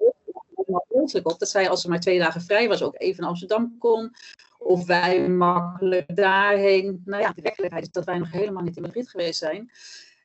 op 1.23 1.39
dat 1.39 1.49
zij, 1.49 1.69
als 1.69 1.81
ze 1.81 1.89
maar 1.89 1.99
twee 1.99 2.19
dagen 2.19 2.41
vrij 2.41 2.67
was, 2.67 2.81
ook 2.81 2.95
even 2.97 3.21
naar 3.21 3.29
Amsterdam 3.29 3.75
kon. 3.79 4.15
Of 4.57 4.85
wij 4.85 5.29
makkelijk 5.29 6.15
daarheen. 6.15 7.01
Nou 7.05 7.21
ja, 7.21 7.31
de 7.31 7.41
werkelijkheid 7.41 7.85
is 7.85 7.91
dat 7.91 8.05
wij 8.05 8.17
nog 8.17 8.31
helemaal 8.31 8.63
niet 8.63 8.75
in 8.75 8.81
Madrid 8.81 9.09
geweest 9.09 9.39
zijn. 9.39 9.71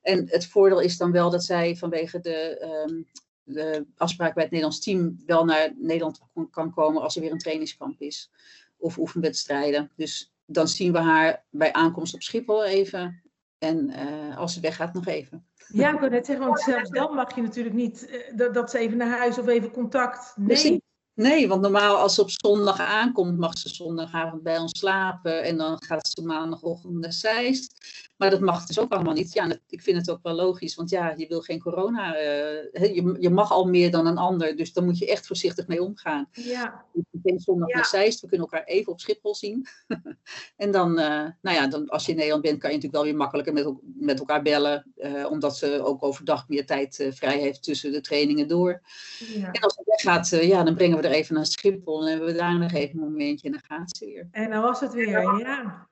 En 0.03 0.29
het 0.29 0.47
voordeel 0.47 0.81
is 0.81 0.97
dan 0.97 1.13
wel 1.13 1.31
dat 1.31 1.45
zij 1.45 1.77
vanwege 1.77 2.21
de, 2.21 2.67
um, 2.89 3.07
de 3.43 3.87
afspraak 3.97 4.35
bij 4.35 4.43
het 4.43 4.53
Nederlands 4.53 4.85
team 4.85 5.23
wel 5.27 5.45
naar 5.45 5.73
Nederland 5.77 6.21
kan 6.51 6.71
komen 6.71 7.03
als 7.03 7.15
er 7.15 7.23
weer 7.23 7.33
een 7.33 7.39
trainingskamp 7.39 8.01
is. 8.01 8.31
Of 8.77 8.99
oefenwedstrijden. 8.99 9.91
Dus 9.97 10.33
dan 10.45 10.69
zien 10.69 10.93
we 10.93 10.99
haar 10.99 11.45
bij 11.51 11.73
aankomst 11.73 12.15
op 12.15 12.23
Schiphol 12.23 12.65
even. 12.65 13.23
En 13.59 13.91
uh, 13.91 14.39
als 14.39 14.55
ze 14.55 14.61
weggaat, 14.61 14.95
nog 14.95 15.07
even. 15.07 15.47
Ja, 15.69 15.93
ik 15.93 16.01
wil 16.01 16.09
net 16.09 16.27
zeggen, 16.27 16.47
want 16.47 16.61
zelfs 16.61 16.91
dan 16.91 17.15
mag 17.15 17.35
je 17.35 17.43
natuurlijk 17.43 17.75
niet 17.75 18.09
uh, 18.11 18.37
dat, 18.37 18.55
dat, 18.55 18.71
ze 18.71 18.79
even 18.79 18.97
naar 18.97 19.19
huis 19.19 19.39
of 19.39 19.47
even 19.47 19.71
contact. 19.71 20.33
Nee. 20.37 20.83
Nee, 21.23 21.49
want 21.49 21.61
normaal 21.61 21.97
als 21.97 22.15
ze 22.15 22.21
op 22.21 22.31
zondag 22.31 22.81
aankomt, 22.81 23.39
mag 23.39 23.59
ze 23.59 23.69
zondagavond 23.69 24.43
bij 24.43 24.59
ons 24.59 24.79
slapen. 24.79 25.43
En 25.43 25.57
dan 25.57 25.83
gaat 25.85 26.09
ze 26.09 26.23
maandagochtend 26.23 26.95
naar 26.95 27.13
Zeist. 27.13 27.75
Maar 28.23 28.31
dat 28.31 28.41
mag 28.41 28.67
dus 28.67 28.79
ook 28.79 28.93
allemaal 28.93 29.15
niet. 29.15 29.33
Ja, 29.33 29.57
ik 29.69 29.83
vind 29.83 29.97
het 29.97 30.11
ook 30.11 30.23
wel 30.23 30.35
logisch, 30.35 30.75
want 30.75 30.91
ja, 30.91 31.15
je 31.17 31.27
wil 31.27 31.41
geen 31.41 31.61
corona. 31.61 32.15
Uh, 32.15 32.95
je, 32.95 33.17
je 33.19 33.31
mag 33.31 33.51
al 33.51 33.65
meer 33.65 33.91
dan 33.91 34.07
een 34.07 34.19
ander, 34.19 34.57
dus 34.57 34.73
daar 34.73 34.85
moet 34.85 34.99
je 34.99 35.11
echt 35.11 35.27
voorzichtig 35.27 35.67
mee 35.67 35.83
omgaan. 35.83 36.29
Ja. 36.33 36.85
Ik 36.93 37.05
ben 37.11 37.41
zondag 37.41 37.69
ja. 37.69 37.75
naar 37.75 37.87
Zeist, 37.87 38.21
we 38.21 38.29
kunnen 38.29 38.49
elkaar 38.51 38.67
even 38.67 38.93
op 38.93 39.01
Schiphol 39.01 39.35
zien. 39.35 39.67
en 40.57 40.71
dan, 40.71 40.91
uh, 40.91 41.27
nou 41.41 41.57
ja, 41.57 41.67
dan, 41.67 41.89
als 41.89 42.05
je 42.05 42.11
in 42.11 42.17
Nederland 42.17 42.43
bent, 42.43 42.59
kan 42.59 42.71
je 42.71 42.77
natuurlijk 42.77 43.03
wel 43.03 43.13
weer 43.13 43.21
makkelijker 43.21 43.53
met, 43.53 43.75
met 43.83 44.19
elkaar 44.19 44.43
bellen. 44.43 44.93
Uh, 44.97 45.31
omdat 45.31 45.57
ze 45.57 45.83
ook 45.85 46.03
overdag 46.03 46.49
meer 46.49 46.67
tijd 46.67 47.09
vrij 47.11 47.39
heeft 47.39 47.63
tussen 47.63 47.93
de 47.93 48.01
trainingen 48.01 48.49
door. 48.49 48.83
Ja. 49.19 49.51
En 49.53 49.61
als 49.61 49.77
het 49.77 49.87
weggaat, 49.87 50.29
ja, 50.29 50.63
dan 50.63 50.75
brengen 50.75 50.97
we 50.97 51.09
er 51.09 51.12
even 51.13 51.35
naar 51.35 51.47
Schiphol 51.47 52.03
en 52.03 52.11
hebben 52.11 52.27
we 52.27 52.35
daar 52.35 52.59
nog 52.59 52.73
even 52.73 52.99
een 52.99 53.11
momentje 53.11 53.47
en 53.47 53.53
dan 53.53 53.79
gaat 53.79 53.97
ze 53.97 54.05
weer. 54.05 54.29
En 54.31 54.51
dan 54.51 54.63
was 54.63 54.81
het 54.81 54.93
weer, 54.93 55.39
ja. 55.39 55.89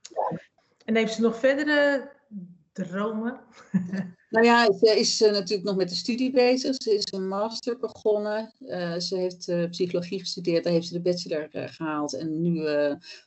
En 0.85 0.97
heeft 0.97 1.15
ze 1.15 1.21
nog 1.21 1.39
verdere 1.39 2.11
dromen? 2.73 3.41
Nou 4.31 4.47
ja, 4.47 4.73
ze 4.73 4.99
is 4.99 5.21
uh, 5.21 5.31
natuurlijk 5.31 5.69
nog 5.69 5.77
met 5.77 5.89
de 5.89 5.95
studie 5.95 6.31
bezig. 6.31 6.75
Ze 6.83 6.95
is 6.95 7.13
een 7.13 7.29
master 7.29 7.79
begonnen. 7.79 8.55
Uh, 8.61 8.99
ze 8.99 9.17
heeft 9.17 9.49
uh, 9.49 9.69
psychologie 9.69 10.19
gestudeerd, 10.19 10.65
daar 10.65 10.73
heeft 10.73 10.87
ze 10.87 10.93
de 10.93 11.01
bachelor 11.01 11.49
gehaald. 11.53 12.15
En 12.15 12.43
nu, 12.43 12.69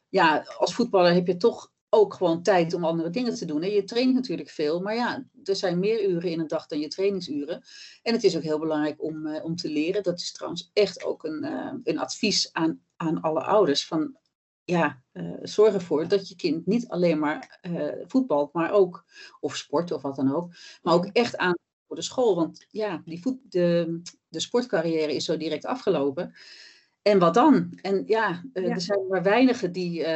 ja, 0.09 0.45
als 0.57 0.73
voetballer 0.73 1.13
heb 1.13 1.27
je 1.27 1.37
toch 1.37 1.72
ook 1.93 2.13
gewoon 2.13 2.43
tijd 2.43 2.73
om 2.73 2.85
andere 2.85 3.09
dingen 3.09 3.35
te 3.35 3.45
doen. 3.45 3.61
Hè? 3.61 3.67
Je 3.67 3.83
traint 3.83 4.13
natuurlijk 4.13 4.49
veel, 4.49 4.81
maar 4.81 4.95
ja, 4.95 5.25
er 5.43 5.55
zijn 5.55 5.79
meer 5.79 6.09
uren 6.09 6.31
in 6.31 6.39
een 6.39 6.47
dag 6.47 6.67
dan 6.67 6.79
je 6.79 6.87
trainingsuren. 6.87 7.63
En 8.01 8.13
het 8.13 8.23
is 8.23 8.35
ook 8.35 8.43
heel 8.43 8.59
belangrijk 8.59 9.03
om, 9.03 9.35
om 9.35 9.55
te 9.55 9.69
leren. 9.69 10.03
Dat 10.03 10.19
is 10.19 10.31
trouwens 10.31 10.69
echt 10.73 11.03
ook 11.03 11.23
een, 11.23 11.43
een 11.83 11.99
advies 11.99 12.49
aan, 12.53 12.81
aan 12.95 13.21
alle 13.21 13.43
ouders. 13.43 13.85
Van 13.85 14.17
ja, 14.63 15.03
uh, 15.13 15.33
zorg 15.41 15.73
ervoor 15.73 16.07
dat 16.07 16.27
je 16.27 16.35
kind 16.35 16.65
niet 16.65 16.87
alleen 16.87 17.19
maar 17.19 17.59
voetbalt, 18.07 18.53
maar 18.53 18.71
ook, 18.71 19.05
of 19.39 19.55
sport 19.55 19.91
of 19.91 20.01
wat 20.01 20.15
dan 20.15 20.35
ook, 20.35 20.53
maar 20.81 20.93
ook 20.93 21.05
echt 21.05 21.37
aan 21.37 21.55
voor 21.87 21.95
de 21.95 22.01
school. 22.01 22.35
Want 22.35 22.65
ja, 22.69 23.01
die 23.05 23.21
voet, 23.21 23.37
de, 23.43 24.01
de 24.27 24.39
sportcarrière 24.39 25.15
is 25.15 25.25
zo 25.25 25.37
direct 25.37 25.65
afgelopen. 25.65 26.33
En 27.03 27.19
wat 27.19 27.33
dan? 27.33 27.79
En 27.81 28.03
ja, 28.05 28.43
ja. 28.53 28.61
er 28.61 28.81
zijn 28.81 29.07
maar 29.07 29.23
weinigen 29.23 29.71
die 29.71 30.07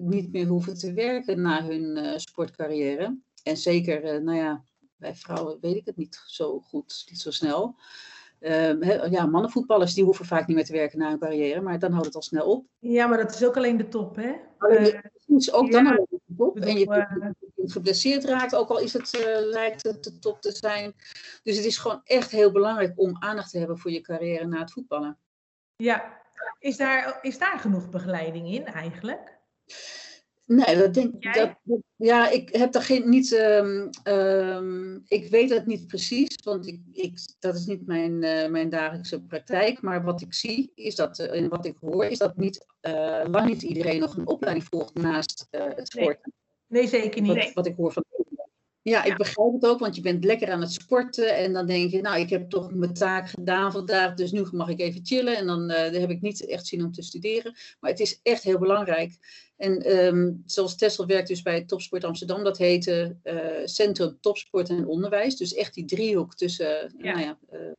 niet 0.00 0.32
meer 0.32 0.46
hoeven 0.46 0.74
te 0.78 0.92
werken 0.92 1.40
na 1.40 1.64
hun 1.64 2.20
sportcarrière. 2.20 3.18
En 3.42 3.56
zeker, 3.56 4.22
nou 4.22 4.38
ja, 4.38 4.64
bij 4.96 5.14
vrouwen 5.14 5.58
weet 5.60 5.76
ik 5.76 5.86
het 5.86 5.96
niet 5.96 6.22
zo 6.26 6.60
goed, 6.60 7.04
niet 7.10 7.20
zo 7.20 7.30
snel. 7.30 7.76
Uh, 8.40 9.10
ja, 9.10 9.26
mannenvoetballers 9.26 9.94
die 9.94 10.04
hoeven 10.04 10.24
vaak 10.24 10.46
niet 10.46 10.56
meer 10.56 10.64
te 10.64 10.72
werken 10.72 10.98
na 10.98 11.08
hun 11.08 11.18
carrière, 11.18 11.60
maar 11.60 11.78
dan 11.78 11.90
houdt 11.90 12.06
het 12.06 12.14
al 12.14 12.22
snel 12.22 12.46
op. 12.46 12.66
Ja, 12.78 13.06
maar 13.06 13.18
dat 13.18 13.34
is 13.34 13.44
ook 13.44 13.56
alleen 13.56 13.76
de 13.76 13.88
top, 13.88 14.16
hè? 14.16 14.32
Uh, 14.58 15.00
precies, 15.26 15.52
ook 15.52 15.72
dan 15.72 15.86
alleen 15.86 16.06
de 16.10 16.34
top. 16.36 16.60
en 16.60 16.78
je 16.78 17.34
kunt 17.54 17.72
geblesseerd 17.72 18.24
raakt, 18.24 18.54
ook 18.54 18.68
al 18.68 18.80
is 18.80 18.92
het, 18.92 19.14
uh, 19.14 19.46
lijkt 19.46 19.82
het 19.82 20.04
de 20.04 20.18
top 20.18 20.40
te 20.40 20.52
zijn. 20.52 20.94
Dus 21.42 21.56
het 21.56 21.64
is 21.64 21.78
gewoon 21.78 22.00
echt 22.04 22.30
heel 22.30 22.52
belangrijk 22.52 22.92
om 22.96 23.16
aandacht 23.18 23.50
te 23.50 23.58
hebben 23.58 23.78
voor 23.78 23.90
je 23.90 24.00
carrière 24.00 24.46
na 24.46 24.58
het 24.58 24.72
voetballen. 24.72 25.18
Ja, 25.76 26.22
is 26.58 26.76
daar, 26.76 27.18
is 27.22 27.38
daar 27.38 27.58
genoeg 27.58 27.88
begeleiding 27.88 28.48
in 28.48 28.64
eigenlijk? 28.64 29.38
Nee, 30.46 30.76
dat 30.76 30.94
denk 30.94 31.14
ik. 31.14 31.34
Dat, 31.34 31.56
ja, 31.96 32.30
ik 32.30 32.56
heb 32.56 32.72
daar 32.72 32.82
geen, 32.82 33.08
niet. 33.08 33.32
Um, 33.32 33.90
um, 34.04 35.04
ik 35.08 35.30
weet 35.30 35.50
het 35.50 35.66
niet 35.66 35.86
precies, 35.86 36.36
want 36.44 36.66
ik, 36.66 36.80
ik, 36.92 37.18
dat 37.38 37.54
is 37.54 37.66
niet 37.66 37.86
mijn, 37.86 38.22
uh, 38.22 38.48
mijn 38.48 38.68
dagelijkse 38.68 39.22
praktijk. 39.22 39.80
Maar 39.80 40.04
wat 40.04 40.20
ik 40.20 40.34
zie 40.34 40.72
is 40.74 40.94
dat, 40.94 41.18
uh, 41.18 41.36
en 41.36 41.48
wat 41.48 41.66
ik 41.66 41.76
hoor, 41.80 42.04
is 42.04 42.18
dat 42.18 42.36
niet, 42.36 42.66
uh, 42.82 43.24
lang 43.26 43.48
niet 43.48 43.62
iedereen 43.62 44.00
nog 44.00 44.16
een 44.16 44.26
opleiding 44.26 44.66
volgt 44.70 44.94
naast 44.94 45.46
het 45.50 45.88
sporten. 45.88 46.32
Nee. 46.66 46.80
nee, 46.82 47.00
zeker 47.00 47.20
niet. 47.20 47.34
Wat, 47.34 47.52
wat 47.52 47.66
ik 47.66 47.76
hoor 47.76 47.92
van 47.92 48.04
ja, 48.90 49.04
ik 49.04 49.16
begrijp 49.16 49.52
het 49.52 49.66
ook, 49.66 49.78
want 49.78 49.96
je 49.96 50.00
bent 50.00 50.24
lekker 50.24 50.50
aan 50.50 50.60
het 50.60 50.72
sporten 50.72 51.36
en 51.36 51.52
dan 51.52 51.66
denk 51.66 51.90
je, 51.90 52.00
nou, 52.00 52.20
ik 52.20 52.30
heb 52.30 52.50
toch 52.50 52.74
mijn 52.74 52.92
taak 52.92 53.28
gedaan 53.28 53.72
vandaag, 53.72 54.14
dus 54.14 54.32
nu 54.32 54.46
mag 54.50 54.68
ik 54.68 54.80
even 54.80 55.06
chillen 55.06 55.36
en 55.36 55.46
dan 55.46 55.70
uh, 55.70 55.76
heb 55.76 56.10
ik 56.10 56.20
niet 56.20 56.46
echt 56.46 56.66
zin 56.66 56.84
om 56.84 56.92
te 56.92 57.02
studeren. 57.02 57.54
Maar 57.80 57.90
het 57.90 58.00
is 58.00 58.20
echt 58.22 58.42
heel 58.42 58.58
belangrijk. 58.58 59.16
En 59.56 59.96
um, 60.06 60.42
zoals 60.46 60.76
Tessel 60.76 61.06
werkt 61.06 61.28
dus 61.28 61.42
bij 61.42 61.64
Topsport 61.64 62.04
Amsterdam, 62.04 62.44
dat 62.44 62.58
heette 62.58 63.16
uh, 63.24 63.46
Centrum 63.64 64.18
Topsport 64.20 64.68
en 64.68 64.86
Onderwijs. 64.86 65.36
Dus 65.36 65.54
echt 65.54 65.74
die 65.74 65.84
driehoek 65.84 66.34
tussen, 66.34 66.94
ja. 66.98 67.12
nou 67.12 67.20
ja, 67.20 67.38
uh, 67.52 67.72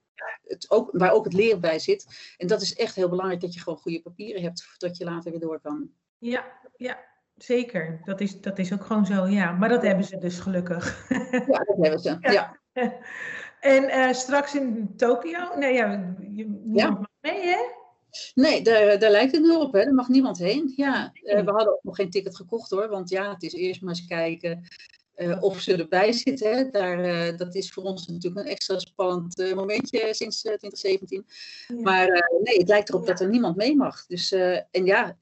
het 0.44 0.72
ook, 0.72 0.90
waar 0.92 1.12
ook 1.12 1.24
het 1.24 1.34
leren 1.34 1.62
bij 1.62 1.80
zit. 1.80 2.34
En 2.38 2.48
dat 2.48 2.62
is 2.62 2.76
echt 2.76 2.96
heel 2.96 3.10
belangrijk 3.10 3.42
dat 3.42 3.54
je 3.54 3.60
gewoon 3.60 3.80
goede 3.80 4.02
papieren 4.02 4.42
hebt, 4.42 4.68
zodat 4.78 4.98
je 4.98 5.06
later 5.06 5.32
weer 5.32 5.40
door 5.40 5.60
kan. 5.62 5.90
Ja, 6.18 6.46
ja. 6.78 7.16
Zeker, 7.38 8.02
dat 8.04 8.22
is, 8.22 8.42
dat 8.42 8.60
is 8.60 8.74
ook 8.74 8.86
gewoon 8.86 9.06
zo, 9.06 9.28
ja. 9.28 9.52
Maar 9.52 9.70
dat 9.70 9.82
hebben 9.82 10.06
ze 10.06 10.18
dus 10.18 10.40
gelukkig. 10.40 11.06
Ja, 11.48 11.64
dat 11.64 11.78
hebben 11.80 12.00
ze, 12.00 12.18
ja. 12.20 12.60
En 13.60 13.84
uh, 13.84 14.14
straks 14.14 14.56
in 14.56 14.94
Tokio, 14.96 15.58
nee, 15.58 15.74
ja, 15.74 16.16
je 16.32 16.62
ja. 16.74 16.90
mag 16.90 17.08
mee, 17.22 17.42
hè? 17.42 17.58
Nee, 18.34 18.62
daar, 18.62 19.00
daar 19.00 19.12
lijkt 19.12 19.32
het 19.32 19.42
nu 19.42 19.56
op, 19.56 19.74
hè. 19.74 19.84
Daar 19.84 19.94
mag 19.94 20.08
niemand 20.08 20.38
heen. 20.38 20.74
Ja, 20.76 21.12
uh, 21.14 21.44
we 21.44 21.52
hadden 21.52 21.74
ook 21.74 21.84
nog 21.84 21.96
geen 21.96 22.10
ticket 22.10 22.36
gekocht, 22.36 22.70
hoor. 22.70 22.90
Want 22.90 23.10
ja, 23.10 23.34
het 23.34 23.44
is 23.44 23.54
eerst 23.54 23.82
maar 23.82 23.90
eens 23.90 24.06
kijken 24.06 24.68
uh, 25.16 25.44
of 25.44 25.60
ze 25.60 25.78
erbij 25.78 26.12
zitten. 26.12 26.56
Hè. 26.56 26.70
Daar, 26.70 27.38
dat 27.38 27.56
is 27.56 27.72
voor 27.72 27.84
ons 27.84 28.08
natuurlijk 28.08 28.46
een 28.46 28.52
extra 28.52 28.80
spannend 28.80 29.54
momentje 29.56 30.14
sinds 30.14 30.42
2017. 30.42 31.26
Ja. 31.68 31.76
Maar 31.82 32.08
nee, 32.44 32.58
het 32.58 32.68
lijkt 32.68 32.90
erop 32.90 33.02
ja. 33.02 33.08
dat 33.08 33.22
er 33.22 33.30
niemand 33.30 33.56
mee 33.56 33.76
mag. 33.76 34.06
Dus, 34.06 34.32
en 34.32 34.86
ja, 34.86 35.18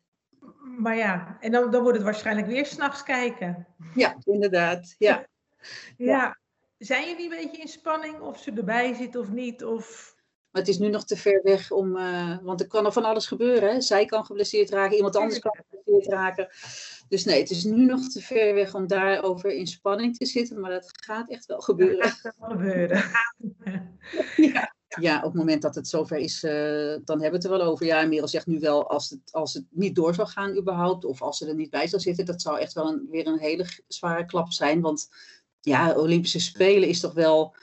maar 0.66 0.96
ja, 0.96 1.38
en 1.40 1.52
dan, 1.52 1.72
dan 1.72 1.82
wordt 1.82 1.98
het 1.98 2.06
waarschijnlijk 2.06 2.48
weer 2.48 2.66
s'nachts 2.66 3.04
kijken. 3.04 3.68
Ja, 3.96 4.16
inderdaad. 4.24 4.96
Ja. 4.98 5.28
ja. 5.98 6.40
Zijn 6.78 7.08
jullie 7.08 7.24
een 7.24 7.44
beetje 7.44 7.62
in 7.62 7.68
spanning 7.68 8.20
of 8.20 8.40
ze 8.40 8.52
erbij 8.52 8.94
zit 8.94 9.16
of 9.16 9.30
niet? 9.30 9.64
Of... 9.64 10.16
Maar 10.52 10.62
het 10.62 10.72
is 10.72 10.78
nu 10.78 10.88
nog 10.88 11.06
te 11.06 11.18
ver 11.18 11.40
weg 11.44 11.72
om. 11.72 11.98
Uh, 11.98 12.38
want 12.42 12.62
er 12.62 12.68
kan 12.68 12.86
er 12.86 12.92
van 12.92 13.04
alles 13.04 13.28
gebeuren. 13.28 13.70
Hè? 13.70 13.82
Zij 13.82 14.06
kan 14.06 14.26
geblesseerd 14.26 14.70
raken, 14.70 14.96
iemand 14.96 15.16
anders 15.16 15.40
kan 15.40 15.56
geblesseerd 15.70 16.14
raken. 16.14 16.48
Dus 17.08 17.26
nee, 17.26 17.40
het 17.40 17.50
is 17.50 17.64
nu 17.64 17.86
nog 17.86 18.08
te 18.08 18.22
ver 18.22 18.54
weg 18.54 18.76
om 18.76 18.88
daarover 18.88 19.52
in 19.52 19.68
spanning 19.68 20.18
te 20.18 20.26
zitten. 20.26 20.60
Maar 20.60 20.72
dat 20.72 20.90
gaat 21.04 21.30
echt 21.30 21.46
wel 21.46 21.60
gebeuren. 21.60 22.00
Dat 22.00 22.12
gaat 22.12 22.36
wel 22.40 22.50
gebeuren. 22.50 23.04
ja 24.54 24.75
ja, 24.88 25.18
op 25.18 25.24
het 25.24 25.34
moment 25.34 25.62
dat 25.62 25.76
het 25.76 25.88
zover 25.88 26.18
is, 26.18 26.44
uh, 26.44 26.52
dan 27.04 27.22
hebben 27.22 27.30
we 27.30 27.36
het 27.36 27.44
er 27.44 27.50
wel 27.50 27.62
over. 27.62 27.86
Ja, 27.86 28.06
Merel 28.06 28.28
zegt 28.28 28.48
nu 28.48 28.60
wel, 28.60 28.90
als 28.90 29.10
het, 29.10 29.20
als 29.32 29.54
het 29.54 29.66
niet 29.70 29.96
door 29.96 30.14
zou 30.14 30.28
gaan 30.28 30.58
überhaupt, 30.58 31.06
of 31.06 31.22
als 31.22 31.38
ze 31.38 31.48
er 31.48 31.56
niet 31.56 31.70
bij 31.70 31.88
zou 31.88 32.02
zitten, 32.02 32.26
dat 32.26 32.42
zou 32.42 32.60
echt 32.60 32.74
wel 32.74 32.88
een, 32.88 33.08
weer 33.10 33.28
een 33.28 33.40
hele 33.40 33.66
zware 33.88 34.26
klap 34.26 34.52
zijn. 34.52 34.82
Want 34.82 35.10
ja, 35.62 35.96
Olympische 35.96 36.40
Spelen 36.40 36.90
is 36.90 37.00
toch 37.00 37.14
wel 37.14 37.56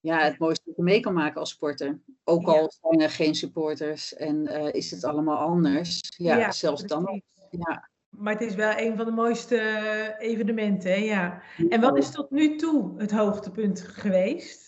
ja, 0.00 0.24
het 0.24 0.38
mooiste 0.38 0.62
wat 0.66 0.76
je 0.76 0.82
mee 0.82 1.00
kan 1.00 1.14
maken 1.14 1.40
als 1.40 1.50
sporter. 1.50 2.00
Ook 2.24 2.46
al 2.46 2.72
zijn 2.80 3.00
er 3.00 3.10
geen 3.10 3.34
supporters 3.34 4.14
en 4.14 4.36
uh, 4.36 4.72
is 4.72 4.90
het 4.90 5.04
allemaal 5.04 5.38
anders. 5.38 6.00
Ja, 6.16 6.36
ja 6.36 6.52
zelfs 6.52 6.82
dan. 6.82 7.22
Ja. 7.50 7.90
Maar 8.08 8.32
het 8.32 8.42
is 8.42 8.54
wel 8.54 8.78
een 8.78 8.96
van 8.96 9.04
de 9.04 9.10
mooiste 9.10 10.14
evenementen, 10.18 10.90
hè? 10.90 10.96
ja. 10.96 11.42
En 11.68 11.80
wat 11.80 11.96
is 11.96 12.10
tot 12.10 12.30
nu 12.30 12.56
toe 12.56 12.94
het 12.98 13.10
hoogtepunt 13.10 13.80
geweest? 13.80 14.65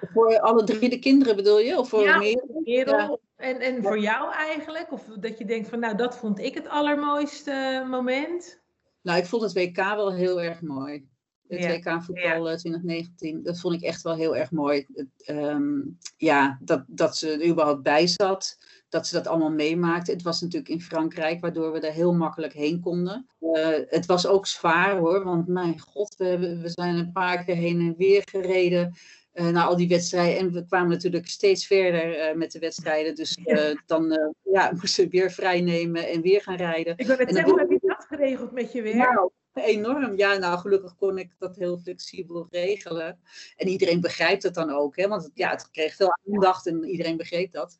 Voor 0.00 0.40
alle 0.40 0.64
drie 0.64 0.88
de 0.88 0.98
kinderen 0.98 1.36
bedoel 1.36 1.58
je? 1.58 1.78
Of 1.78 1.88
voor 1.88 2.02
ja, 2.02 2.18
Merel? 2.18 2.60
Ja. 2.64 3.18
En, 3.36 3.60
en 3.60 3.82
voor 3.82 3.98
jou 3.98 4.32
eigenlijk? 4.32 4.92
Of 4.92 5.04
dat 5.20 5.38
je 5.38 5.44
denkt 5.44 5.68
van 5.68 5.78
nou, 5.78 5.96
dat 5.96 6.16
vond 6.16 6.38
ik 6.38 6.54
het 6.54 6.68
allermooiste 6.68 7.84
moment? 7.90 8.60
Nou, 9.02 9.18
ik 9.18 9.26
vond 9.26 9.42
het 9.42 9.52
WK 9.52 9.76
wel 9.76 10.12
heel 10.12 10.42
erg 10.42 10.60
mooi. 10.60 11.08
Het 11.48 11.62
ja. 11.62 11.68
WK 11.68 12.02
voetbal 12.02 12.48
ja. 12.48 12.56
2019, 12.56 13.42
dat 13.42 13.60
vond 13.60 13.74
ik 13.74 13.82
echt 13.82 14.02
wel 14.02 14.14
heel 14.14 14.36
erg 14.36 14.50
mooi. 14.50 14.86
Het, 14.94 15.28
um, 15.28 15.98
ja, 16.16 16.58
dat, 16.60 16.84
dat 16.86 17.16
ze 17.16 17.30
er 17.30 17.46
überhaupt 17.46 17.82
bij 17.82 18.06
zat, 18.06 18.58
dat 18.88 19.06
ze 19.06 19.14
dat 19.14 19.26
allemaal 19.26 19.50
meemaakte. 19.50 20.12
Het 20.12 20.22
was 20.22 20.40
natuurlijk 20.40 20.70
in 20.70 20.80
Frankrijk, 20.80 21.40
waardoor 21.40 21.72
we 21.72 21.80
er 21.80 21.92
heel 21.92 22.14
makkelijk 22.14 22.52
heen 22.52 22.80
konden. 22.80 23.26
Uh, 23.40 23.68
het 23.88 24.06
was 24.06 24.26
ook 24.26 24.46
zwaar 24.46 24.96
hoor, 24.96 25.24
want 25.24 25.46
mijn 25.46 25.80
god, 25.80 26.16
we, 26.16 26.24
hebben, 26.24 26.62
we 26.62 26.68
zijn 26.68 26.96
een 26.96 27.12
paar 27.12 27.44
keer 27.44 27.56
heen 27.56 27.80
en 27.80 27.94
weer 27.96 28.22
gereden 28.30 28.94
uh, 29.36 29.48
naar 29.48 29.66
al 29.66 29.76
die 29.76 29.88
wedstrijden. 29.88 30.38
En 30.38 30.52
we 30.52 30.66
kwamen 30.66 30.88
natuurlijk 30.88 31.26
steeds 31.26 31.66
verder 31.66 32.30
uh, 32.30 32.36
met 32.36 32.52
de 32.52 32.58
wedstrijden. 32.58 33.14
Dus 33.14 33.38
uh, 33.44 33.74
dan 33.86 34.34
ja, 34.42 34.72
moesten 34.80 35.04
we 35.04 35.10
weer 35.10 35.30
vrijnemen 35.30 36.08
en 36.08 36.20
weer 36.20 36.42
gaan 36.42 36.56
rijden. 36.56 36.94
Ik 36.96 37.06
wil 37.06 37.16
het 37.16 37.32
zeggen, 37.32 37.50
hoe 37.50 37.60
heb 37.60 37.70
je 37.70 37.78
dat 37.82 38.06
geregeld 38.08 38.52
met 38.52 38.72
je 38.72 38.82
weer? 38.82 38.96
Nou, 38.96 39.30
enorm. 39.52 40.16
Ja, 40.16 40.36
nou 40.36 40.58
gelukkig 40.58 40.96
kon 40.96 41.18
ik 41.18 41.34
dat 41.38 41.56
heel 41.56 41.78
flexibel 41.78 42.46
regelen. 42.50 43.18
En 43.56 43.68
iedereen 43.68 44.00
begrijpt 44.00 44.42
het 44.42 44.54
dan 44.54 44.70
ook. 44.70 44.96
Hè? 44.96 45.08
Want 45.08 45.22
het, 45.22 45.32
ja, 45.34 45.50
het 45.50 45.70
kreeg 45.70 45.94
veel 45.94 46.18
aandacht 46.26 46.66
en 46.66 46.84
iedereen 46.84 47.16
begreep 47.16 47.52
dat. 47.52 47.76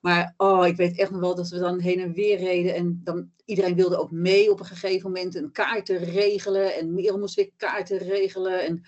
Maar 0.00 0.34
oh, 0.36 0.66
ik 0.66 0.76
weet 0.76 0.98
echt 0.98 1.10
nog 1.10 1.20
wel 1.20 1.34
dat 1.34 1.48
we 1.48 1.58
dan 1.58 1.80
heen 1.80 2.00
en 2.00 2.12
weer 2.12 2.38
reden. 2.38 2.74
En 2.74 3.00
dan, 3.04 3.30
iedereen 3.44 3.74
wilde 3.74 3.96
ook 3.98 4.10
mee 4.10 4.50
op 4.50 4.60
een 4.60 4.66
gegeven 4.66 5.10
moment. 5.10 5.34
Een 5.34 5.52
kaarten 5.52 5.98
regelen. 5.98 6.74
En 6.74 6.94
Merel 6.94 7.18
moest 7.18 7.34
weer 7.34 7.50
kaarten 7.56 7.98
regelen. 7.98 8.64
En 8.64 8.82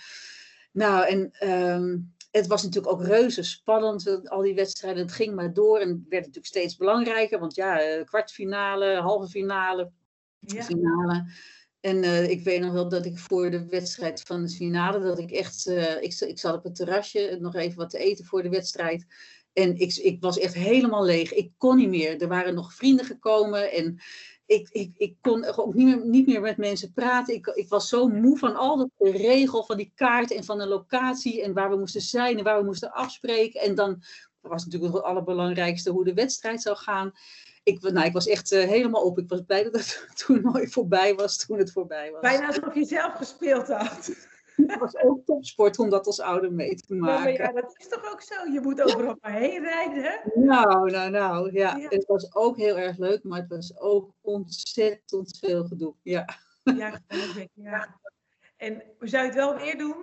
nou, 0.72 1.06
en 1.06 1.50
um, 1.50 2.14
het 2.30 2.46
was 2.46 2.62
natuurlijk 2.62 2.92
ook 2.92 3.04
reuze 3.04 3.42
spannend, 3.42 4.28
al 4.28 4.42
die 4.42 4.54
wedstrijden. 4.54 5.02
Het 5.02 5.12
ging 5.12 5.34
maar 5.34 5.52
door 5.52 5.78
en 5.78 5.88
het 5.88 5.98
werd 5.98 6.26
natuurlijk 6.26 6.46
steeds 6.46 6.76
belangrijker. 6.76 7.38
Want 7.38 7.54
ja, 7.54 7.80
eh, 7.80 8.04
kwartfinale, 8.04 8.96
halve 8.96 9.28
finale, 9.28 9.90
ja. 10.38 10.62
finale. 10.62 11.32
En 11.80 11.96
uh, 11.96 12.30
ik 12.30 12.44
weet 12.44 12.60
nog 12.60 12.72
wel 12.72 12.88
dat 12.88 13.04
ik 13.04 13.18
voor 13.18 13.50
de 13.50 13.66
wedstrijd 13.66 14.20
van 14.20 14.42
de 14.42 14.48
finale, 14.48 15.00
dat 15.00 15.18
ik 15.18 15.30
echt, 15.30 15.66
uh, 15.66 16.02
ik, 16.02 16.14
ik 16.20 16.38
zat 16.38 16.54
op 16.54 16.64
het 16.64 16.74
terrasje 16.74 17.36
nog 17.40 17.54
even 17.54 17.78
wat 17.78 17.90
te 17.90 17.98
eten 17.98 18.24
voor 18.24 18.42
de 18.42 18.48
wedstrijd. 18.48 19.06
En 19.52 19.76
ik, 19.76 19.94
ik 19.94 20.20
was 20.20 20.38
echt 20.38 20.54
helemaal 20.54 21.04
leeg. 21.04 21.32
Ik 21.32 21.52
kon 21.56 21.76
niet 21.76 21.88
meer. 21.88 22.22
Er 22.22 22.28
waren 22.28 22.54
nog 22.54 22.74
vrienden 22.74 23.04
gekomen 23.04 23.72
en 23.72 24.00
ik, 24.48 24.68
ik, 24.70 24.92
ik 24.96 25.16
kon 25.20 25.44
ook 25.44 25.74
niet 25.74 25.86
meer, 25.86 26.06
niet 26.06 26.26
meer 26.26 26.40
met 26.40 26.56
mensen 26.56 26.92
praten. 26.92 27.34
Ik, 27.34 27.46
ik 27.46 27.68
was 27.68 27.88
zo 27.88 28.08
moe 28.08 28.38
van 28.38 28.56
al 28.56 28.76
dat 28.76 28.88
regel 28.98 29.64
van 29.64 29.76
die 29.76 29.92
kaart 29.94 30.30
en 30.30 30.44
van 30.44 30.58
de 30.58 30.66
locatie 30.66 31.42
en 31.42 31.52
waar 31.52 31.70
we 31.70 31.76
moesten 31.76 32.00
zijn 32.00 32.38
en 32.38 32.44
waar 32.44 32.58
we 32.58 32.64
moesten 32.64 32.92
afspreken. 32.92 33.60
En 33.60 33.74
dan 33.74 34.02
was 34.40 34.64
natuurlijk 34.64 34.94
het 34.94 35.02
allerbelangrijkste 35.02 35.90
hoe 35.90 36.04
de 36.04 36.14
wedstrijd 36.14 36.62
zou 36.62 36.76
gaan. 36.76 37.12
Ik, 37.62 37.80
nou, 37.80 38.06
ik 38.06 38.12
was 38.12 38.26
echt 38.26 38.52
uh, 38.52 38.64
helemaal 38.64 39.02
op. 39.02 39.18
Ik 39.18 39.28
was 39.28 39.40
blij 39.46 39.62
dat 39.62 39.74
het 39.74 40.08
toen 40.26 40.40
mooi 40.40 40.68
voorbij 40.68 41.14
was, 41.14 41.46
toen 41.46 41.58
het 41.58 41.72
voorbij 41.72 42.10
was. 42.10 42.20
Bijna 42.20 42.46
alsof 42.46 42.74
je 42.74 42.84
zelf 42.84 43.12
gespeeld 43.12 43.68
had. 43.68 44.10
Het 44.66 44.78
was 44.78 44.96
ook 44.96 45.24
topsport 45.24 45.78
om 45.78 45.90
dat 45.90 46.06
als 46.06 46.20
ouder 46.20 46.52
mee 46.52 46.74
te 46.74 46.94
maken. 46.94 47.32
Ja, 47.32 47.52
dat 47.52 47.74
is 47.78 47.88
toch 47.88 48.12
ook 48.12 48.22
zo? 48.22 48.34
Je 48.52 48.60
moet 48.60 48.82
overal 48.82 49.16
maar 49.20 49.32
heen 49.32 49.62
rijden, 49.62 50.02
hè? 50.02 50.40
Nou, 50.40 50.90
nou, 50.90 51.10
nou, 51.10 51.52
ja. 51.52 51.76
ja. 51.76 51.88
Het 51.88 52.06
was 52.06 52.34
ook 52.34 52.56
heel 52.56 52.78
erg 52.78 52.98
leuk, 52.98 53.24
maar 53.24 53.40
het 53.40 53.48
was 53.48 53.78
ook 53.78 54.12
ontzettend 54.20 55.38
veel 55.38 55.64
gedoe, 55.64 55.94
ja. 56.02 56.24
Ja, 56.62 57.00
ik, 57.36 57.48
ja. 57.54 58.00
En 58.56 58.82
zou 58.98 59.22
je 59.22 59.28
het 59.28 59.38
wel 59.38 59.56
weer 59.56 59.78
doen? 59.78 59.94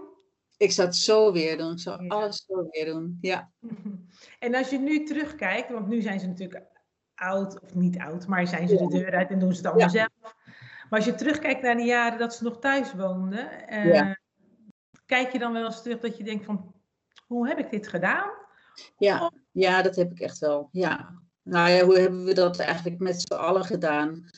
Ik 0.57 0.71
zou 0.71 0.88
het 0.88 0.97
zo 0.97 1.32
weer 1.32 1.57
doen. 1.57 1.71
Ik 1.71 1.80
zou 1.80 2.03
ja. 2.03 2.07
alles 2.07 2.45
zo 2.47 2.67
weer 2.69 2.86
doen, 2.86 3.17
ja. 3.21 3.51
En 4.39 4.55
als 4.55 4.69
je 4.69 4.80
nu 4.80 5.03
terugkijkt, 5.03 5.71
want 5.71 5.88
nu 5.88 6.01
zijn 6.01 6.19
ze 6.19 6.27
natuurlijk 6.27 6.65
oud, 7.15 7.61
of 7.61 7.75
niet 7.75 7.97
oud, 7.97 8.27
maar 8.27 8.47
zijn 8.47 8.67
ze 8.67 8.75
de 8.75 8.88
deur 8.88 9.15
uit 9.15 9.30
en 9.30 9.39
doen 9.39 9.51
ze 9.51 9.57
het 9.57 9.67
allemaal 9.67 9.89
zelf. 9.89 10.09
Maar 10.89 10.99
als 10.99 11.05
je 11.05 11.15
terugkijkt 11.15 11.61
naar 11.61 11.75
de 11.75 11.84
jaren 11.84 12.19
dat 12.19 12.36
ze 12.36 12.43
nog 12.43 12.59
thuis 12.59 12.93
woonden, 12.93 13.49
uh, 13.69 14.11
kijk 15.06 15.32
je 15.32 15.39
dan 15.39 15.53
wel 15.53 15.66
eens 15.66 15.82
terug 15.82 15.99
dat 15.99 16.18
je 16.18 16.24
denkt 16.24 16.45
van, 16.45 16.74
hoe 17.28 17.47
heb 17.47 17.58
ik 17.58 17.72
dit 17.72 17.88
gedaan? 17.88 18.32
Ja, 18.97 19.32
ja 19.51 19.82
dat 19.82 19.95
heb 19.95 20.12
ik 20.12 20.20
echt 20.20 20.39
wel. 20.39 20.70
Ja. 20.72 21.24
Nou 21.43 21.70
ja, 21.70 21.84
hoe 21.84 21.99
hebben 21.99 22.26
we 22.26 22.34
dat 22.34 22.60
eigenlijk 22.60 22.99
met 22.99 23.22
z'n 23.22 23.34
allen 23.34 23.66
gedaan? 23.66 24.30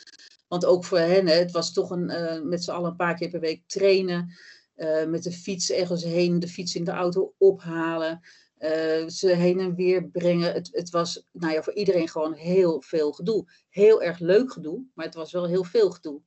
Want 0.48 0.66
ook 0.66 0.86
voor 0.86 0.98
hen, 0.98 1.28
het 1.28 1.52
was 1.52 1.74
toch 1.74 1.90
een, 1.90 2.10
uh, 2.10 2.42
met 2.42 2.64
z'n 2.64 2.72
allen 2.72 2.90
een 2.90 2.96
paar 2.96 3.16
keer 3.16 3.30
per 3.30 3.40
week 3.40 3.64
trainen. 3.66 4.34
Uh, 4.76 5.06
met 5.06 5.24
de 5.24 5.32
fiets 5.32 5.72
ergens 5.72 6.04
heen, 6.04 6.40
de 6.40 6.48
fiets 6.48 6.76
in 6.76 6.84
de 6.84 6.92
auto 6.92 7.34
ophalen. 7.38 8.20
Uh, 8.60 9.08
ze 9.08 9.28
heen 9.28 9.60
en 9.60 9.76
weer 9.76 10.04
brengen. 10.04 10.54
Het, 10.54 10.70
het 10.72 10.90
was 10.90 11.28
nou 11.32 11.54
ja, 11.54 11.64
voor 11.64 11.74
iedereen 11.74 12.10
gewoon 12.10 12.34
heel 12.34 12.82
veel 12.82 13.12
gedoe. 13.12 13.46
Heel 13.70 14.04
erg 14.04 14.20
leuk 14.20 14.52
gedoe, 14.52 14.84
maar 14.94 15.06
het 15.06 15.16
was 15.16 15.32
wel 15.32 15.46
heel 15.46 15.64
veel 15.64 15.92
gedoe. 15.92 16.22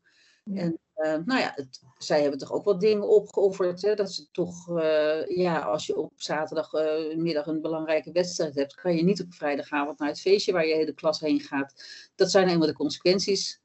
Ja. 0.45 0.61
En 0.61 0.79
uh, 1.01 1.17
nou 1.25 1.41
ja, 1.41 1.53
het, 1.55 1.81
zij 1.99 2.21
hebben 2.21 2.39
toch 2.39 2.53
ook 2.53 2.65
wat 2.65 2.81
dingen 2.81 3.09
opgeofferd. 3.09 3.83
Hè? 3.83 3.95
Dat 3.95 4.13
ze 4.13 4.27
toch, 4.31 4.69
uh, 4.69 5.27
ja, 5.27 5.59
als 5.61 5.87
je 5.87 5.97
op 5.97 6.13
zaterdagmiddag 6.17 7.47
een 7.47 7.61
belangrijke 7.61 8.13
wedstrijd 8.13 8.55
hebt, 8.55 8.75
kan 8.75 8.97
je 8.97 9.03
niet 9.03 9.23
op 9.23 9.35
vrijdagavond 9.35 9.99
naar 9.99 10.09
het 10.09 10.21
feestje 10.21 10.53
waar 10.53 10.67
je 10.67 10.75
hele 10.75 10.95
klas 10.95 11.21
heen 11.21 11.41
gaat. 11.41 11.85
Dat 12.15 12.31
zijn 12.31 12.49
eenmaal 12.49 12.67
de 12.67 12.73
consequenties. 12.73 13.61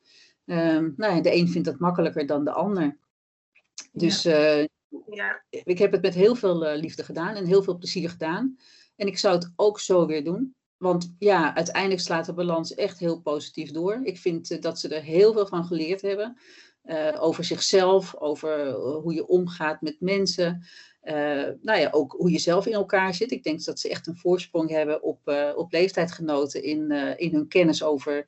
Um, 0.45 0.93
nou 0.97 1.15
ja, 1.15 1.21
de 1.21 1.35
een 1.35 1.47
vindt 1.47 1.67
dat 1.67 1.79
makkelijker 1.79 2.25
dan 2.25 2.43
de 2.43 2.51
ander. 2.51 2.97
Dus 3.91 4.21
ja. 4.21 4.67
ja. 5.09 5.43
ik 5.49 5.77
heb 5.77 5.91
het 5.91 6.01
met 6.01 6.13
heel 6.13 6.35
veel 6.35 6.75
liefde 6.75 7.03
gedaan 7.03 7.35
en 7.35 7.45
heel 7.45 7.63
veel 7.63 7.77
plezier 7.77 8.09
gedaan. 8.09 8.57
En 8.95 9.07
ik 9.07 9.17
zou 9.17 9.35
het 9.35 9.51
ook 9.55 9.79
zo 9.79 10.05
weer 10.05 10.23
doen. 10.23 10.55
Want 10.77 11.15
ja, 11.19 11.55
uiteindelijk 11.55 12.01
slaat 12.01 12.25
de 12.25 12.33
balans 12.33 12.73
echt 12.73 12.99
heel 12.99 13.21
positief 13.21 13.71
door. 13.71 13.99
Ik 14.03 14.17
vind 14.17 14.61
dat 14.61 14.79
ze 14.79 14.95
er 14.95 15.01
heel 15.01 15.33
veel 15.33 15.47
van 15.47 15.65
geleerd 15.65 16.01
hebben. 16.01 16.37
Uh, 16.85 17.17
over 17.19 17.43
zichzelf, 17.43 18.15
over 18.15 18.71
hoe 18.73 19.13
je 19.13 19.27
omgaat 19.27 19.81
met 19.81 19.95
mensen. 19.99 20.63
Uh, 21.03 21.13
nou 21.61 21.79
ja, 21.79 21.89
ook 21.91 22.11
hoe 22.11 22.31
je 22.31 22.39
zelf 22.39 22.65
in 22.65 22.73
elkaar 22.73 23.13
zit. 23.13 23.31
Ik 23.31 23.43
denk 23.43 23.63
dat 23.63 23.79
ze 23.79 23.89
echt 23.89 24.07
een 24.07 24.15
voorsprong 24.15 24.69
hebben 24.69 25.03
op, 25.03 25.51
op 25.55 25.71
leeftijdgenoten 25.71 26.63
in, 26.63 26.91
in 27.17 27.33
hun 27.33 27.47
kennis 27.47 27.83
over 27.83 28.25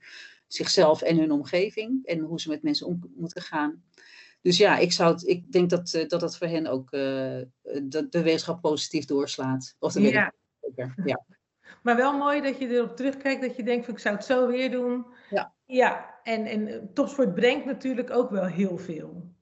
zichzelf 0.48 1.02
en 1.02 1.18
hun 1.18 1.32
omgeving. 1.32 2.06
En 2.06 2.20
hoe 2.20 2.40
ze 2.40 2.50
met 2.50 2.64
mensen 2.64 2.88
om 2.88 3.14
moeten 3.16 3.42
gaan. 3.42 3.84
Dus 4.42 4.58
ja, 4.58 4.78
ik, 4.78 4.92
zou 4.92 5.14
het, 5.14 5.28
ik 5.28 5.52
denk 5.52 5.70
dat, 5.70 6.06
dat 6.08 6.22
het 6.22 6.38
voor 6.38 6.48
hen 6.48 6.68
ook 6.68 6.92
de, 6.92 7.48
de 8.10 8.22
wetenschap 8.22 8.62
positief 8.62 9.06
doorslaat. 9.06 9.76
Of 9.80 9.94
de 9.94 10.02
ja. 10.02 10.34
ja. 11.06 11.26
Maar 11.84 11.96
wel 11.96 12.18
mooi 12.18 12.42
dat 12.42 12.60
je 12.60 12.68
erop 12.68 12.96
terugkijkt, 12.96 13.42
dat 13.42 13.56
je 13.56 13.64
denkt, 13.64 13.86
van, 13.86 13.94
ik 13.94 14.00
zou 14.00 14.16
het 14.16 14.26
zo 14.26 14.48
weer 14.48 14.72
doen. 14.72 15.06
Ja. 15.30 15.56
Ja, 15.68 16.20
en, 16.24 16.46
en 16.46 16.90
topsport 16.94 17.34
brengt 17.34 17.66
natuurlijk 17.66 18.12
ook 18.12 18.30
wel 18.30 18.46
heel 18.46 18.78
veel. 18.78 19.36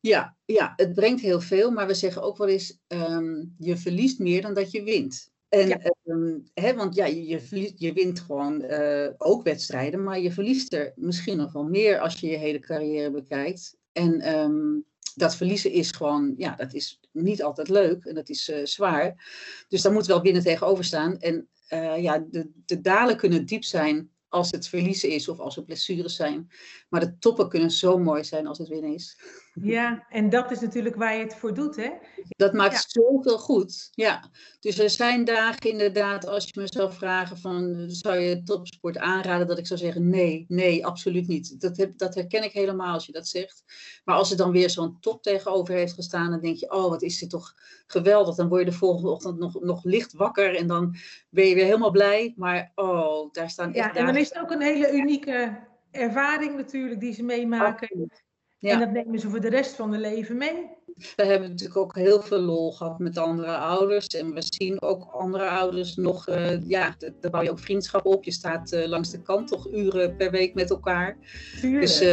Ja, 0.00 0.36
ja, 0.44 0.72
het 0.76 0.94
brengt 0.94 1.20
heel 1.20 1.40
veel, 1.40 1.70
maar 1.70 1.86
we 1.86 1.94
zeggen 1.94 2.22
ook 2.22 2.36
wel 2.36 2.48
eens, 2.48 2.78
um, 2.88 3.54
je 3.58 3.76
verliest 3.76 4.18
meer 4.18 4.42
dan 4.42 4.54
dat 4.54 4.70
je 4.70 4.82
wint. 4.82 5.32
En, 5.48 5.68
ja. 5.68 5.80
um, 6.04 6.50
hè, 6.54 6.74
want 6.74 6.94
ja, 6.94 7.04
je, 7.04 7.26
je, 7.26 7.40
verliest, 7.40 7.74
je 7.76 7.92
wint 7.92 8.20
gewoon 8.20 8.64
uh, 8.64 9.08
ook 9.16 9.42
wedstrijden, 9.42 10.02
maar 10.02 10.20
je 10.20 10.32
verliest 10.32 10.72
er 10.72 10.92
misschien 10.96 11.36
nog 11.36 11.52
wel 11.52 11.64
meer 11.64 11.98
als 11.98 12.20
je 12.20 12.26
je 12.26 12.36
hele 12.36 12.58
carrière 12.58 13.10
bekijkt. 13.10 13.76
En 13.92 14.38
um, 14.38 14.84
dat 15.14 15.36
verliezen 15.36 15.70
is 15.70 15.90
gewoon, 15.90 16.34
ja, 16.36 16.54
dat 16.56 16.74
is 16.74 17.00
niet 17.12 17.42
altijd 17.42 17.68
leuk 17.68 18.04
en 18.04 18.14
dat 18.14 18.28
is 18.28 18.48
uh, 18.48 18.64
zwaar. 18.64 19.24
Dus 19.68 19.82
daar 19.82 19.92
moet 19.92 20.06
wel 20.06 20.20
binnen 20.20 20.42
tegenover 20.42 20.84
staan. 20.84 21.18
En 21.18 21.48
uh, 21.72 22.02
ja, 22.02 22.26
de, 22.30 22.50
de 22.66 22.80
dalen 22.80 23.16
kunnen 23.16 23.46
diep 23.46 23.64
zijn 23.64 24.10
als 24.36 24.50
het 24.50 24.68
verliezen 24.68 25.10
is 25.10 25.28
of 25.28 25.38
als 25.38 25.56
er 25.56 25.64
blessures 25.64 26.16
zijn. 26.16 26.50
Maar 26.88 27.00
de 27.00 27.18
toppen 27.18 27.48
kunnen 27.48 27.70
zo 27.70 27.98
mooi 27.98 28.24
zijn 28.24 28.46
als 28.46 28.58
het 28.58 28.68
winnen 28.68 28.94
is. 28.94 29.18
Ja, 29.62 30.06
en 30.08 30.28
dat 30.28 30.50
is 30.50 30.60
natuurlijk 30.60 30.96
waar 30.96 31.16
je 31.16 31.22
het 31.22 31.34
voor 31.34 31.54
doet, 31.54 31.76
hè? 31.76 31.90
Dat 32.28 32.52
maakt 32.52 32.72
ja. 32.72 33.02
zoveel 33.02 33.38
goed, 33.38 33.88
ja. 33.92 34.30
Dus 34.60 34.78
er 34.78 34.90
zijn 34.90 35.24
dagen 35.24 35.70
inderdaad, 35.70 36.26
als 36.26 36.44
je 36.44 36.60
me 36.60 36.66
zou 36.66 36.92
vragen 36.92 37.38
van, 37.38 37.84
zou 37.90 38.18
je 38.18 38.42
topsport 38.42 38.98
aanraden, 38.98 39.46
dat 39.46 39.58
ik 39.58 39.66
zou 39.66 39.80
zeggen, 39.80 40.08
nee, 40.08 40.44
nee, 40.48 40.86
absoluut 40.86 41.26
niet. 41.26 41.60
Dat, 41.60 41.76
heb, 41.76 41.98
dat 41.98 42.14
herken 42.14 42.44
ik 42.44 42.52
helemaal 42.52 42.92
als 42.92 43.06
je 43.06 43.12
dat 43.12 43.28
zegt. 43.28 43.64
Maar 44.04 44.16
als 44.16 44.30
er 44.30 44.36
dan 44.36 44.50
weer 44.50 44.70
zo'n 44.70 45.00
top 45.00 45.22
tegenover 45.22 45.74
heeft 45.74 45.94
gestaan, 45.94 46.30
dan 46.30 46.40
denk 46.40 46.56
je, 46.56 46.70
oh, 46.70 46.88
wat 46.88 47.02
is 47.02 47.18
dit 47.18 47.30
toch 47.30 47.54
geweldig. 47.86 48.34
Dan 48.34 48.48
word 48.48 48.64
je 48.64 48.70
de 48.70 48.76
volgende 48.76 49.10
ochtend 49.10 49.38
nog, 49.38 49.60
nog 49.60 49.84
licht 49.84 50.12
wakker 50.12 50.56
en 50.56 50.66
dan 50.66 50.96
ben 51.30 51.46
je 51.46 51.54
weer 51.54 51.64
helemaal 51.64 51.90
blij. 51.90 52.32
Maar, 52.36 52.72
oh, 52.74 53.32
daar 53.32 53.50
staan 53.50 53.74
echt 53.74 53.94
Ja, 53.94 53.94
en 53.94 54.06
dan 54.06 54.16
is 54.16 54.28
het 54.28 54.38
ook 54.38 54.50
een 54.50 54.62
hele 54.62 54.92
unieke 54.92 55.58
ervaring 55.90 56.56
natuurlijk 56.56 57.00
die 57.00 57.12
ze 57.12 57.22
meemaken. 57.22 57.88
Absoluut. 57.88 58.25
Ja. 58.66 58.72
En 58.72 58.78
dat 58.78 58.90
nemen 58.90 59.20
ze 59.20 59.28
voor 59.28 59.40
de 59.40 59.48
rest 59.48 59.74
van 59.74 59.90
hun 59.90 60.00
leven 60.00 60.36
mee. 60.36 60.74
We 61.16 61.24
hebben 61.24 61.48
natuurlijk 61.50 61.78
ook 61.78 61.94
heel 61.94 62.22
veel 62.22 62.40
lol 62.40 62.72
gehad 62.72 62.98
met 62.98 63.18
andere 63.18 63.56
ouders. 63.56 64.06
En 64.06 64.34
we 64.34 64.42
zien 64.42 64.82
ook 64.82 65.08
andere 65.12 65.48
ouders 65.48 65.96
nog, 65.96 66.28
uh, 66.28 66.68
ja, 66.68 66.94
daar 67.20 67.30
bouw 67.30 67.42
je 67.42 67.50
ook 67.50 67.58
vriendschap 67.58 68.06
op. 68.06 68.24
Je 68.24 68.32
staat 68.32 68.72
uh, 68.72 68.86
langs 68.86 69.10
de 69.10 69.22
kant 69.22 69.48
toch 69.48 69.72
uren 69.72 70.16
per 70.16 70.30
week 70.30 70.54
met 70.54 70.70
elkaar. 70.70 71.16
Tuurlijk. 71.60 71.80
Dus 71.80 72.02
uh, 72.02 72.08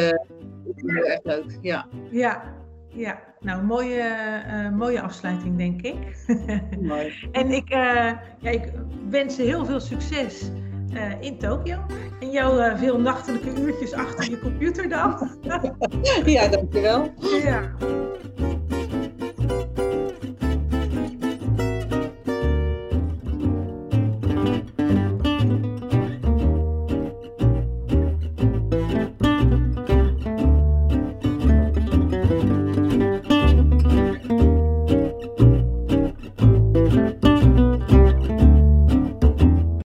heel 0.76 1.06
erg 1.06 1.24
leuk, 1.24 1.58
ja. 1.62 1.88
Ja, 2.12 2.56
ja. 2.88 3.20
nou 3.40 3.64
mooie, 3.64 4.06
mooie 4.76 5.02
afsluiting 5.02 5.58
denk 5.58 5.82
ik. 5.82 6.26
Mooi. 6.80 7.30
en 7.32 7.52
ik, 7.52 7.70
ja, 7.70 8.52
ik 8.52 8.72
wens 9.10 9.36
je 9.36 9.44
heel 9.44 9.66
veel 9.66 9.80
succes 9.80 10.50
in 11.20 11.38
Tokio. 11.38 11.86
En 12.24 12.32
jouw 12.32 12.60
uh, 12.60 12.78
veel 12.78 13.00
nachtelijke 13.00 13.54
uurtjes 13.62 13.94
achter 13.94 14.30
je 14.30 14.40
computer 14.40 14.90
dan. 14.90 15.30
ja, 16.26 16.48
dankjewel. 16.48 17.14
Ja. 17.44 17.72